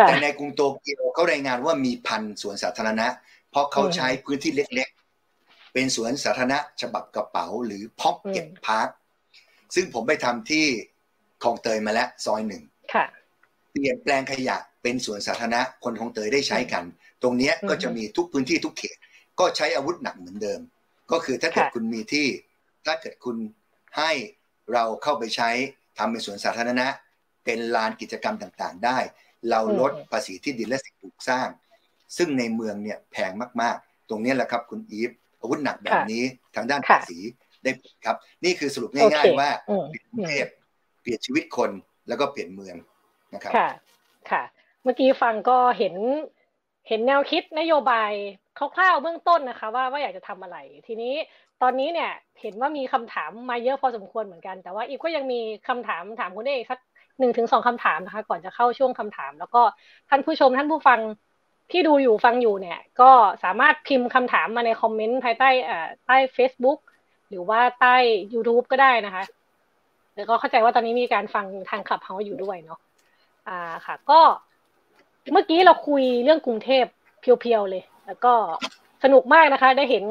[0.07, 3.07] แต่ในกรุงโตเกียวเขารายงานว่ามีพันสวนสาธารณะ
[3.51, 8.89] เพราะเขาใช้พื้นที่เล็กๆ เป็นสวนสาธารณะฉบับกระเป๋าหรือพ็อกเก็ตพาร์ค
[9.75, 10.65] ซึ่งผมไปทำที่
[11.43, 12.63] คลองเตยมาแล้วซอยหนึ่ง
[13.71, 16.83] เปลี่ยนแปลงขยะเป็นสวนสาธารณะคนคลองเตยได้ใช้กัน
[17.21, 18.97] ตรงนี้ก็จะมีทุกพื้นที่ทุกเขต
[19.39, 20.59] ก็ใช้อาวุธหนักเหมือนเดิม
[21.11, 22.27] ก็คือถ้าเกิดคุณมีที่
[22.85, 23.37] ถ้าเกิดคุณ
[23.97, 24.11] ให้
[24.73, 25.49] เราเข้าไปใช้
[25.97, 26.87] ทำเป็นสวนสาธารณะ
[27.45, 28.97] เป็นลานกิจกรรมต่างๆ ได้
[29.49, 31.47] เราลดภาษีที่ดินและสิ่งปลูกสร้าง
[32.17, 35.11] ซึ่งในเมืองเนี่ยแพงมากๆ ตรงนี้แหละครับคุณอีฟ
[35.41, 36.23] อาวุธหนักแบบนี้
[36.55, 37.19] ทางด้านภาษี
[37.63, 37.71] ได้
[38.05, 39.49] ครับ นี่คือสรุปง่าย ๆ ว่า
[39.89, 40.45] เปลี่ยนประเทศ
[41.01, 41.71] เปลี่ยนชีวิตคน
[42.07, 42.75] แล้วก็เปลี่ยนเมือง
[43.33, 43.69] นะครับค่ะ
[44.31, 44.43] ค่ะ
[44.83, 45.95] เมื่อกี้ฟังก็เห็น
[46.87, 48.11] เห็นแนวคิดนโยบาย
[48.57, 50.57] คร่าวๆเบื้องต้นนะคะ ว่าว่าอยากจะทำอะไร
[50.87, 51.13] ทีนี้
[51.61, 56.79] ตอนนี้เนี่ยเห็นว่ามีคำถามมาเยอะพอสมควรเหมือนกัน แต่ว่าอีกก็ยังมีคำถามถามคุณเอกสัก
[57.19, 59.61] หนึ่งถึงสองคำถามนะคะ ก่อนจะเข้าช่วงคำถาม แล้วก็
[60.09, 60.99] ท่านผู้ชมท่านผู้ฟัง
[61.71, 63.11] ที่ดูอยู่ฟังอยู่เนี่ย ก็
[63.43, 66.79] สามารถพิมพ์คำถามมาในคอมเมนต์ภายใต้อ่าใต้ Facebook
[67.29, 67.95] หรือว่าใต้
[68.33, 69.23] YouTube ก็ได้นะคะ
[70.15, 72.79] แล้วก็เข้าใจว่าตอนนี้มีการฟังทางขับเฮาอยู่ด้วยเนาะ
[73.47, 74.19] อ่าค่ะ ก็
[75.33, 76.85] เมื่อกี้เราคุยเรื่องกรุงเทพ
[77.19, 78.33] เพียวๆเลย แล้วก็
[79.03, 80.05] สนุกมากนะคะ ได้เห็น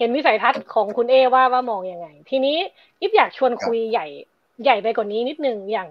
[0.00, 2.56] เห็นวิสัยทัศน์ของคุณเอว่าว่ามองอยังไง ทีนี้
[3.00, 4.06] อิฟอยากชวนคุยใหญ่
[4.64, 5.88] ใหญ่ไปกว่านี้นิดนึงอย่าง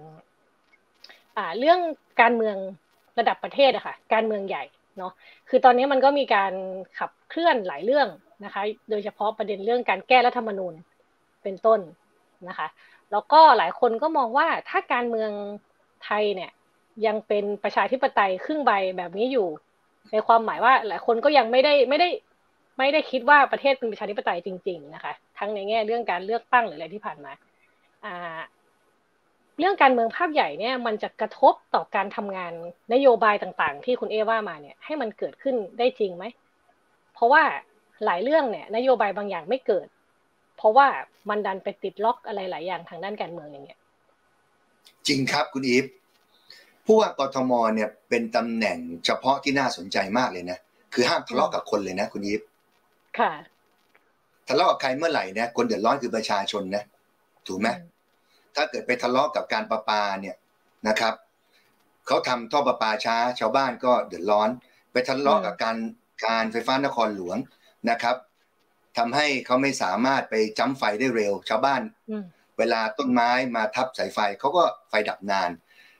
[1.36, 1.78] อ่า เรื่อง
[2.20, 2.56] การเมือง
[3.18, 4.64] ระดับประเทศอะค่ะ การเมืองใหญ่
[4.98, 5.12] เนาะ
[5.48, 6.52] คือตอนนี้มันก็มีการ
[6.98, 8.08] ขับเคลื่อนหลายเรื่อง
[8.44, 10.74] นะคะ โดยเฉพาะประเด็นเรื่องการแก้รัฐธรรมนูญ
[11.42, 11.80] เป็นต้น
[12.48, 12.68] นะคะ
[13.12, 15.30] แล้วก็หลายคนก็มองว่าถ้าการเมือง
[16.04, 16.50] ไทยเนี่ย
[17.06, 19.48] ยังเป็นประชาธิปไตยครึ่งใบแบบนี้อยู่
[20.12, 22.08] ในความหมายว่าหลายคนก็ยังไม่ได้ไม่ได้
[22.80, 27.32] ไม่ได้คิดว่าประเทศเป็นประชาธิปไตยจริง ๆ นะคะ ทั้งในแง่เรื่องการเลือกตั้งหรืออะไรที่ผ่านมา
[28.04, 28.38] อ่า
[29.58, 32.52] เรื่องการเมืองภาพใหญ่เนี่ยมันจะกระทบต่อการทำงาน
[32.92, 36.24] นโยบายต่างๆ ที่คุณเอว่ามาเนี่ย ให้มันเกิดขึ้นได้จริงไหม
[37.14, 37.42] เพราะว่า
[38.04, 39.86] หลายเรื่องเนี่ย นโยบายบางอย่างไม่เกิด
[40.56, 40.86] เพราะว่า
[41.28, 43.78] มันดันไปติดล็อกอะไรหลายอย่างทางด้านการเมืองอย่างเงี้ย
[45.06, 45.84] จริงครับคุณอีฟ
[46.86, 50.58] ผู้ว่ากทมเนี่ยเป็นตำแหน่งเฉพาะที่น่าสนใจมากเลยนะ
[50.94, 52.40] คือห้ามทะเลาะกับคนเลยนะคุณอีฟ
[53.18, 53.32] ค่ะ
[54.48, 56.84] ทะเลาะกับใครเมื่อไหร่เนี่ยคนเดือดร้อนคือประชาชนนะ
[57.46, 57.68] ถูกไหม
[58.56, 60.36] ถ้าเกิดไปทะเลาะกับการประปาเนี่ย
[60.88, 61.14] นะครับ
[62.06, 64.48] เขาทำท่อประปาช้า ชาวบ้านก็เดือดร้อน
[64.92, 65.76] ไปทะเลาะกับการ
[66.26, 67.36] การไฟฟ้านครหลวง
[67.90, 68.16] นะครับ
[68.98, 71.82] ทำให้เขาไม่สามารถไปจ้ำไฟได้เร็ว ชาวบ้าน
[72.58, 75.50] เวลาต้นไม้มาทับสายไฟเขาก็ไฟดับนาน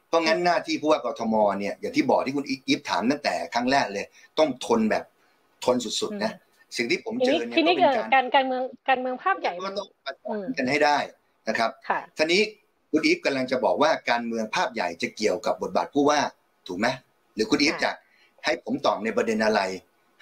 [0.08, 4.06] เพราะงั้นหน้าที่ผู้ว่ากทมเนี่ยอย่างที่บอกที่คุณอิฟถามตั้งแต่ครั้งแรกเลย
[4.38, 5.04] ต้องทนแบบ
[5.64, 6.32] ทนสุดๆนะ
[6.76, 9.88] สิ่งที่ผมเจอเนี่ยก็เป็นการการเมืองการเมืองภาพใหญ่ก็ต้อง
[10.58, 10.98] กันให้ได้
[11.48, 11.70] นะครับ
[12.18, 12.42] ทีนี้
[12.90, 16.20] คุณอีฟกำลังจะบอกว่าการเมืองภาพใหญ่จะเกี่ยวกับบทบาทผู้ว่า
[16.68, 16.86] ถูกไหม
[17.34, 17.90] หรือคุณอีฟจะ
[18.44, 19.60] ให้ผมตอบในประเด็นอะไร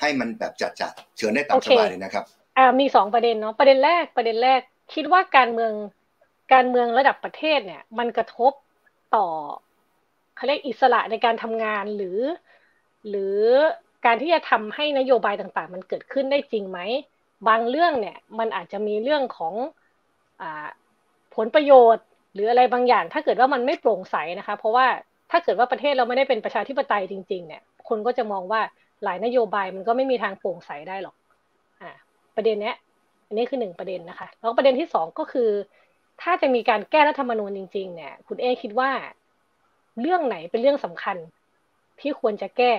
[0.00, 2.24] ให้มันแบบจัดจัดเชิญได้ตามสบายเลยนะครับ
[2.58, 4.60] อ่ามีสองประเด็นเนาะประเด็นแรกประเด็นแรก
[4.94, 5.72] คิดว่าการเมือง
[6.52, 8.52] การเมืองระดับประเทศเนี่ย มันกระทบ
[9.14, 9.26] ต่อ
[10.36, 12.18] เขาเรียกอิสระในการทำงานหรือ
[13.08, 13.38] หรือ
[14.04, 16.78] การที่จะทำให้นโยบายต่างๆ มันเกิดขึ้นได้จริงไหม
[17.48, 19.54] บางเรื่องเนี่ยมันอาจจะมีเรื่องของ
[20.40, 20.42] อ
[21.36, 24.86] ผลประโยชน์ หรืออะไรบางอย่าง ถ้าเกิดว่ามันไม่โปร่งใสนะคะ เพราะว่า
[25.30, 28.60] ถ้าเกิดว่าประเทศเราไม่ได้เป็นประชาธิปไตยจริง ๆ เนี่ย คนก็จะมองว่า
[29.04, 31.16] หลายนโยบายมันก็ไม่มีทางโปร่งใสได้หรอก
[31.80, 31.90] อ่า
[32.36, 32.76] ประเด็นเนี้ย
[33.26, 35.50] อันนี้คือหนึ่งประเด็นนะคะ แล้วประเด็นที่สองก็คือ
[36.22, 38.90] ถ้าจะมีการแก้รัฐธรรมนูญจริง ๆ เนี่ย คุณเอคิดว่า
[40.00, 41.16] เรื่องไหนเป็นเรื่องสำคัญ
[42.00, 42.72] ที่ควรจะแก้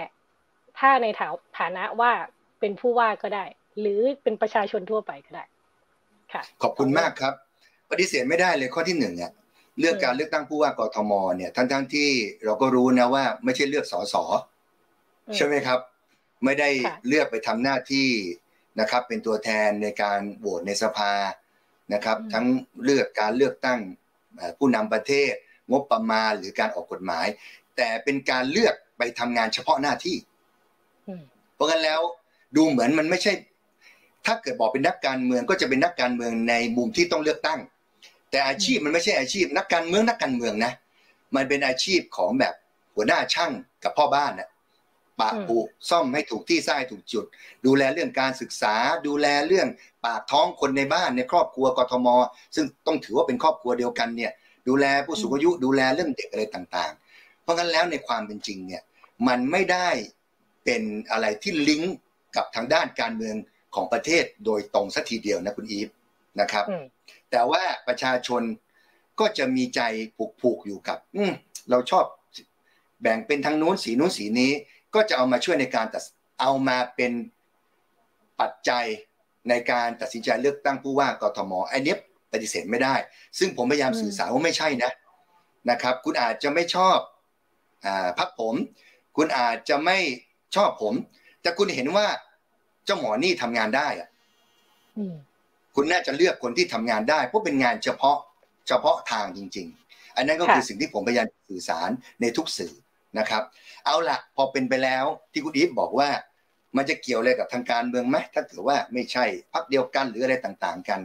[0.80, 1.08] ถ้าใน
[1.60, 2.12] ฐานะว่า
[2.60, 3.46] เป็นผู้ว่าก็ได้
[3.80, 5.46] หรือเป็นประชาชนทั่วไปก็ได้
[6.34, 7.34] ค่ะ ขอบคุณมากครับ
[7.92, 9.32] ปฏิเสธไม่ได้เลยข้อที่หนึ่งเนี่ย
[9.80, 12.10] เลือกการเลือกตั้งผู้ว่ากทมเนี่ยทั้งทั้งที่
[12.46, 14.16] เราก็รู้นะว่า ไม่ใช่เลือกสส
[15.36, 15.80] ใช่ไหมครับ
[16.44, 16.70] ไม่ได้
[17.08, 18.10] เลือกไปทำหน้าที่
[18.80, 21.14] นะครับ เป็นตัวแทนในการโหวตในสภา
[21.94, 22.46] นะครับ ทั้ง
[22.84, 23.80] เลือกการเลือกตั้ง
[24.58, 25.34] ผู้นำประเทศ
[25.72, 27.28] งบประมาณหรือการออกกฎหมาย
[27.78, 30.18] แต่เป็นการเลือกไปทำงานเฉพาะหน้าที่
[31.60, 32.02] เพราะงั้นแล้ว
[32.56, 33.34] ดูเหมือนมันไม่ใช่
[34.26, 37.60] ถ้าเกิดบอกเป็นนักการเมืองก็จะเป็นนักการเมืองในมุมที่ต้องเลือกตั้ง
[38.32, 40.74] แต่อาชีพมันไม่ใช่อาชีพ นักการเมืองนักการเมืองนะ
[41.36, 42.54] มันเป็นอาชีพของแบบ
[42.96, 43.52] หัวหน้าช่าง
[43.84, 44.50] กับพ่อบ้านนะ
[45.20, 45.58] ปะปู
[45.90, 47.26] ซ่อมให้ถูกที่ใส้ถูกจุด
[47.66, 48.76] ดูแลเรื่องการศึกษา
[49.08, 49.68] ดูแลเรื่อง
[50.06, 52.08] ปากท้องคนในบ้านในครอบครัวกทม
[52.56, 54.32] ซึ่งต้องถือว่าเป็นครอบครัวเดียวกันเนี่ย
[54.68, 58.82] ดูแลผู้สูงอายุดูแลเรื่องเด็กอะไรต่าง ๆ เพราะงั้นแล้วในความเป็นจริงเนี่ย
[59.28, 59.90] มันไม่ได้
[60.64, 60.82] เป็น
[61.12, 61.96] อะไรที่ลิงก์
[62.36, 63.36] กับทางด้านการเมือง
[63.76, 65.90] ของประเทศโดยตรงสักทีเดียวนะคุณอีฟ
[66.42, 66.66] นะครับ
[67.32, 68.42] แต่ว่าประชาชน
[69.20, 69.82] ก็จะมีใจ
[70.42, 71.24] ผูกๆอยู่กับ อื
[71.70, 72.06] เราชอบ
[73.02, 74.52] แบ่งเป็นทางนู้นสีนู้นสีนี้
[74.96, 76.04] ก็จะเอามาช่วยในการตัด
[76.42, 77.12] เอามาเป็น
[78.40, 78.86] ปัจจัย
[79.50, 81.96] ในการตัดสินใจเลือกตั้งผู้ว่ากทมไอ้นี้
[82.32, 82.96] ปฏิเสธไม่ได้
[83.40, 84.92] ซึ่งผมพยายามสื่อสารว่าไม่ใช่นะ
[85.70, 86.98] นะครับ คุณอาจจะไม่ชอบ
[87.86, 87.88] อ
[88.18, 88.56] พักผม
[89.16, 89.98] คุณอาจจะไม่
[90.56, 90.94] ชอบผม
[91.42, 92.08] แต่คุณเห็นว่า
[92.88, 94.10] จ้าหมอนี่ทำงานได้อะ
[95.76, 98.18] คุณน่าจะเลือกคนที่ทำงานได้เพราะเป็นงานเฉพาะ
[98.68, 101.90] เฉพาะทางจริง ๆ อันนั้นก็คือสิ่งที่ผมพยายามสื่อสาร
[102.22, 102.74] ในทุกสื่อ
[103.20, 103.44] นะครับ
[103.86, 106.10] เอาละพอเป็นไปแล้วที่คุณอีฟบอกว่า
[106.78, 111.02] มันจะเกี่ยวอะไรกับทางการเมืองไหมถ้าเกิดว่าไม่ใช่พักเดียวกันหรืออะไรต่าง ๆ กัน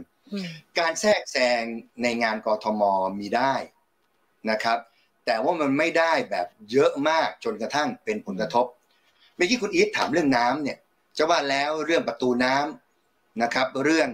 [0.79, 1.63] การแทรกแซง
[2.03, 2.81] ในงานกรทม
[3.19, 3.53] มีได้
[4.51, 4.77] นะครับ
[5.25, 8.65] แต่ว่ามันไม่ได้แบบเยอะมากจนกระทั่งเป็นผลกระทบ
[9.35, 10.77] เมื่อกี้คุณอีฟถามเรื่องน้ำเนี่ย
[11.17, 14.09] จะว่าแล้วเรื่องประตูน้ำนะครับ เรื่อง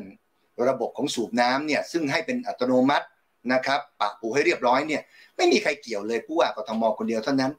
[0.67, 3.05] ระบบของสูบน้ำเนี่ยซึ่งให้เป็นอัตโนมัติ
[3.53, 5.01] นะครับปะปูให้เรียบร้อยเนี่ย
[5.36, 7.51] ไม่มีใครเกี่ยวเลยผู้ว่ากทมคนเดียวเท่านั้น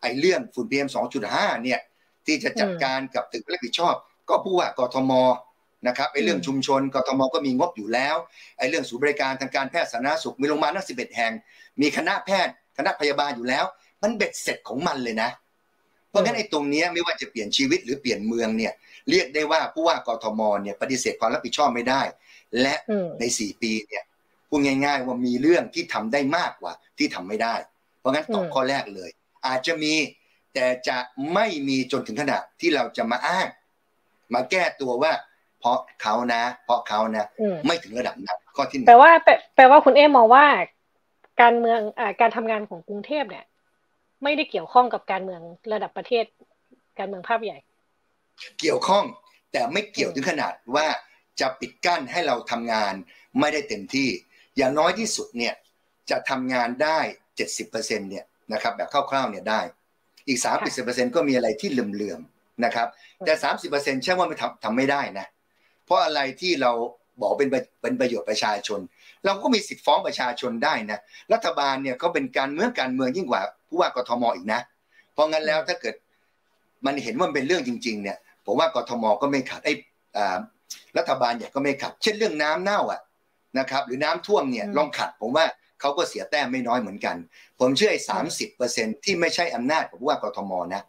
[0.00, 0.88] ไอ้เรื่องฝุ่น PM
[1.24, 1.80] 2.5เนี่ย
[2.26, 3.94] ที่จะจัดการกับตึกรับผิดชอบ
[4.28, 5.12] ก็ผู้ว่ากทม
[5.88, 8.16] นะครับไอ้เรื่องชุมชนกทมก็มีงบอยู่แล้ว
[8.58, 11.32] ไอ้เรื่องศูนย์บริการทางการแพทย์สาธารณสุขมีโรงพยาบาลทั้งสิบเอ็ดแห่ง
[11.80, 13.64] มีคณะแพทย์คณะพยาบาลอยู่แล้ว
[14.02, 15.30] มันเบ็ดเสร็จของมันเลยนะ
[16.10, 18.72] เพราะงั้นไอ้ตรงนี้ไม่ว่าจะเปลี่ยนชีวิตหรือเปลี่ยนเมืองเนี่ย
[19.10, 22.02] เรียกได้ว่าผู้ว่ากทมเนี่ยปฏิเสธความรับผิดชอบไม่ได้
[22.60, 22.74] และ
[23.20, 24.04] ในสี่ปีเนี่ย
[24.48, 27.54] พูดง่าย ๆ ว่ามีเรื่องที่ทำได้มากกว่าที่ทำไม่ได้
[27.98, 29.10] เพราะงั้นตอบข้อแรกเลย
[29.46, 29.94] อาจจะมี
[30.54, 30.98] แต่จะ
[31.34, 33.48] ไม่มีจนถึงขนาดที่เราจะมาอ้าง
[34.34, 35.12] มาแก้ตัวว่า
[35.60, 37.26] เพราะเขานะ เพราะเขานะ
[37.66, 39.12] ไม่ถึงระดับนั้นข้อที่แปลว่า
[39.56, 40.44] แปลว่าคุณเอมองว่า
[41.42, 43.44] การเมืองอ่าการทำงานของกรุงเทพเนี่ย
[44.22, 45.42] ไม่ได้เกี่ยวข้องกับการเมือง
[45.72, 46.24] ระดับประเทศ
[46.98, 47.58] การเมืองภาพใหญ่
[48.60, 49.04] เกี่ยวข้อง
[49.52, 50.86] แต่ไม่เกี่ยวถึงขนาดว่า
[51.40, 52.94] จะปิดกั้นให้เราทำงาน
[53.40, 54.08] ไม่ได้เต็มที่
[54.56, 55.54] อย่างน้อยที่สุดเนี่ย
[56.10, 56.98] จะทำงานได้
[57.36, 59.60] เจ็ดสิบเปอร์เซ็นเนี่ยนะครับแบบคร่าวๆเนี่ยได้
[60.28, 62.88] อีกสามสิบเปอร์เซ็นก็มีอะไรที่เหลื่อมๆนะครับ
[63.26, 65.26] แต่สามสิบเปอร์เซ็นใช่ว่าไม่ทำทำไม่ได้นะ
[65.84, 66.72] เพราะอะไรที่เรา
[67.20, 67.48] บอกเป็น
[67.82, 68.80] เป็นประโยชน์ประชาชน
[69.24, 70.98] เราก็มีสิทธิ์ฟ้องประชาชนได้นะ
[71.32, 74.60] รัฐบาลเนี่ยเขาเป็นการเมืองการเมืองยิ่งกว่า ผู้ว่ากทมอีกนะ
[75.12, 75.94] เพราะงั้นแล้วถ้าเกิด
[76.86, 79.74] มันเห็นว่าเป็นเรื่องจริง ๆ เนี่ยผมว่ากทมก็ไม่ขัดไอ้
[80.98, 83.00] รัฐบาลเนี่ยก็ไม่ขัด เช่นเรื่องน้ำเน่าอะ
[83.58, 85.46] นะครับหรือน้ำท่วมเนี่ยลองขัดผมว่า
[85.80, 87.16] เขาก็เสียแต้มไม่น้อยเหมือนกัน
[87.58, 90.82] ผมเชื่อไอ้สามสิบเปอร์เซ็นที่ไม่ใช่อำนาจของผู้ว่ากทมนะ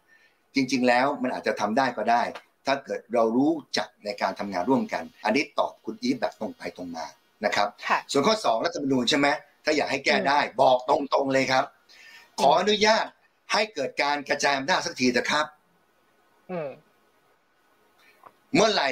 [0.54, 2.22] จริง ๆ แล้วมันอาจจะทำได้ก็ได้
[2.66, 7.06] ถ้าเกิดเรารู้จักในการทำงานร่วมกัน อันนี้ตอบคุณอีฟแบบตรงไปตรงมา
[7.44, 7.68] นะครับ
[8.12, 9.26] ส่วนข้อสองรัฐธรรมนูญใช่ไหม
[9.64, 11.64] ถ้าอยากให้แก้ได้บอกตรงๆเลยครับ
[12.40, 13.06] ขออนุญาต
[13.52, 15.46] ให้เกิดการกระจายอำนาจสักทีนะครับ
[18.54, 18.88] เมื่อไหร่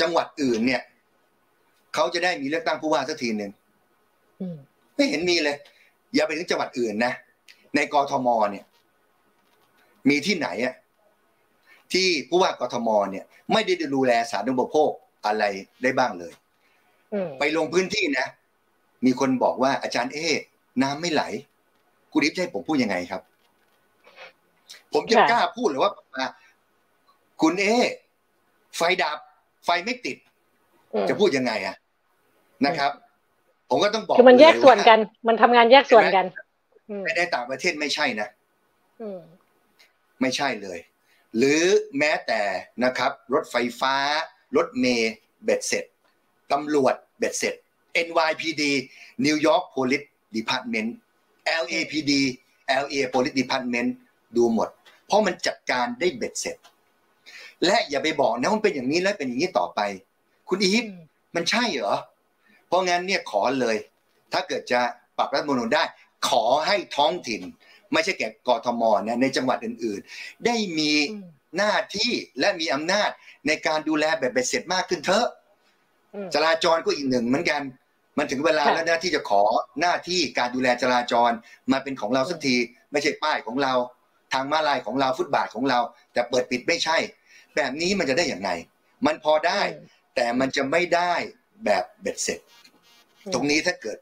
[0.00, 0.82] จังหวัดอื่นเนี่ย
[1.94, 3.50] เขาจะได้มีเลือกตั้งผู้ว่าสักทีหนึ่ง
[4.96, 5.56] ไม่เห็นมีเลย
[6.14, 7.12] อย่าไปถึงจังหวัดอื่นนะ
[7.74, 8.64] ในกรทมเนี่ย
[10.08, 10.74] มีที่ไหนอะ
[11.92, 14.90] ที่ผู้ว่ากรทมเนี่ย ไม่ได้ดูแลสาธารณูปโภค
[15.26, 15.44] อะไร
[15.82, 16.32] ได้บ้างเลย
[17.38, 18.26] ไปลงพื้นที่นะ
[19.04, 20.26] มีคนบอกว่าอาจารย์เอ๊
[20.82, 21.22] น้ำไม่ไหล
[22.12, 23.22] คุณดิฟให้ผมพูดยังไงครับ
[24.92, 25.92] ผมจะกล้าพูดหรือว่า
[27.42, 27.74] คุณเอ๊
[28.76, 29.18] ไฟดับ
[29.64, 30.16] ไฟไม่ติด
[31.08, 31.76] จะพูดยังไงอะ
[32.66, 32.92] นะครับ
[33.70, 34.98] ผมก็ต้องบอกคือมันแยกส่วนกัน
[35.28, 36.26] มันทำงานแยกส่วนกัน
[37.16, 38.28] ในต่างประเทศไม่ใช่นะ
[40.20, 40.78] ไม่ใช่เลย
[41.36, 41.62] หรือ
[41.98, 42.40] แม้แต่
[42.84, 43.94] นะครับ รถไฟฟ้า
[44.56, 45.84] รถเมย์เบ็ดเสร็จ
[46.52, 47.54] ตำรวจเบ็ดเสร็จ
[48.06, 48.62] NYPD
[49.26, 50.06] New York Police
[50.36, 50.90] Department
[51.62, 52.12] LAPD
[52.84, 53.88] LA Police Department
[54.36, 54.68] ดูหมด
[55.06, 56.56] เพราะมันจัดการได้เบ็ดเสร็จ
[57.66, 59.80] และอย่าไปบอกนะมันเป็นอย่างนี้แล้วเป็นอย่างนี้ต่อไป
[60.48, 60.84] คุณอีฟ
[61.34, 61.96] มันใช่เหรอ
[62.66, 63.76] เพราะงั้นเนี่ยขอเลย
[64.32, 64.80] ถ้าเกิดจะ
[65.18, 65.84] ปรับรัฐมนูลได้
[66.28, 67.42] ขอให้ท้องถิ่น
[67.92, 70.92] ไม่ใช่แก่กทมเนี่ยในจังหวัดอื่นๆ ได้มี
[71.56, 73.10] หน้าที่และมีอำนาจ
[73.46, 75.26] ในการดูแลแบบเบ็ดเสร็จมากขึ้นเถอะ
[76.34, 77.62] จราจรก็อีกหนึ่งเหมือนกัน
[78.18, 79.42] มันถึงเวลาแล้วนะที่จะขอ
[79.80, 81.30] หน้าที่การดูแลจราจร
[81.72, 82.56] มาเป็นของเราสักที
[82.92, 83.74] ไม่ใช่ป้ายของเรา
[84.32, 85.78] ทางม้าลายของเราฟุตบาทของเรา
[86.12, 86.96] แต่เปิดปิดไม่ใช่
[87.56, 88.50] แบบนี้มันจะได้อย่างไง
[89.06, 89.60] มันพอได้
[90.14, 91.12] แต่มันจะไม่ได้
[91.64, 92.40] แบบเบ็ดเสร็จ
[93.32, 93.98] ตรงนี้ถ้าเกิด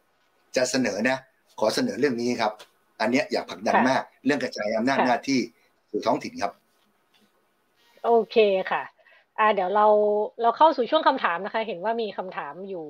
[0.56, 1.18] จะเสนอนะ
[1.60, 2.52] ขอเสนอเรื่องนี้ครับ
[3.00, 5.40] อันนี้อยากผลักดันมาก เรื่องกระจายอำนาจหน้าที่
[5.90, 6.52] สู่ท้องถิ่นครับ
[8.04, 8.36] โอเค
[8.70, 8.82] ค่ะ
[9.38, 9.86] อ่า เดี๋ยวเรา
[10.42, 12.86] เราเข้าสู่ช่วงคำถามนะคะ เห็นว่ามีคำถามอยู่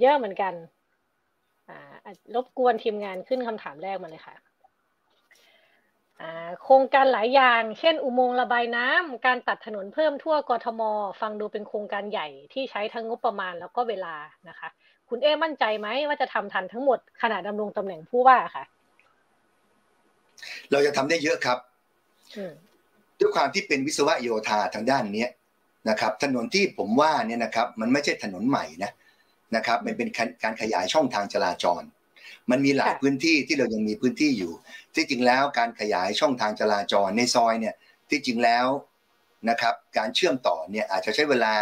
[0.00, 0.54] เยอะเหมือนกัน
[1.68, 1.78] อ่า
[2.34, 4.36] รบกวนทีมงานขึ้นคำถามแรกมาเลยค่ะ
[6.62, 10.82] โครงการหลายอย่าง เช่น อุโมงค์ระบายน้ำการตัดถนนเพิ่มทั่วกทม
[11.20, 14.14] ฟังดูเป็นโครงการใหญ่ที่ใช้ทั้งงบประมาณแล้วก็เวลา
[14.48, 14.68] นะคะ
[15.08, 18.64] คุณเอมั่นใจไหมว่าจะทำทันทั้งหมดขณะดำรงตำแหน่งผู้ว่าค่ะ
[20.70, 21.58] เราจะทำได้เยอะครับ
[23.20, 25.26] ด้วยความที่เป็นวิศวะโยธาทางด้านนี้
[25.88, 28.90] นะครับ ถนนที่ผมว่าเนี่ยนะครับ มันไม่ใช่ถนนใหม่นะ
[29.56, 30.08] นะครับมันเป็น
[30.42, 31.82] การขยายช่องทางจราจร
[32.50, 34.52] มันมีหลายพื้นที่ที่เรายังมีพื้นที่อยู่
[34.94, 37.74] ที่จริงแล้วการขยายช่องทางจราจรในซอยเนี่ย
[38.10, 38.66] ที่จริงแล้ว
[39.48, 41.54] นะครับการเชื่อมต่อเนี่ยอาจจะใช้เวลา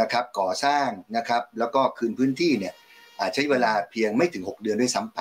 [0.00, 2.74] นะครับก่อสร้างนะครับแล้วก็คืนพื้นที่เนี่ย
[3.20, 5.20] อาจใช้เวลาเพียงไม่ถึง 6 เดือนด้วยซ้ำไป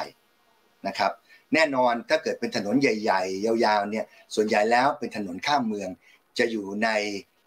[0.88, 1.12] นะครับ
[1.54, 4.06] แน่นอนถ้าเกิดเป็นถนนใหญ่ ๆ ยาวๆเนี่ย
[4.36, 5.90] ส่วนใหญ่แล้วเป็นถนนข้ามเมือง
[6.40, 6.90] จะอยู่ใน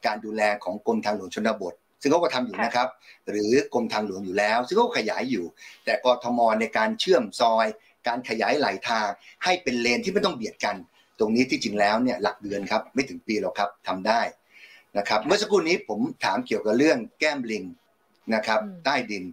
[0.07, 2.88] การดูแลของกรมทางหลวงชนบท ซึ่งเขาก็ทำอยู่นะครับ
[3.30, 5.44] หรือกรมทางหลวงอยู่แล้ว ซึ่งเขาขยายอยู่
[5.84, 7.66] แต่กทมในการเชื่อมซอย
[8.07, 9.09] การขยายไหลทาง
[9.44, 10.76] ให้เป็นเลนที่ไม่ต้องเบียดกัน
[11.18, 14.20] ตรงนี้ที่จริงแล้วเนี่ยหลักเดือนครับไม่ถึงปีหรอกครับทำได้
[14.98, 17.64] นะครับ เมื่อสักครู่นี้ผมถามเกี่ยวกับเรื่องแก้มลิง
[18.34, 19.24] นะครับ ใต้ดิน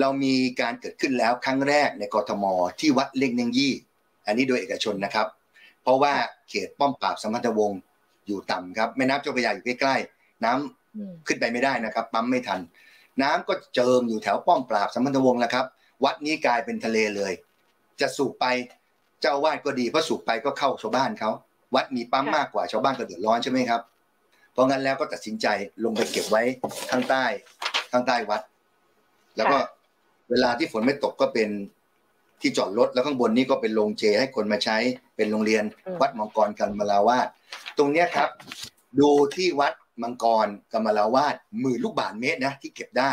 [0.00, 2.44] เรามีการเกิดขึ้นแล้วครั้งแรกในกทม
[2.80, 3.74] ที่วัดเล่งเนงยี่
[4.26, 5.26] อันนี้โดยเอกชนนะครับ
[5.82, 6.14] เพราะว่า
[6.48, 7.80] เขตป้อมปราบสมพันธวงศ์
[8.26, 10.85] อยู่ต่ำครับแม่น้ำเจ้าพระยาอยู่ใกล้ๆน้ำ
[11.26, 12.60] ขึ้นไปไม่ได้นะครับ ปั๊มไม่ทัน
[13.22, 15.66] น้ำก็เจิงอยู่แถวป้อมปราบสัมพันธวงศ์แล้วครับ
[16.04, 17.32] วัดนี้กลายเป็นทะเลเลย
[18.00, 18.46] จะสูบไป
[19.20, 21.30] เจ้าวาดก็ดีเพราะสูบไปก็เข้าชาวบ้านเขา
[21.74, 23.80] วัดมีปั๊มมากกว่าชาวบ้านก็เดือดร้อนใช่ไหมครับ
[24.52, 25.46] เพราะงั้นแล้วก็ตัดสินใจ
[25.84, 26.42] ลงไปเก็บไว้
[26.90, 27.24] ข้างใต้
[27.92, 28.42] ข้างใต้วัด
[29.36, 29.58] แล้วก็
[30.30, 31.48] เวลาที่ฝนไม่ตกก็เป็น
[32.40, 34.76] ที่จอดรถแล้วข้างบนนี้ก็เป็นโรงเจให้คนมาใช้
[35.16, 35.64] เป็นโรงเรียน
[36.00, 37.28] วัดมังกรกันมาลาวาด
[37.78, 38.28] ตรงเนี้ยครับ
[39.00, 39.72] ดูที่วัด
[40.02, 43.12] มังกรกรรมลาวาดหมื่นลูกบาทเมตรนะที่เก็บได้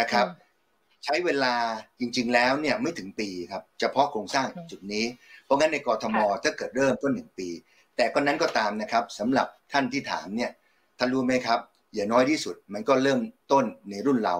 [0.00, 0.26] นะครับ
[1.04, 1.54] ใช้เวลา
[2.00, 5.04] จริง ๆ แล้วเนี่ยไม่ถึงปีครับ เฉพาะโครงสร้างจุดนี้
[5.44, 7.48] เพราะงั้นในกรทมถ้าเกิดเริ่มต้นหนึ่งปี
[7.96, 10.50] แต่ก็นั้นก็ตามนะครับสำหรับท่านที่ถามเนี่ย
[10.98, 11.60] ท่านรู้ไหมครับ
[11.94, 13.20] อย่าน้อยที่สุดมันก็เริ่ม
[13.52, 14.36] ต้นในรุ่นเรา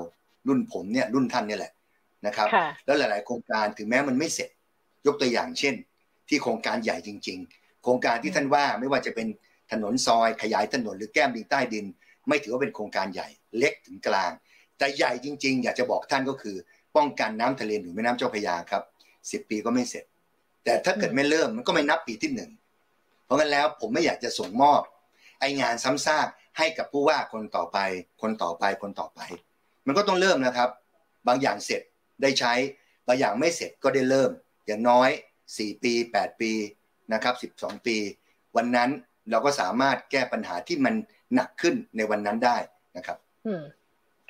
[0.49, 1.72] รุ่นผมเนี่ยรุ่นท่านเนี่ยแหละ
[2.27, 2.49] นะครับ
[2.85, 4.51] แล้วหลาย ๆ โครงการถึงแม้มันไม่เสร็จ
[5.07, 5.74] ยกตัวอย่างเช่น
[6.29, 9.27] ที่โครงการใหญ่จริง ๆ โครงการที่ท่านว่าไม่ว่าจะเป็น
[9.72, 11.86] ถนนซอยขยายถนนหรือแก้มดินใต้ดิน
[12.28, 14.32] ไม่ถือว่าเป็นโครงการใหญ่เล็กถึงกลาง
[14.78, 16.56] แต่ใหญ่จริง ๆ อยากจะบอกท่านก็คือ
[16.96, 18.82] ป้องกันน้ำทะเลหนุนแม่น้ำเจ้าพระยาครับ
[19.30, 20.04] สิบปีก็ไม่เสร็จ
[20.64, 22.50] แต่ถ้าเกิดไม่เริ่มมันก็ไม่นับปีที่หนึ่ง
[23.24, 24.82] เพราะงั้นแล้วผมไม่อยากจะส่งมอบ
[25.40, 26.26] ไองานซ้ำซาก
[26.58, 27.78] ให้กับผู้ว่าคนต่อไป
[28.20, 29.20] คนต่อไปคนต่อไป
[29.86, 30.70] มันก็ต้องเริ่มนะครับ
[31.26, 31.82] บางอย่างเสร็จ
[32.22, 32.52] ได้ใช้
[33.06, 34.30] บางอย่างไม่เสร็จก็ได้เริ่ม
[34.66, 35.10] อย่างน้อย
[35.46, 36.52] 4 ปี 8 ปี
[37.12, 37.96] นะครับ12 ปี
[38.56, 38.90] วันนั้น
[39.31, 40.95] เราก็สามารถแก้ปัญหาที่มัน
[41.35, 42.57] หนักขึ้นในวันนั้นได้
[42.97, 43.62] นะครับ อืม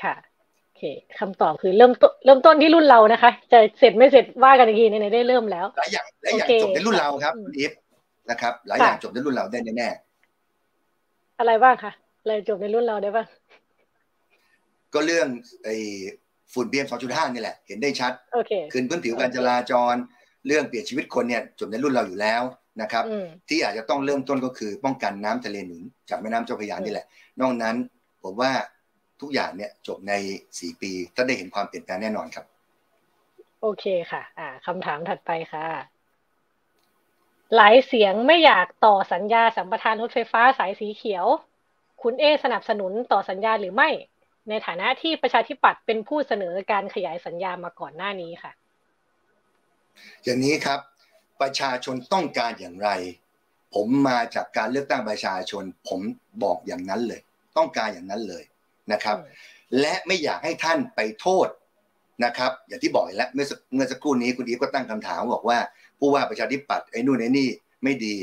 [0.02, 0.14] ค่ะ
[0.62, 0.82] โอเค
[1.18, 7.72] คำตอบคือเริ่มต้นเริ่มต้นที่รุ่นเรานะคะ จะเสร็จไม่เสร็จว่ากันอีกทีในได้เริ่มแล้วหลายอย่างหลายอย่างจบในรุ่นเราครับอีฟ
[8.30, 9.88] นะครับหลายอย่างจบในรุ่นเราได้แน่
[11.38, 11.92] อะไรบ้างคะ
[12.22, 13.26] อะไรจบในรุ่นเราได้บ้าง
[14.94, 15.28] ก็เรื่อง
[15.64, 15.76] ไอ้
[16.52, 18.12] ฝุ่น PM 2.5นี่แหละ เห็นได้ชัด
[18.72, 19.94] คืนพื้นผิวการจราจร
[20.46, 22.42] เรื่องเปลี่ยนชีวิตคนเนี่ยจบในรุ่นเราอยู่แล้ว
[22.82, 23.04] นะครับ
[23.48, 27.06] ที่อาจจะต้องเริ่มต้นก็คือป้องกันน้ำทะเลหนุนจากแม่น้ำเจ้าพระยานี่แหละ
[27.40, 27.76] นอกนั้น
[28.22, 28.52] ผมว่า
[29.20, 30.12] ทุกอย่างเนี่ยจบใน
[30.58, 32.44] สี่ปีถ้าได้เห็นความเปลี่ยนแปลงแน่นอนครับ
[33.62, 35.66] โอเคค่ะ อ่าคำถามถัดไปค่ะ
[37.56, 41.26] หลายเสียงไม่อยากต่อสัญญาสัมปทานรถไฟฟ้าสายสีเขียว
[42.02, 43.88] คุณเอสนับสนุนต่อสัญญาหรือไม่
[44.48, 48.52] ในฐานะที่ประชาธิปัตย์เป็นผู้เสนอการขยายสัญญามาก่อนหน้านี้ค่ะ
[50.24, 50.80] อย่างนี้ครับ
[51.40, 52.90] ประชาชนต้องการอย่างไร
[53.74, 56.00] ผมมาจากการเลือกตั้งประชาชน ผม
[56.42, 57.20] บอกอย่างนั้นเลย
[57.56, 58.44] ต้องการอย่างนั้นเลย
[58.92, 59.16] นะครับ
[59.80, 61.48] และไม่อยากให้ท่านไปโทษ
[62.24, 65.58] นะครับ อย่างที่บอกแล้วเมื่อเมื่อสักครู่นี้คุณอีฟก็ตั้งคำถามบอกว่า
[65.98, 67.48] ผู้ว่าประชาธิปัตย์ไอ้นู่นไอ้นี่
[67.84, 68.14] ไม่ดี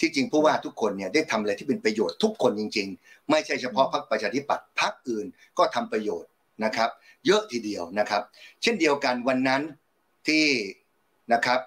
[0.00, 5.26] ที่จริงผู้ว่าทุกคนเนี่ยได้ทำอะไรที่เป็นประโยชน์ทุกคนจริง ๆ ไม่ใช่เฉพาะพรรคประชาธิปัตย์พรรคอื่น
[5.58, 6.30] ก็ทำประโยชน์
[6.64, 6.90] นะครับ
[7.26, 8.22] เยอะทีเดียวนะครับ
[8.62, 9.62] เช่นเดียวกันวันนั้น
[10.28, 10.44] ที่
[11.32, 11.60] นะครับ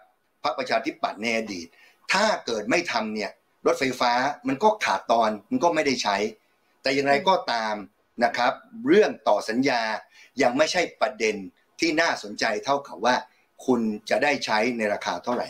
[0.43, 1.67] พรรคประชาธิปัตย์ในอดีต
[2.13, 3.31] ถ้าเกิดไม่ทำเนี่ย
[3.65, 4.11] รถไฟฟ้า
[4.47, 6.17] มันก็ขาดตอนมันก็ไม่ได้ใช้
[6.81, 7.75] แต่อย่างไรก็ตาม
[8.23, 8.53] นะครับ
[8.87, 9.81] เรื่องต่อสัญญา
[10.41, 11.35] ยังไม่ใช่ประเด็น
[11.79, 13.15] ที่น่าสนใจเท่ากับว่า
[13.65, 15.47] คุณจะได้ใช้ในราคาเท่าไหร่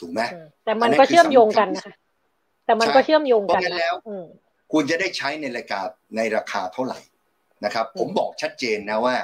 [0.00, 0.20] ถูกไหม
[0.64, 1.94] แต่มันก็เชื่อมโยงกันนะคะ
[2.66, 3.94] แต่มันก็เชื่อมโยงกันแล้ว
[4.72, 6.98] คุณจะได้ใช้ในรายการในราคาเท่าไหร่
[7.64, 9.16] นะครับ ผมบอกชัดเจนนะว่า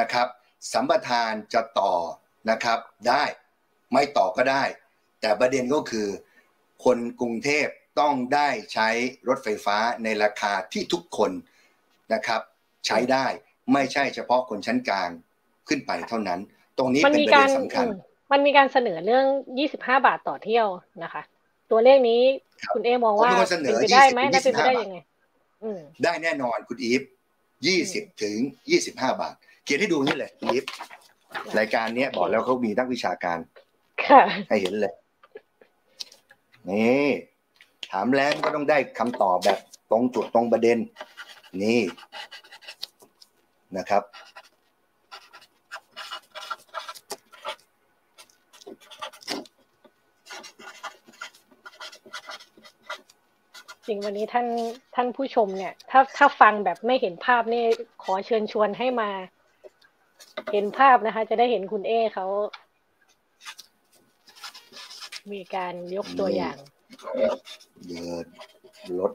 [0.00, 0.26] นะครับ
[0.72, 1.94] สัมปทานจะต่อ
[2.50, 3.24] นะครับ ได้
[3.92, 4.62] ไม่ต่อก็ได้
[5.20, 6.06] แต่ประเด็นก็คือ
[6.84, 7.66] คนกรุงเทพ
[8.00, 8.88] ต้องได้ใช้
[9.28, 11.30] รถไฟฟ้าในราคาที่ทุกคน
[12.14, 12.40] นะครับ
[12.86, 13.26] ใช้ได้
[13.72, 15.10] ไม่ใช่เฉพาะคนชั้นกลาง
[15.68, 16.40] ขึ้นไปเท่านั้น
[16.78, 17.86] ตรงนี้เป็นประเด็นสำคัญ
[18.32, 19.26] มันมีการเสนอเรื่อง
[19.68, 20.66] 25 บาทต่อเที่ยว
[21.04, 21.22] นะคะ
[21.70, 22.20] ตัวเลขนี้
[22.74, 24.98] คุณเอมองว่าเป็นไปได้ไหมน่าเป็นไปได้ยังไง
[26.04, 27.02] ได้แน่นอนคุณอีฟ
[27.62, 28.36] 20 ถึง
[28.78, 30.64] 25 บาท เขียนให้ดูนี่เลยอีฟ
[31.58, 33.38] รายการนี้บอกแล้วเขามีนักวิชาการ
[34.48, 34.94] ให้เห็นเลย
[36.68, 37.08] นี่
[37.90, 39.58] ถามแล้วก็ต้องได้คำตอบแบบ
[39.90, 40.78] ตรงจุดตรงประเด็น
[41.62, 41.80] นี่
[43.76, 44.02] นะครับ
[53.86, 54.46] จริงวันนี้ท่าน
[54.94, 57.64] ท่านผู้ชมเนี่ย ถ้าถ้าฟังแบบไม่เห็นภาพนี่
[58.02, 59.10] ขอเชิญชวนให้มา
[60.52, 62.26] เห็นภาพนะคะ จะได้เห็นคุณเอเขา
[65.30, 66.56] มีการยกตัวอย่าง
[67.88, 68.26] เดิน
[68.98, 69.12] รถ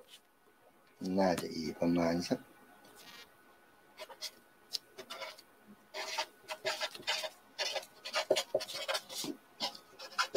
[1.20, 2.40] น่าจะอีกประมาณสัก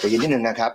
[0.02, 0.72] จะยินนิดหนึ่งนะครับ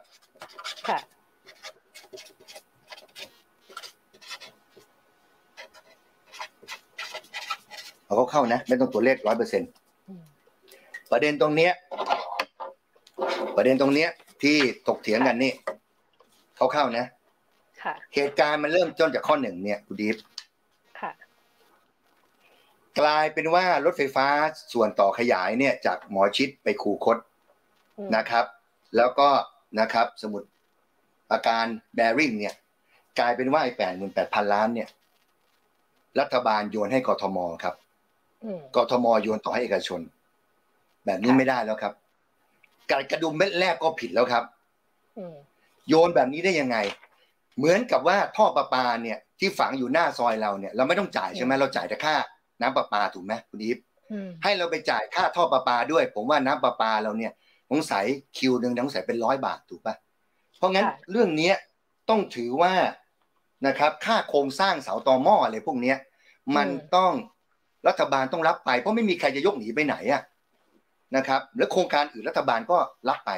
[8.06, 9.64] เอาเขาเข้านะ ไม่ต้องตัวเลขร้อยเปอร์เซ็น
[11.12, 11.72] ประเด็นตรงเนี้ย
[13.58, 14.10] ประเด็นตรงเนี้ย
[14.42, 14.58] ที่
[14.88, 15.54] ถกเถียงกันนี่
[16.56, 17.06] เขาเข้านะ
[18.16, 20.18] เหตุการณ์มันเริ่มต้นจากข้อหนึ่งเนี่ยคุณดีฟ
[23.00, 24.28] กลายเป็นว่ารถไฟฟ้า
[24.74, 27.18] ส่วนต่อขยายเนี่ย จากหมอชิดไปคูคต
[28.16, 28.46] นะครับ
[28.96, 29.30] แล้วก็
[29.80, 30.44] นะครับ สมุด
[31.32, 32.56] อาการแบริ่งเนี่ย
[33.20, 34.90] กลายเป็นว่าไอ้แปดหมื่นแปดพันล้านเนี่ย
[36.20, 37.76] รัฐบาลโยนให้กทมครับ
[38.76, 40.02] กทมโยนต่อให้เอกชน
[41.06, 41.94] แบบนี้ไม่ได้แล้วครับ
[42.92, 44.44] การกระดุมเม็ดแรกก็ผิดแล้วครับ
[45.88, 46.78] โยนแบบนี้ได้ยังไง
[47.58, 52.16] เหมือนกับว่าท่อประปาเนี่ย ที่ฝังอยู่หน้าซอยเราเนี่ย เราไม่ต้องจ่ายใช่ไหมเราจ่ายแต่ค่า
[52.62, 53.78] น้ำประปาถูกไหมคุณอีฟ
[54.44, 57.32] ให้เราไปจ่ายค่าท่อประปาด้วย ผมว่าน้ำประปาเราเนี่ย
[57.72, 58.06] สงสัย
[58.38, 59.96] คิวหนึ่งสงสัยเป็นร้อยบาทถูกปะ
[60.58, 61.52] เพราะงั้นเรื่องนี้
[62.10, 62.74] ต้องถือว่า
[63.68, 65.98] นะครับ ค่าโครงสร้างเสาตอหม้ออะไรพวกเนี้ย
[66.56, 67.14] มันต้อง
[67.88, 70.22] รัฐบาลต้องรับไป เพราะไม่มีใครจะยกหนีไปไหนอะ
[71.16, 72.78] นะครับ แล้วโครงการอื่นรัฐบาลก็
[73.10, 73.32] รับไป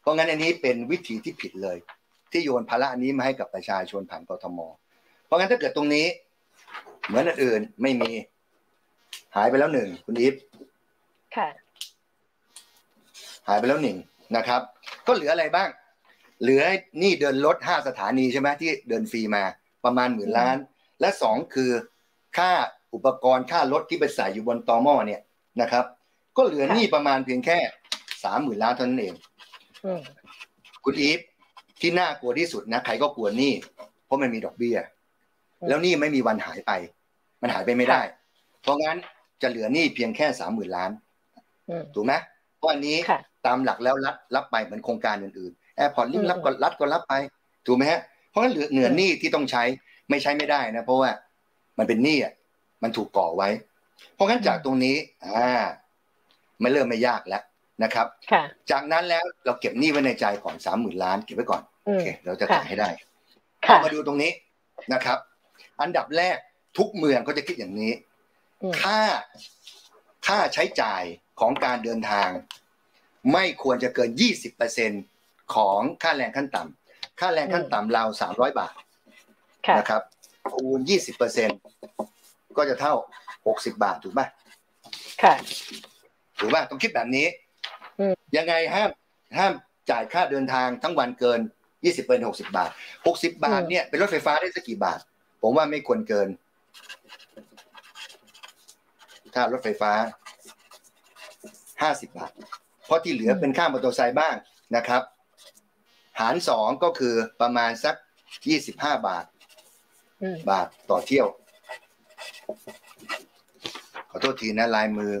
[0.00, 1.76] เพราะงั้นอันนี้เป็นวิธีที่ผิดเลย
[2.32, 4.58] ที่โยนภาระนี้มาให้กับประชาชนผ่านกทม
[5.24, 6.06] เพราะงั้นถ้าเกิดตรงนี้
[7.06, 8.10] เหมือนอื่นไม่มี
[9.36, 10.34] หายไปแล้วหนึ่งคุณอีฟ
[11.36, 11.48] ค่ะ
[13.48, 13.96] หายไปแล้วหนึ่ง
[14.36, 14.60] นะครับ
[15.06, 15.68] ก็เหลืออะไรบ้าง
[16.42, 16.62] เหลือ
[17.02, 19.44] นี่เดินรถห้าสถานีใช่ไหมที่เดินฟรีมา
[19.84, 20.56] ประมาณหมื่นล้าน
[21.00, 21.70] และสองคือ
[22.38, 22.52] ค่า
[22.94, 25.20] อุปกรณ์ค่ารถที่ไปใส่อยู่บนตอหม้อเนี่ย
[25.60, 25.84] นะครับ
[26.36, 27.58] ก็เหลือนี่ประมาณเพียงแค่
[28.24, 29.14] สามหมื่นล้านเท่านั้นเอง
[30.84, 31.20] คุณอีฟ
[31.80, 33.52] ที่น่ากลัวที่สุดนะใครก็กลัวนี่
[34.06, 34.76] เพราะมันมีดอกเบี้ย
[35.68, 36.72] แล้วนี่ไม่มีวันหายไป
[37.42, 38.00] มันหายไปไม่ได้
[38.62, 38.96] เพราะงั้น
[39.42, 40.90] จะเหลือนี่เพียงแค่สามหมื่นล้าน
[41.94, 42.12] ถูกไหม
[42.56, 42.96] เพราะอันนี้
[43.46, 47.14] ตามหลักแล้วรับรับไปเหมือนโครงการอื่นๆแอร์พอร์ตลิงรับก็รับก็รับไป
[47.66, 48.00] ถูกไหมฮะ
[48.30, 49.62] เพราะงั้นเหลือเหนือนี่ที่ต้องใช้
[50.10, 51.10] ไม่ใช้ไม่ได้นะ เพราะว่า
[51.78, 52.32] มันเป็นหนี้อะ
[52.82, 53.48] มันถูกก่อไว้
[54.14, 55.64] เพราะงั้นจากตรงนี้ อ่า
[56.60, 57.42] ไม่เริ่มไม่ยากแล้ว
[57.82, 58.06] นะครับ
[58.70, 62.88] จากนั้นแล้วเราเก็บหนี้ไว้ในใจก่อนสามหมื่นล้านเก็บไว้ก่อนโอเคเราจะจ่ายให้ได้
[63.60, 64.32] เรามาดูตรงนี้
[64.92, 65.18] นะครับ
[65.80, 66.36] อันดับแรก
[66.78, 67.92] ทุกเมืองก็จะคิดอย่างนี้
[68.82, 69.00] ค่า
[70.26, 71.02] ค่าใช้จ่าย
[71.40, 72.28] ของการเดินทาง
[73.32, 74.90] ไม่ควรจะเกินยี่สิบเปอร์เซ็น
[75.54, 78.74] ของค่าแรงขั้นต่ำค่าแรงขั้นต่ำเราสามร้อยบาท
[79.78, 80.02] นะครับ
[80.50, 81.48] คูณยี่สิบเปอร์เซ็น
[82.56, 82.94] ก็จะเท่า
[83.46, 84.22] หกสิบาทถูกไหม
[85.22, 85.34] ค่ะ
[86.38, 87.26] ถูกป่ะต้องคิดแบบนี้
[88.36, 88.90] ยังไงห้าม
[89.38, 89.52] ห้าม
[89.90, 91.40] จ่ายค่าเดินทางทั้งวันเกิน
[91.84, 92.70] ยี่สิบเป็นหกสิบาท
[93.06, 94.98] หกสิบาทเนี่ยเป็นรถไฟฟ้าได้สักกี่บาท
[95.42, 96.28] ผมว่าไม่ควรเกิน
[99.34, 99.92] ค่ารถไฟฟ้า
[101.82, 102.32] ห้าสิบาท
[102.86, 104.34] เพราะที่เหลือเป็นค่ามอเตอร์ไซค์บ้าง
[104.76, 105.02] นะครับ
[106.20, 107.94] หารสองก็คือประมาณสัก
[108.48, 109.24] ยี่สิบห้าบาท
[110.50, 111.26] บาทต่อเที่ยว
[114.10, 115.12] ขอโทษทีนะลายมือ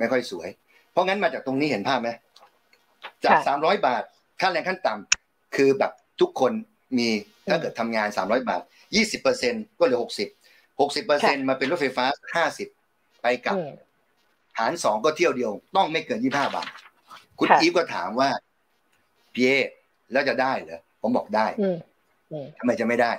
[0.00, 0.48] ไม่ค่อยสวย
[0.92, 2.10] เพราะงั้นมาจากตรงนี้เห็นภาพไหม
[3.24, 4.02] จากสามร้อยบาท
[4.40, 6.52] ค่าแรงขั้นต่ำคือแบบทุกคน
[6.98, 7.08] มี
[7.48, 8.62] ถ้าเกิดทำงานสามร้อยบาท
[8.94, 10.28] ยี่สิบเปอร์เซ็นก็เหลือหกสิบ
[10.80, 12.04] หกสิบเปอร์เซ็นมาเป็นรถไฟฟ้า
[12.34, 12.68] ห้าสิบ
[13.22, 13.56] ไปกับ
[14.58, 16.68] หารสองก็เที่ยวเดียว ต้องไม่เกินยี่ห้าบาท
[17.38, 18.30] คุณอีฟก็ถามว่า
[19.34, 19.50] พี่เอ
[20.12, 21.46] แล้วจะได้เหรอผมบอกได้
[22.58, 23.12] ทำไมจะไม่ได้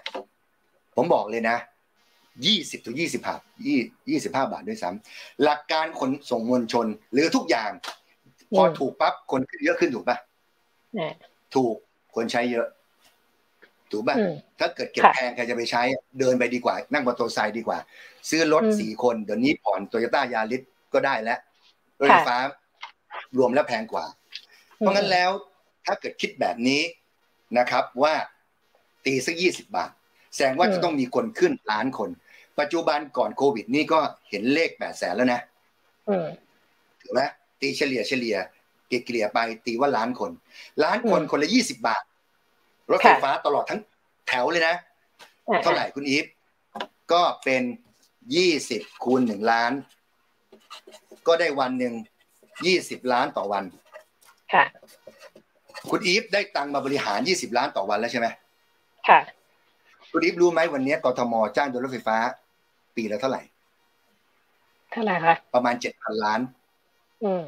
[0.96, 1.58] ผมบอกเลยนะ
[2.46, 3.36] ยี่สิบถึงยี่สิบห้า
[3.66, 3.80] ยี่
[4.10, 7.72] ยี่สิบห้าบาทด้วยซ้ำหลักการขนส่งมวลชน หรือทุกอย่าง
[8.58, 10.18] พอถูกปั๊บคนเยอะขึ้นถูกปะ
[11.56, 11.76] ถูก
[12.16, 12.68] คนใช้เยอะ
[13.92, 14.16] ถูกปะ
[14.60, 15.82] ถ้าเกิดเก็บแพงใครจะไปใช้
[16.20, 17.80] เดินไปดีกว่า นั่งมอเตอร์ไซค์ดีกว่า
[18.30, 20.62] ซื้อรถสี่คนเดี๋ยวนี้ผ่อนโตโยต้ายาริส
[20.94, 21.40] ก็ได้แล้ว
[22.00, 22.38] รถไฟฟ้า
[23.38, 24.06] รวมแล้วแพงกว่า
[24.78, 25.32] เพราะงั้นแล้ว
[25.86, 26.82] ถ้าเกิดคิดแบบนี้
[27.58, 28.14] นะครับ ว่า
[29.06, 29.92] ตีสักยี่สิบบาท
[30.36, 32.10] แสดงว่าจะต้องมีคนขึ้นล้านคน
[32.60, 34.00] ปัจจุบันก่อนโควิดนี่ก็
[34.30, 35.42] เห็นเลขแปดแสนแล้วนะ
[37.02, 37.22] ถูกไหม
[37.62, 38.38] ตีเฉลี่ยเฉลี่ย
[38.88, 40.32] เกลี่ยไปตีว่าล้านคน
[40.84, 42.04] ล้านคนคนละยี่สิบบาท
[42.92, 43.80] รถไฟฟ้าตลอดทั้ง
[44.28, 44.76] แถวเลยนะ
[45.64, 46.26] เท่าไหร่คุณอีฟ
[47.14, 47.64] ก็เป็น
[48.36, 49.72] ยี่สิบคูณหนึ่งล้าน
[51.28, 51.94] ก็ได้วันหนึ่ง
[52.66, 53.64] ยี่สิบล้านต่อวัน
[54.54, 54.64] ค่ะ
[55.90, 58.28] คุณอีฟได้ตังมาบริหารยี่สิบล้านต่อวันแล้วใช่ไหม
[59.08, 59.20] ค่ะ
[60.12, 62.18] คุณอีฟรู้ไหมวันนี้กทมจ้างโดยรถไฟฟ้า
[62.96, 63.42] ปีละเท่าไหร่
[64.92, 66.40] เท่าไหร่คะ ประมาณเจ็ดพันล้าน
[67.24, 67.46] อืม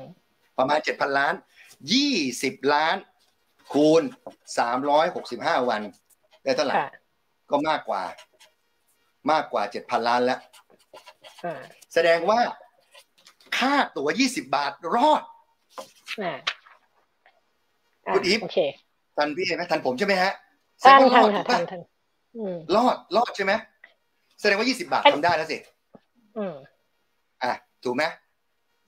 [0.58, 1.34] ประมาณเจ็ดพันล้าน
[1.94, 2.96] ยี่สิบล้าน
[3.74, 4.02] คูณ
[4.58, 5.82] สามร้อยหกสิบห้าวัน
[6.44, 6.76] ได้เท่าไหร่
[7.52, 8.04] ก็มากกว่า
[9.32, 10.40] มากกว่าเจ็ดพันล้านแล้ว
[11.94, 12.40] แสดงว่า
[13.58, 15.22] ค่าตั๋วยี่สิบบาทรอด
[18.14, 18.40] คุณอีฟ
[19.18, 20.32] ทันพี่ไหมทันผมใช่ไหมฮะ
[20.84, 21.82] ทันทันทันทัน
[22.76, 23.54] รอดรอดใช่ไหม
[24.40, 25.58] แสดงว่ายี่สิบาททำได้แล้วสิ
[27.44, 27.54] อะ
[27.84, 28.04] ถูกไหม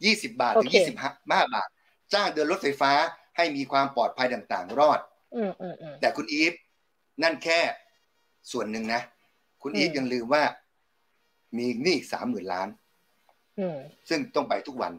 [0.05, 1.67] ยี่สิบาทถึงยี่สิบห้าบาท
[2.13, 2.91] จ้างเดินรถไฟฟ้า
[3.37, 4.99] ให้มีความปลอดภัยต่างๆ รอด
[6.01, 6.53] แต่คุณอีฟ
[7.23, 7.59] นั่นแค่
[8.51, 9.01] ส่วนหนึ่งนะ
[9.63, 10.43] คุณอีฟยังลืมว่า
[11.57, 12.67] มีหนี้สามหมื่นล้าน
[14.09, 14.93] ซึ่งต้องไปทุกวัน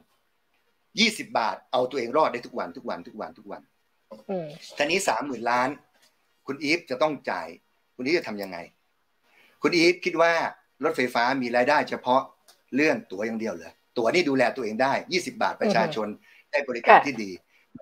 [1.01, 3.63] ยี่สิบาท เอาตัวเองรอดได้ทุกวันทุกวันทุกวันทุกวัน
[4.77, 5.69] ทีนี้สามหมื่นล้าน
[6.47, 7.49] คุณอีฟจะต้องจ่าย
[7.97, 8.59] คุณอีฟจะทำยังไง
[9.63, 10.33] คุณอีฟคิดว่า
[10.85, 12.23] รถไฟฟ้ามีรายได้เฉพาะ
[12.77, 16.07] เรื่องตั๋วอย่างเดียวเหรอตั๋วนี่ดูแลตัวเองได้ยี่สิบาทประชาชน
[16.51, 17.31] ได้บริการที่ดี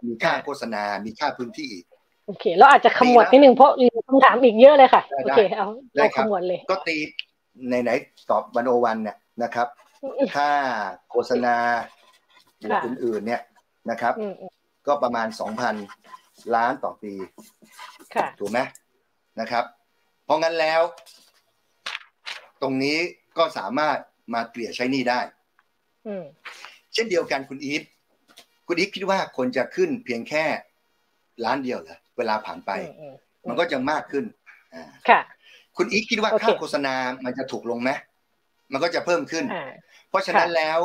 [0.09, 1.85] มีค่าโฆษณา มีค่าพื้นที่อีก
[2.27, 6.97] โอเค เราอาจจะขมวดนิดนึงเพราะมีคำถามอีกเยอะเลยค่ะ โอเค เอาเราขมวดเลย ก็ตี
[7.71, 7.91] ในไหน
[8.31, 9.69] ตอบวันโอวันเนี่ยนะครับ
[10.35, 10.51] ค่า
[11.11, 11.57] โฆษณา
[12.85, 13.43] อื่นๆเนี่ย
[13.91, 14.15] นะครับ
[14.87, 15.75] ก็ประมาณสองพัน
[16.55, 17.13] ล้านต่อปี
[18.39, 18.59] ถูกไหม
[19.41, 19.65] นะครับ
[20.25, 20.83] เพราะงั้นแล้ว
[22.63, 22.99] ตรงนี้
[23.39, 23.99] ก็สามารถ
[24.35, 25.21] มาเกลี่ยใช้นี่ได้
[26.95, 27.83] เช่นเดียวกันคุณอีฟ
[28.69, 30.45] คุณอีฟคิดว่าคนจะขึ้นเพียงแค่
[31.45, 32.71] ล้านเดียวเหรอเวลาผ่านไป
[33.49, 34.25] มันก็จะมากขึ้น
[35.09, 35.21] ค่ะ
[35.77, 36.95] คุณอีฟคิดว่าค่าโฆษณา
[37.25, 37.91] มันจะถูกลงไหม
[38.73, 39.45] มันก็จะเพิ่มขึ้น
[40.09, 40.79] เพราะฉะนั้นแล้ว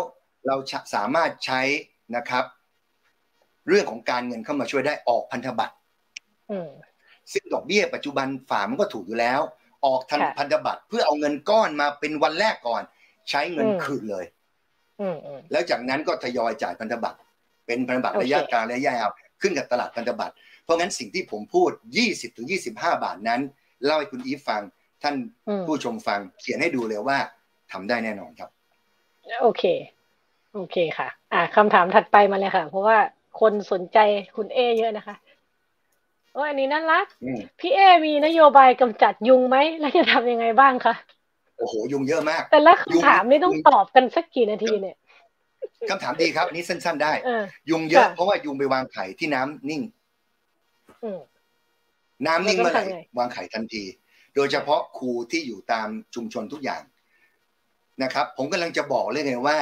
[0.47, 0.55] เรา
[0.95, 1.61] สามารถใช้
[2.15, 2.45] นะครับ
[3.67, 5.75] เรื่องของการเงินเข้ามาช่วยได้ออกพันธบัตร
[7.33, 9.41] ซึ่งดอกเบี้ยปัจจุบันฝามันก็ถูกอยู่แล้ว
[9.85, 12.83] ออกทันพันธบัตรเพื่อเอาเงินก้อนมาเป็นวันแรกก่อน
[13.29, 14.25] ใช้เงินคืนเลย
[15.51, 17.19] แล้วจากนั้นก็ทยอยจ่ายพันธบัตร
[17.65, 19.11] เป็นพันธบัตรระยะกลางระยะยาว
[19.41, 20.33] ขึ้นกับตลาดพันธบัตร
[20.63, 21.71] เพราะงั้นสิ่งที่ผมพูด
[22.05, 23.41] 20ถึง25 บาทนั้น
[23.85, 24.61] เล่าให้คุณอีฟฟัง
[25.03, 25.15] ท่าน
[25.65, 27.17] ผู้ชมฟังเขียนให้ดูเลยว่า
[27.71, 28.49] ทำได้แน่นอนครับ
[29.41, 29.63] โอเค
[30.53, 32.97] โอเคค่ะ อ่าคำถามถัดไปมาเลยค่ะ เพราะว่า
[33.41, 33.97] คนสนใจ
[34.37, 35.15] คุณเอเยอะนะคะ
[36.33, 37.05] โอ้อันนี้น่ารัก
[37.59, 40.93] พี่เอมีนโยบายกำจัดยุงไหม แล้วจะทำยังไงบ้างคะ
[41.57, 44.95] โอ้โห ยุงเยอะมาก แต่ละคำถามนี่ต้องตอบกันสักกี่นาทีเนี่ย
[45.89, 47.13] คำถามดีครับ อันนี้สั้น ๆ ได้
[47.69, 49.81] ยุงเยอะ เพราะว่ายุงไปวางไข่ที่น้ำนิ่ง
[52.27, 52.83] น้ำนิ่งเมื่อไหร่
[53.17, 53.83] วางไข่ทันที
[54.35, 56.81] โดยเฉพาะครูที่อยู่ตามชุมชนทุกอย่าง
[58.03, 59.57] นะครับ ผมกำลังจะบอกเลยไงว่า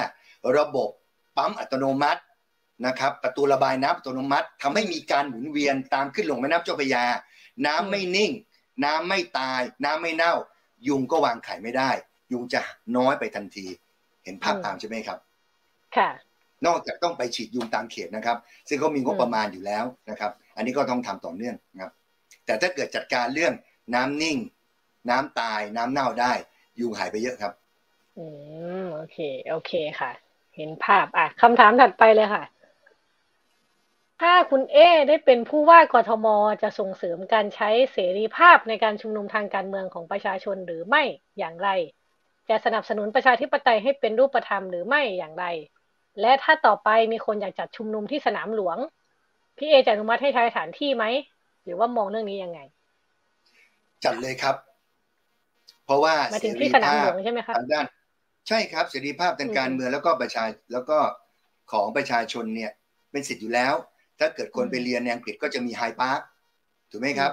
[0.58, 0.90] ระบบ
[1.38, 2.22] ปั๊มอัตโนมัติ
[2.86, 7.06] นะครับประตูระบายน้ำอัตโนมัติทำให้มีการหมุนเวียนตามขึ้นลงแม่น้ำเจ้าพระยา
[7.66, 8.32] น้ำไม่นิ่ง
[8.86, 10.34] น้ำไม่ตาย น้ำไม่เน่า
[10.88, 11.92] ยุงก็วางไข่ไม่ได้
[12.32, 12.62] ยุงจะ
[12.98, 13.66] น้อยไปทันที
[14.24, 15.20] เห็นภาพตามใช่ไหมครับ
[15.98, 16.10] ค่ะ
[16.66, 18.38] นอกจากต้องไปฉีดยุงตามเขตนะครับ
[18.68, 21.92] ซึ่งเขามีงบประมาณอยู่แล้วนะครับ อันนี้ก็ต้องทำต่อเนื่องนะครับ
[22.46, 23.54] แต่ถ้าเกิดจัดการเรื่อง
[23.96, 24.38] น้ำนิ่ง
[25.10, 26.34] น้ำตาย น้ำเน่าได้
[26.80, 27.54] ยุงหายไปเยอะครับ
[28.18, 28.26] อื
[28.84, 29.18] มโอเค
[29.50, 30.12] โอเคค่ะ
[30.56, 32.44] เห็นภาพอะคำถามถัดไปเลยค่ะ
[34.22, 34.78] ถ้าคุณเอ
[35.10, 36.28] ได้เป็นผู้ว่ากทม
[36.64, 41.04] จะส่งเสริมการใช้เสรีภาพในการชุมนุมทางการเมืองของประชาชนหรือไม่
[41.40, 41.70] อย่างไร
[42.50, 45.46] จะสนับสนุนประชาธิปไตยให้เป็นรูปธรรมหรือไม่อย่างไร
[46.22, 48.78] และถ้าต่อไปมีคนอยากจัดชุมนุมที่สนามหลวง
[49.58, 51.06] พี่เอจะอนุมัติให้ใช้สถานที่ไหม
[51.64, 52.60] หรือว่ามองเรื่องนี้ยังไง
[54.06, 54.56] จัดเลยครับ
[55.86, 57.86] เพราะว่าเสรีภาพใช่ไหมครับทางด้าน
[58.48, 60.98] ใช่ครับเสรีภาพทางการเมืองแล้วก็ประชาแล้วก็
[61.72, 62.72] ของประชาชนเนี่ย
[63.12, 63.74] เป็นสิทธิ์อยู่แล้ว
[64.20, 66.20] ถ้าเกิดคนไปเรียนในอังกฤษก็จะมีไฮพาร์ค
[66.92, 67.32] ถูกไหมครับ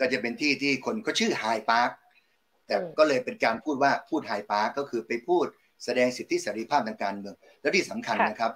[0.00, 1.90] ก็จะเป็นที่ที่คนเขาชื่อไฮพาร์ค
[2.66, 5.46] แต่ก็เลยเป็นการพูดว่าพูดไฮพาร์คก็คือไปพูด
[5.84, 8.52] แสดงสิทธิเสรีภาพทางการเมือง และที่สำคัญนะครับ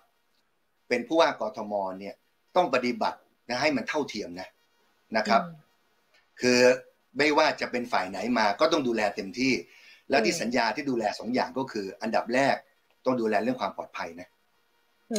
[0.89, 2.15] เป็นผู้ว่ากทมเนี่ย
[2.57, 3.19] ต้องปฏิบัติ
[3.49, 4.49] นะให้มันเท่าเทียมนะ
[5.17, 5.43] นะครับ
[6.41, 6.61] คือ
[7.19, 9.53] ไม่ว่าจะเป็นฝ่ายไหนมาก็ต้องดูแลเต็มที่
[10.11, 12.57] แล้วที่สัญญาที่ดูแลสองอย่างก็คือ อันดับแรก
[13.05, 14.29] ต้องดูแลเรื่องความปลอดภัยนะ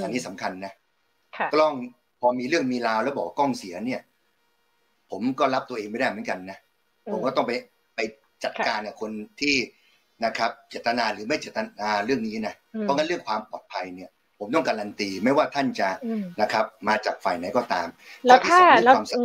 [0.03, 0.73] อันนี้สำคัญนะ
[1.53, 1.73] กล้อง
[2.23, 4.01] พอมีเรื่องมีราวแล้วบอกกล้องเสียเนี่ย
[5.11, 6.57] ผมก็รับตัวเองไม่ได้เหมือนกันนะ
[7.11, 7.51] ผมก็ต้องไป
[7.95, 7.99] ไป
[8.43, 9.55] จัดการกับคนที่
[10.25, 14.09] นะครับ เจตนาหรือไม่เจตนาเรื่องนี้นะเพราะงั้นเรื่องความปลอดภัยเนี่ย
[14.39, 15.89] ผมต้องการันตีไม่ว่าท่านจะ
[16.41, 17.87] นะครับ มาจากฝ่ายไหนก็ตาม
[18.29, 19.23] ข้อที่สองเรื่องความสะอ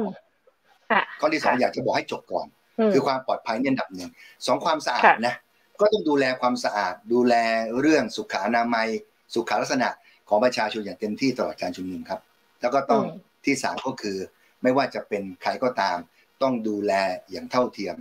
[0.99, 2.47] าดข้อที่สองอยากจะบอกให้จบก่อน
[2.93, 4.11] คือความปลอดภัยเนี่ยดับหนึ่ง
[4.47, 5.35] สองความสะอาดนะ
[5.81, 7.35] ก็ต้องดูแลความสะอาด ดูแล
[7.81, 8.89] เรื่องสุขอนามัย
[9.35, 9.89] สุขลักษณะ
[10.29, 12.21] ของประชาชนอย่างเต็มที่ตลอดการชุมนุมครับ
[12.61, 13.03] แล้วก็ต้อง
[13.45, 14.17] ที่สามก็คือ
[14.63, 15.97] ไม่ว่าจะเป็นใครก็ตาม
[16.43, 16.93] ต้องดูแล
[17.31, 17.97] อย่างเท่าเทียม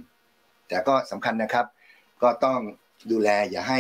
[0.68, 1.66] แต่ก็สำคัญนะครับ
[2.24, 2.60] ก็ต้อง
[3.12, 3.80] ดูแลอย่าให้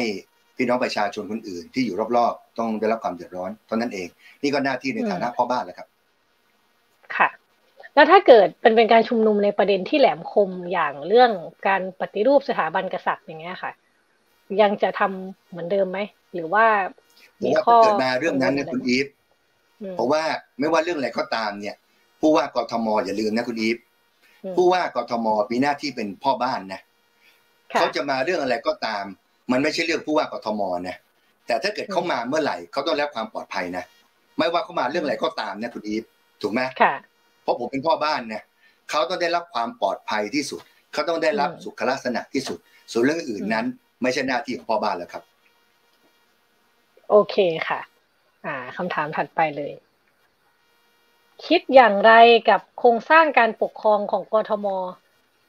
[0.58, 4.08] พี่น้องประชาชนคนอื่น ที่อยู่รอบๆ ต้องได้รับความเดือดร้อนเท่านั้นเอง
[4.41, 5.88] นี่ก็หน้าที่ในฐานะพ่อบ้านแหละครับ
[7.18, 7.30] ค่ะ
[7.95, 11.32] แล้วถ้าเกิดเป็นเป็นการชุมนุมในประเด็นที่แหลมคมอย่างเรื่อง
[11.68, 13.72] การปฏิรูปสถาบันกษัตริย์อย่างเงี้ยค่ะ
[14.62, 15.99] ยังจะทำเหมือนเดิมไหม
[16.34, 16.66] หรือว่า
[17.45, 19.08] มีข้อเกิดมาเรื่องนั้นนะคุณอีฟ
[19.95, 20.24] เพราะว่า
[20.60, 21.76] ไม่ว่าเรื่องอะไรก็ตามเนี่ย
[22.22, 23.78] ผู้ว่ากทมอย่าลืมนะคุณอีฟ
[24.56, 26.82] ผู้ว่ากทมมีหน้าที่เป็นพ่อบ้านนะ
[27.80, 29.06] เขาจะมาเรื่องอะไรก็ตาม
[29.52, 30.98] มันไม่ใช่เรื่องผู้ว่ากทมนะ
[31.48, 33.84] แต่ถ้าเกิดเขามาเมื่อไหร่เขาต้องรับความปลอดภัยนะ
[34.38, 36.04] ไม่ว่าเขามาเรื่องอะไรก็ตามนะคุณอีฟ
[36.41, 36.94] ถูกไหมค่ะ
[37.44, 38.44] เพราะผมเป็นพ่อบ้านเนี่ย
[38.90, 40.62] เขาต้องได้รับความปลอดภัยที่สุด
[40.94, 42.58] เขาต้องได้รับสุขลักษณะที่สุด
[42.91, 43.66] ส่วนเรื่องอื่นนั้น
[44.02, 45.24] ไม่ใช่หน้าที่ของพ่อบ้านแล้วครับ
[47.10, 47.36] โอเค
[47.68, 47.80] ค่ะ
[48.48, 49.72] อ่าคำถามถัดไปเลย
[51.45, 52.14] คิดอย่างไร
[52.49, 54.68] กับโครงสร้างการปกครองของกทม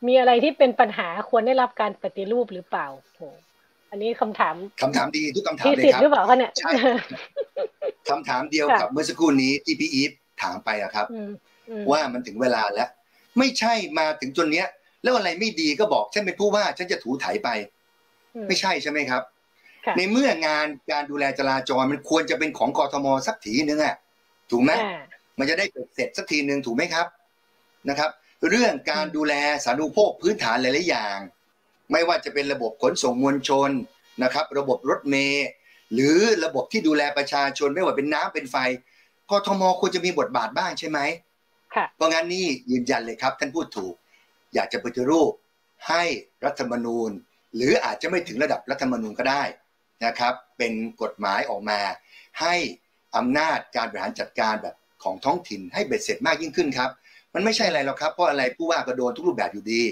[0.06, 3.22] มีอะไรที่เป็นปัญหาควรได้รับการปฏิรูปหรือเปล่าโห
[3.90, 6.70] อันนี้คำถามคำถามดีทุกคำถามเลยครับหรือเปล่าคะเนี่ยใช่
[8.10, 10.10] คำถามเดียวกับเมื่อสักครู่นี้ที่พี่อีฟ
[10.42, 11.06] ถามไปอะครับ
[11.90, 12.88] ว่ามันถึงเวลาแล้ว
[13.38, 14.66] ไม่ใช่มาถึงจนเนี้ย
[15.02, 17.48] แล้วอะไรไม่ดีก็บอกฉันเป็นผู้ว่าฉันจะถูถ่ายไป
[18.48, 19.22] ไม่ใช่ใช่ไหมครับ
[19.96, 23.96] ในเมื่องานการดูแลจราจรมันควรจะเป็นของกทมสักทีนึงอะ
[24.50, 24.72] ถูกไหม
[25.38, 27.06] มันจะได้เสร็จสักทีหนึ่งถูกไหมครับ
[27.88, 28.10] นะครับ
[28.48, 29.34] เรื่องการดูแล
[29.64, 31.18] สาธารณูปโภคพื้นฐานหลายๆอย่าง
[31.92, 33.70] ไม่ว่าจะเป็นระบบขนส่งมวลชน
[34.22, 35.46] นะครับ ระบบรถเมล์
[35.94, 38.56] หรือระบบที่ดูแลประชาชนไม่ว่าเป็นน้ำเป็นไฟ
[39.30, 40.98] กทมควรจะมีบทบาทบ้างใช่ไหม
[41.96, 43.94] เพราะงั้นนี่ยืนยันเลยครับ ท่านพูดถูก
[44.54, 45.32] อยากจะปฏิรูป
[45.88, 46.02] ให้
[46.44, 47.10] รัฐธรรมนูญ
[47.56, 49.42] หรืออาจจะไม่ถึงระดับรัฐธรรมนูญก็ได้
[50.04, 50.72] นะครับเป็น
[51.02, 51.80] กฎหมายออกมา
[52.40, 52.54] ให้
[53.16, 56.90] อำนาจการบริหารจัดการแบบของท้องถิ่นให้เบ็ดเสร็จมากยิ่งขึ้นครับ
[57.34, 59.82] มันไม่ใช่อะไรหรอกครับเพราะอะไรผู้ว่าก็โดนทุกรูปแบบอยู่ดี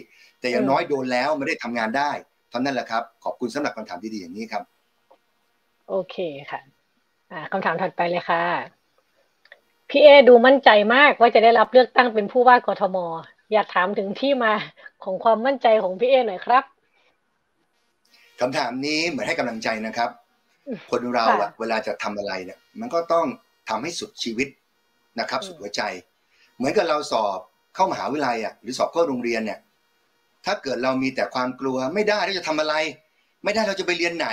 [0.41, 2.11] แต่อย่างน้อยโดนแล้วไม่ได้ทำงานได้
[2.51, 4.63] เท่านั้นแหละครับ ขอบคุณสำหรับคำถามดีๆอย่างนี้ครับ
[5.89, 6.17] โอเค
[6.51, 6.61] ค่ะ
[7.53, 8.43] คำถามถัดไปเลยค่ะ
[9.91, 12.97] พี่เอดูมั่นใจมากว่าจะได้รับเลือกตั้งเป็นผู้ว่ากทม
[13.53, 14.53] อยากถามถึงที่มา
[15.05, 16.65] ของความมั่นใจของพี่เอหน่อยครับ
[18.41, 20.11] คำถามนี้เหมือนให้กำลังใจนะครับ
[20.91, 23.27] คนเราอะเวลาจะทำอะไรเนี่ยมันก็ต้อง
[23.69, 24.49] ทำให้สุดชีวิต
[25.21, 25.83] นะครับ สุดหัวใจ
[26.57, 27.39] เหมือนกับเราสอบ
[27.75, 29.59] เข้ามหาวิทยาลัยอะหรือสอบเข้าโรงเรียนเนี่ย
[30.45, 32.75] ถ้าเกิดเรามีแต่ความกลัวไม่ได้เราจะทำอะไร
[33.45, 34.29] ไม่ได้เราจะไปเรียนไหน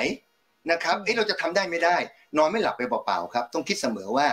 [0.72, 1.98] นะครับเอ้เราจะทำได้ไม่ได้
[2.38, 4.28] นอนไม่หลับไปเปล่าๆครับ ต้องคิดเสมอว่า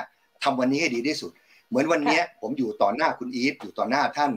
[0.45, 1.31] ทำวันนี้ให้ดีที่สุด
[1.69, 4.33] เหมือนวันนี้ผมอยู่ต่อหน้าคุณอีฟอยู่ต่อหน้าท่าน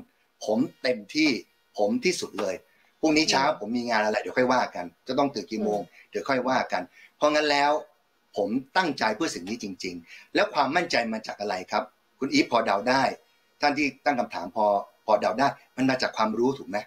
[0.46, 1.30] ผมเต็มที่
[1.78, 2.56] ผมที่สุดเลย
[3.06, 6.82] พรุ่งนี้เช้าผมมีงานอะไรเดี๋ยวค่อยว่ากัน จะต้องตื่นกี่โมงเดี๋ยวค่อยว่ากัน
[7.18, 7.72] เพราะงั้นแล้ว
[8.38, 11.84] ผมตั้งใจเพื่อสิ่งนี้จริง ๆ แล้วความมั่นใจมาจากอะไรครับ
[12.20, 13.04] คุณอีฟพอเดาได้
[13.62, 14.66] ท่านที่ตั้งคำถามพอ
[15.06, 16.78] พอเดาได้ มันมาจากความรู้ถูกไหม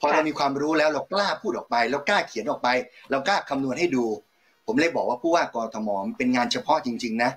[0.00, 2.68] พอเรามีความรู้แล้วเรากล้าพูดออกไปเรากล้าเขียนออกไป
[3.10, 4.04] เรากล้าคำนวณให้ดู
[4.66, 7.30] ผมเลยบอกว่าผู้ว่ากรทมเป็นงานเฉพาะจริง ๆ นะ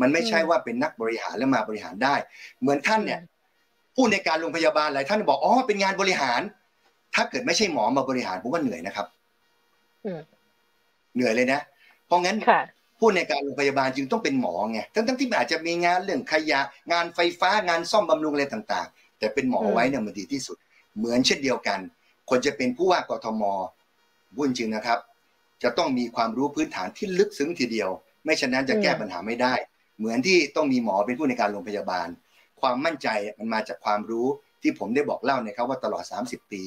[0.00, 2.14] มันไม่ใช่ว่าเป็นนักบริหารแล้วมาบริหารได้
[2.60, 3.20] เหมือนท่านเนี่ย
[3.96, 6.40] ผู้ในการโรงพยาบาลหลายท่านบอกอ๋อเป็นงานบริหาร
[7.14, 9.06] ถ้าเกิดไม่ใช่หมอมาบริหารผมว่าเหนื่อยนะครับ
[11.14, 11.60] เหนื่อยเลยนะ
[12.06, 12.36] เพราะงั้น
[12.98, 16.60] ผู้ในการโรงพยาบาลจึงต้องเป็นหมอไงทั้งๆที่อาจจะมีงานเรื่องขยะ
[16.92, 20.56] งานไฟฟ้างานซ่อมบำรุงอะไรต่าง ๆ แต่เป็นหมอไว้เนี่ยมันดีที่สุด
[20.98, 21.78] เหมือนเช่นเดียวกัน
[22.30, 23.42] คนจะเป็นผู้ว่ากทม
[24.36, 24.98] บุญจริงนะครับ
[25.62, 27.90] จะต้องมีความรู้พื้นฐานที่ลึกซึ้งทีเดียว
[28.24, 29.54] ไม่ฉะนั้นจะแก้ปัญหาไม่ได้
[29.98, 32.08] เหมือนที่ต้องมีหมอเป็นผู้ในการโรงพยาบาล
[32.60, 33.08] ความมั่นใจ
[33.38, 34.26] มันมาจากความรู้
[34.62, 36.62] ที่ผมได้บอกเล่านะครับว่าตลอด 30 ปี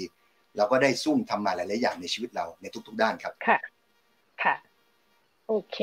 [0.57, 3.57] เราก็ได้ซุ่มทำมาหลายๆอย่างในชีวิตเราในทุก ๆ ด้านครับค่ะ
[4.43, 4.55] ค่ะ
[5.47, 5.77] โอเค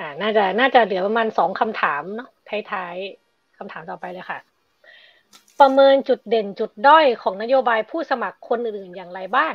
[0.00, 2.28] อ่าน่าจะน่าจะเหลือประมาณสองคำถามเนาะ
[2.70, 4.38] ท้ายๆคำถามต่อไปเลยค่ะ
[5.60, 9.54] ประเมินจุดเด่นจุดด้อยของนโยบายผู้สมัครคนอื่นๆอย่างไรบ้าง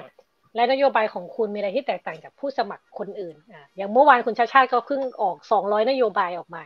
[0.56, 6.64] และนโยบายของคุณมีอะไรที่แตกต่างจากผู้สมัครคนอื่นอ่าอย่างเมื่อวานคุณชาชาติก็เพิ่งออกสองร้อยนโยบายออกมา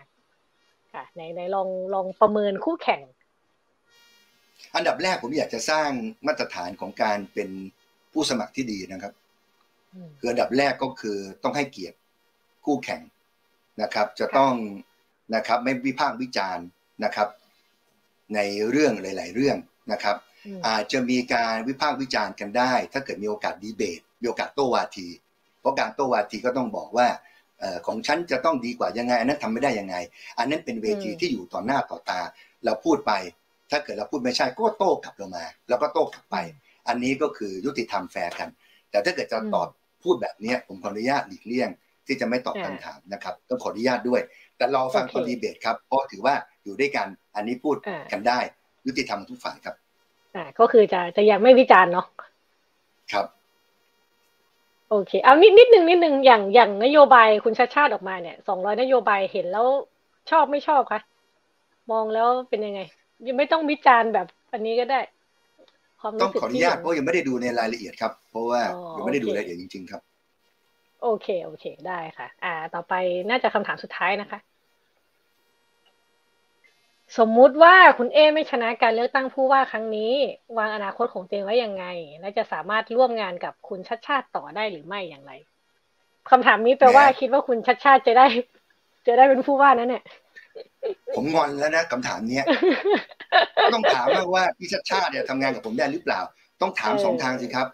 [0.94, 3.02] ค่ะในในลองลองประเมินคู่แข่ง
[4.76, 5.90] อันดับแรกผมอยากจะสร้าง
[6.28, 7.50] มาตรฐานของการเป็น
[8.14, 9.14] ผู้สมัครที่ดีนะครับ
[10.20, 11.98] คืออันดับแรกก็คือต้องให้เกียรติ
[12.66, 13.02] คู่แข่ง
[13.82, 14.54] นะครับ จะต้อง
[15.36, 16.66] นะครับไม่วิพากษ์วิจารณ์
[17.04, 17.28] นะครับ
[18.36, 18.40] ใน
[18.70, 19.58] เรื่องหลาย ๆ เรื่อง
[19.92, 20.18] นะครับ
[20.68, 25.08] อาจจะมีการวิพากษ์วิจารณ์กันได้ ถ้าเกิดมีโอกาสดีเบตมีโอกาสโต้วาที
[25.60, 27.08] เพราะการโต้วาทีก็ต้องบอกว่า
[27.88, 29.96] ของฉันจะต้องดีกว่ายังไง อันนั้นทำไม่ได้ยังไง
[30.38, 32.20] อันนั้นเป็นเวทีที่อยู่ต่อหน้าต่อตา
[32.66, 33.12] เราพูดไป
[33.72, 36.36] ถ้าเกิดเราพูดไม่ใช่ก็โต้กลับลงมา แล้วก็โต้กลับไป
[36.88, 38.50] อันนี้ก็คือยุติธรรมแฟร์กัน
[38.92, 39.68] แต่ถ้าเกิดจะตอบ
[40.04, 41.70] พูดแบบนี้ผมขออนุญาตหลีกเลี่ยง
[42.08, 44.22] ที่จะไม่ตอบคำถามนะครับต้องขออนุญาตด้วย
[44.58, 47.76] แต่รอฟังตอนดีเบตครับเพราะถือว่าอยู่ด้วยกันอันนี้พูด
[48.12, 48.40] กันได้
[48.88, 49.76] ยุติธรรมทุกฝ่ายครับ
[50.36, 52.06] อ่าก็คือจะจะยังไม่วิจารณ์เนาะ
[53.12, 53.26] ครับ
[54.94, 59.68] โอเคเอานิดนิดนึงนิดนึงอย่างอย่างนโยบายคุณชาติชาติออกมาเนี่ยสองร้อยนโยบายเห็นแล้ว
[60.32, 61.00] ชอบไม่ชอบคะ
[61.92, 62.80] มองแล้วเป็นยังไง
[63.28, 65.00] ยังไม่ต้องวิจารณ์แบบอันนี้ก็ได้
[66.02, 68.62] ความต้องขออนุญาตเพราะยังไม่ได้ดูในรายละเอียดครับ เพราะว่า
[68.98, 70.02] ยังไม่ได้ดูรายละเอียดจริง ๆ ครับ
[71.04, 72.94] โอเค โอเค ได้ค่ะ อ่า ต่อไป
[73.30, 74.40] น่าจะคำถามสุดท้ายนะคะ
[77.18, 80.12] สมมุติว่าคุณเอไม่ชนะการเลือกตั้งผู้ว่าครั้งนี้
[80.58, 81.86] วางอนาคตของตัวเองไว้ยังไง
[82.20, 85.32] และจะสามารถร่วมงานกับคุณชัดชาติต่อได้หรือไม่อย่างไร
[86.30, 88.28] คำถามนี้แปลว่าคิดว่าคุณชัดชาติจะได้
[89.08, 90.04] จะได้เป็นผู้ว่านั้นเนี่ย
[91.16, 92.46] ผมงอนแล้วนะคำถามเนี้ย
[93.64, 96.20] ก็ต้องถามว่าพี่ชัดชาติเนี่ยทำงานกับผมได้หรือเปล่า
[96.62, 97.68] ต้องถามสองทางสิครับ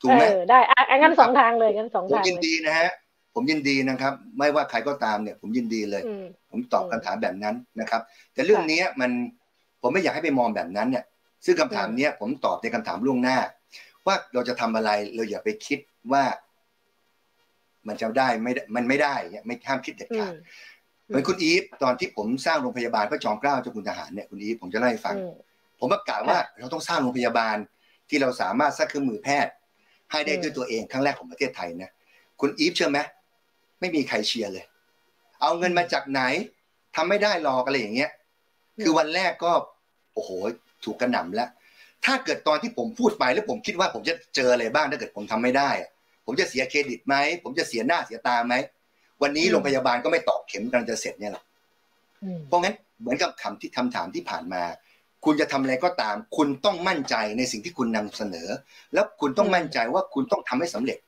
[0.00, 2.90] ถูกไหมได้อะงั้นสองทางเลยงั้นสองทางผมยินดีนะฮะ
[3.34, 6.02] ผมยินดีนะครับ ไม่ว่าใครก็ตามเนี่ยผมยินดีเลย
[6.50, 8.00] ผมตอบคำถามแบบนั้นนะครับ
[8.34, 9.10] แต่เรื่องนี้มัน
[9.82, 11.04] ผมไม่อยากให้ไปมองแบบนั้นเนี่ย
[11.44, 13.38] ซึ่งคำถามเนี้ยผมตอบในคำถามล่วงหน้า
[14.06, 15.78] ว่าเราจะทำอะไรเราอย่าไปคิด
[16.12, 16.24] ว่า
[17.88, 20.32] มันจะได้ไม่มันไม่ได้เนี่ยไม่ห้ามคิดเด็ดขาด
[21.06, 25.16] เหมือนคุณอีฟตอนที่ผมสร้างโรงพยาบาลพระจอมเกล้าเจ้าคุณทหารเนี่ยคุณอีฟผมจะเล่าให้ฟัง
[25.80, 27.56] ผมประกาศว่าเราต้องสร้างโรงพยาบาล
[28.08, 29.52] ที่เราสามารถสร้างเครื่องมือแพทย์
[30.10, 31.92] ให้ได้ด้วยตัวเองครั้งแรกของประเทศไทยนะ
[32.40, 32.98] คุณอีฟเชื่อไหม
[33.84, 34.64] ไม่มีใครเชียร์เลย
[35.42, 36.20] เอาเงินมาจากไหน
[36.96, 38.10] ทำไม่ได้หรอกอะไรอย่างเงี้ย
[38.82, 39.52] คือวันแรกก็
[40.14, 40.30] โอ้โห
[40.84, 41.48] ถูกกระหน่ำแล้ว
[42.04, 45.70] ถ้าเกิดตอนที่ผมพูดไปแล้วผมคิดว่าผมจะเจออะไรบ้างถ้าเกิดผมทำไม่ได้
[46.26, 48.54] ผมจะเสียเครดิตไหม ผมจะเสียหน้าเสียตาไหม
[49.22, 51.44] วันนี้โรงพยาบาลก็ไม่ตอกเข็มกำลังจะเสร็จเนี่ยหรอก
[52.46, 54.62] เพราะงั้นเหมือนกับคำที่คำถามที่ผ่านมา
[55.24, 58.48] คุณจะทำอะไรก็ตาม คุณต้องมั่นใจในสิ่งที่คุณนำเสนอ
[58.94, 60.98] แล้วคุณต้องมั่นใจว่าคุณต้องทำให้สำเร็จ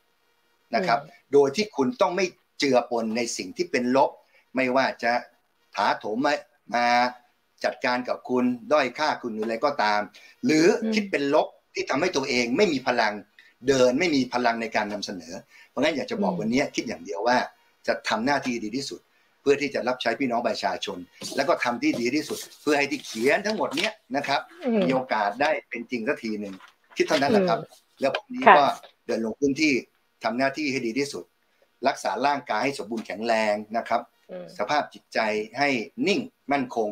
[0.75, 1.01] นะครับ
[1.33, 2.27] โดยที่คุณต้องไม่
[2.59, 4.11] เจือปนในสิ่งที่เป็นลบ
[4.55, 5.13] ไม่ว่าจะ
[5.77, 6.35] ถาโถมมา
[6.75, 6.87] มา
[7.65, 10.01] จัดการกับคุณด้อยค่าคุณหรืออะไรก็ตาม
[10.45, 13.13] หรือคิดเป็นลบที่ทำให้ตัวเองไม่มีพลัง
[13.69, 15.35] เดินไม่มีพลังในการนำเสนอ
[15.69, 17.37] เพราะงั้นอยากจะบอกวันนี้คิดอย่างเดียวว่า
[17.87, 19.01] จะทำหน้าที่ดีที่สุด
[19.41, 20.99] เพื่อที่จะรับใช้พี่น้องประชาชน
[21.37, 24.41] แล้วก็ทำที่ดีที่สุด เพื่อให้ที่เขียนทั้งหมดเนี้ยนะครับ
[24.87, 26.55] มีโอกาสได้เป็นจริงสักทีหนึ่ง
[26.97, 27.59] คิดเท่านั้นแหละครับ
[28.01, 28.65] แล้วผมนี้ก็
[29.07, 29.73] เดินลงพื้นที่
[30.25, 31.25] ทำหน้าที่ให้ดีที่สุด
[31.89, 34.01] รักษาร่างกายให้สมบูรณ์แข็งแรงนะครับ
[34.59, 35.19] สภาพจิตใจ
[35.59, 35.69] ให้
[36.07, 36.21] นิ่ง
[36.53, 36.89] มั่นคง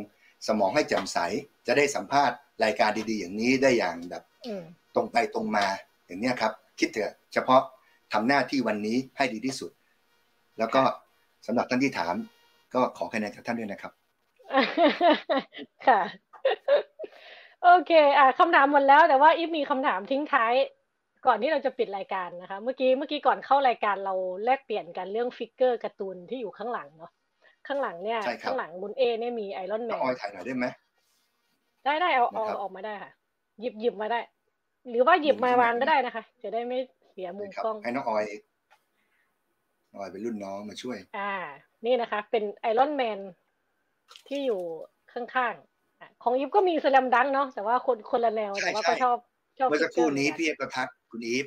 [0.49, 1.19] สมองให้แจ่มใส
[1.67, 4.23] จะได้สัมภาษณ์รายการดีๆ อย่างนี้ได้อย่างแบบ
[4.95, 5.67] ตรงไปตรงมา
[6.07, 7.63] อย่างนี้ครับ คิดเถอะเฉพาะ
[8.13, 9.71] ทำหน้าที่วันนี้ให้ดีที่สุด
[10.59, 10.83] แล้วก็
[11.47, 12.15] สำหรับท่านที่ถาม
[12.75, 13.93] ก็ขอคะแนนจากท่านด้วยนะครับ
[15.87, 16.01] ค่ะ
[17.63, 20.53] โอเค อ่าคำถามหมดแล้วแต่ว่าอีฟมีคำถามทิ้งท้าย
[21.27, 24.15] ก่อนที่เราจะปิดรายการนะคะ เมื่อกี้เมื่อกี้ก่อนเข้ารายการเรา
[24.45, 27.11] แลกเปลี่ยนกันเรื่อง figure การ์ตูนที่อยู่ข้างหลังเนาะ
[27.67, 30.67] ข้างหลังเนี่ย ข้างหลังคุณเอเนี่ยมี Iron Man ออยถ่ายหน่อยได้ไหม
[31.85, 33.11] ได้ได้เอาเอาออกมาได้ค่ะ
[33.61, 34.21] หยิบหยิบมาได้
[34.89, 36.79] หรือว่าหยิบมาวางก็ได้นะคะ จะได้ไม่
[37.13, 38.25] เสียมุมกล้องให้น้องออย
[39.95, 41.35] ออยเป็นรุ่นน้องมาช่วย อ่า
[41.87, 43.19] นี่นะคะ เป็น Iron Man
[44.29, 44.61] ที่อยู่
[45.13, 49.17] ข้างๆของอีฟก็มี Slam Dunk เนาะแต่ว่าคนคนละแนวแต่ว่าก็ชอบ
[49.69, 51.47] เมื่อสักครู่นี้พี่เอฟก็ทัก คุณอีฟ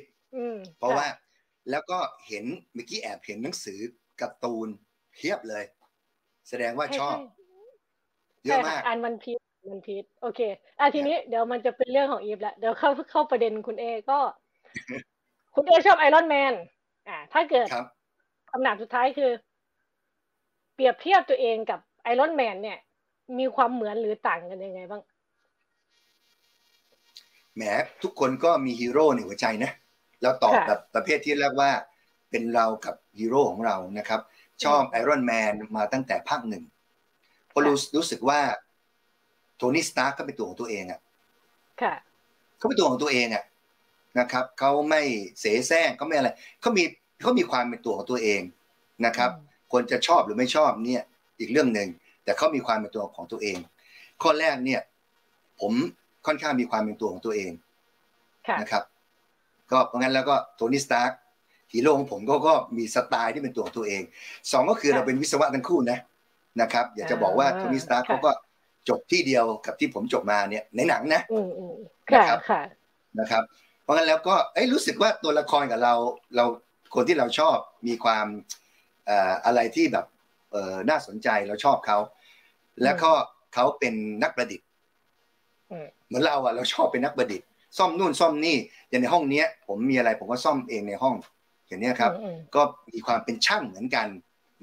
[0.78, 1.06] เพราะว่า
[1.70, 3.78] แล้วก็เห็นเมื่อกี้แอบเห็นหนังสือ
[4.20, 4.68] การ์ตูน
[5.12, 5.64] เพียบเลย
[6.48, 7.16] แสดงว่าชอบ
[8.44, 9.32] เยอะมากอ่านมันพี
[9.70, 10.40] มันพีโอเค
[10.78, 14.18] อะทีนี้เดี๋ยวมันจะเป็นเรื่องของอีฟแล้วเดี๋ยวเข้าเข้าประเด็นคุณเอก็
[15.54, 16.54] คุณเอชอบไอรอนแมน
[17.08, 17.66] อ่า ถ้าเกิด
[18.50, 19.30] คำถามสุดท้ายคือ
[20.74, 22.78] เปรียบเทียบตัวเองกับไอรอนแมนเนี่ย
[23.38, 25.02] มีความเหมือนหรือต่างกันยังไงบ้าง
[27.58, 27.64] แหม
[28.02, 29.72] ทุกคนก็มีฮีโร่ในหัวใจนะ
[30.22, 31.70] เราตอบแบบประเภทที่เรียกว่า
[32.30, 34.20] เป็นเรากับฮีโร่ของเรานะครับ
[34.64, 36.64] ชอบ Iron Man มาตั้งแต่ภาคหนึ่ง
[37.48, 38.40] เพราะรู้รู้สึกว่า
[39.56, 41.00] โทนี่สตาร์ก็เป็นตัวของตัวเองอะ
[42.58, 43.44] เขาเป็นตัวของตัวเองอะ
[44.18, 45.02] นะครับเขาไม่
[45.40, 46.30] เสแสร้งเขาไม่อะไร
[46.60, 46.84] เขามี
[47.22, 48.40] เขามีความเป็นตัวของตัวเอง
[49.06, 49.30] นะครับ
[49.72, 51.02] คนจะชอบหรือไม่ชอบเนี่ย
[51.38, 51.88] อีกเรื่องหนึ่ง
[52.24, 53.56] แต่เขามีความเป็นตัวของตัวเอง
[54.22, 54.80] ข้อแรกเนี่ย
[55.60, 55.72] ผม
[56.28, 57.52] ค่อนข้างมีความเป็นตัวของตัวเอง
[58.60, 58.82] นะครับ
[59.70, 61.10] ก็เพราะงั้นแล้วก็โทนี่สตาร์ก
[61.72, 64.02] ฮีโร่ของผมก็ก็มีสไตล์ที่เป็นตัวของตัวเอง
[64.52, 65.98] สองก็คือเราเป็นวิศวะทั้งคู่นะ
[66.60, 68.30] นะครับ อยากจะบอกว่าโทนี่สตาร์กเขาก็
[68.88, 71.22] จบที่เดียวกับที่ผมจบมาเนี่ยในหนังนะ
[72.14, 72.38] นะครับ
[73.20, 73.42] นะครับ
[73.82, 75.94] เพราะงั้นแล้วก็เอ้รู้สึกว่าตัวละครกับเรา
[76.36, 76.44] เรา
[76.94, 77.56] คนที่เราชอบ
[77.86, 78.26] มีความ
[79.44, 80.06] อะไรที่แบบ
[80.90, 81.98] น่าสนใจเราชอบเขา
[82.82, 83.12] แล้วก็
[83.54, 84.66] เขาเป็นนักประดิษฐ์
[86.08, 87.48] เหมือนเราอะเราชอบเป็นนักประดิษฐ์
[87.78, 88.56] ซ่อมนู่นซ่อมนี่
[88.88, 91.14] อย่างในห้องเนี้ย ผมมีอะไรผมก็ซ่อมเองในห้อง
[91.68, 92.12] อย่างนี้ครับ
[92.54, 92.62] ก็
[92.92, 94.08] มีความเป็นช่างเหมือนกัน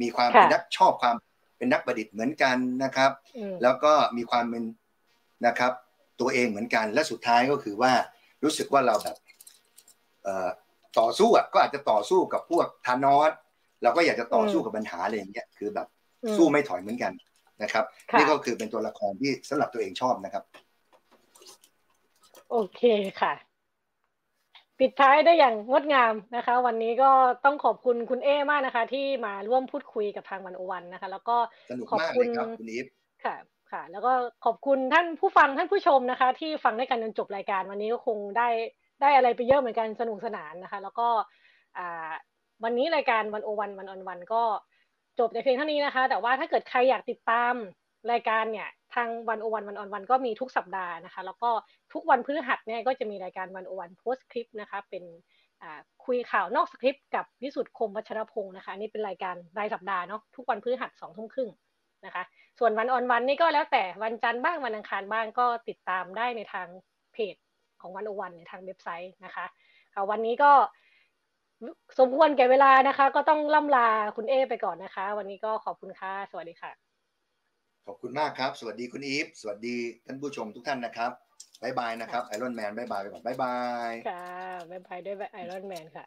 [0.02, 1.16] มีความเป็นนักชอบความ
[1.58, 3.12] เป็นนักประดิษฐ์เหมือนกันนะครับ
[3.64, 4.64] แล้วก็มีความเป็น
[5.48, 5.72] นะครับ
[6.20, 7.92] ตัวเองเหมือนกันและสุดท้ายก็คือว่า
[8.44, 9.18] รู้สึกว่าเราแบบ
[11.00, 13.32] ต่อสู้อะก็อาจจะต่อสู้กับพวกทานอส
[13.84, 15.88] เราก็อยากจะต่อสู้กับปัญหาอะไรอย่างเงี้ยคือแบบ
[16.38, 17.14] สู้ไม่ถอยเหมือนกัน
[17.64, 17.86] นะครับ
[18.18, 20.44] นี่ก็คือเป็นตัวละครที่สำหรับตัวเองชอบนะครับ
[22.58, 22.84] โอเค
[23.22, 23.34] ค่ะ
[24.80, 27.12] ปิดท้ายได้อย่างงดงามนะคะ วันนี้ก็
[27.46, 31.38] ต้องขอบคุณคุณเอมากนะคะ ที่มาร่วมพูดคุยกับทางวันโอวันนะคะ แล้วก็
[31.92, 32.26] ขอบคุณ
[32.60, 32.88] คุณอีฟ
[33.24, 33.36] ค่ะ
[33.72, 34.12] ค่ะ แล้วก็
[34.46, 38.50] ขอบคุณท่านผู้ฟังท่านผู้ชมนะคะ ที่ฟังได้กันจนจบรายการ วันนี้ก็คงได้
[39.02, 41.08] ได้อะไรไปเยอะเหมือนกันสนุกสนานนะคะ แล้วก็
[41.78, 42.12] อ่า
[42.64, 44.44] วันนี้รายการวันโอวันวันออนวันก็
[45.20, 47.54] จบในเพียงเท่านี้นะคะ แต่ว่าถ้าเกิดใครอยากติดตาม
[48.12, 51.50] รายการเนี่ย ทางวันโอวันวันออนวันก็มีทุกสัปดาห์นะคะ แล้วก็
[51.94, 55.04] ทุกวันพฤหัสเนี่ยก็จะมีรายการวันโอวันโพสคลิปนะคะ เป็น
[56.06, 61.50] คุยข่าวนอกสคริปต์กับวิสุทธ์คมวัชรพงศ์นะคะนี่เป็นรายการรายสัปดาห์เนาะทุกวันพฤหัสสองทุ่มครึ่ง
[62.06, 62.24] นะคะ
[62.60, 66.68] ส่วน One on One นี่ก็แล้วแต่วันจันทร์บ้างวันอังคารบ้างก็ติดตามได้ในทาง
[67.14, 67.36] เพจ
[67.82, 69.46] ของ One on One ในทางเว็บไซต์นะคะ
[70.10, 70.52] วันนี้ก็
[72.00, 76.85] สมควรแก่เวลานะคะ ก็ต้องล่ำลาคุณเอไปก่อนนะคะ วันนี้ก็ขอบคุณค่ะ สวัสดีค่ะ
[77.88, 81.12] ขอบคุณมากครับ สวัสดีคุณอีฟ สวัสดีท่านผู้ชมทุกท่านนะครับ
[81.62, 84.28] bye bye นะครับ Iron Man bye bye ไปก่อน bye bye ค่ะ
[84.70, 86.06] bye bye ด้วย Iron Man ค่ะ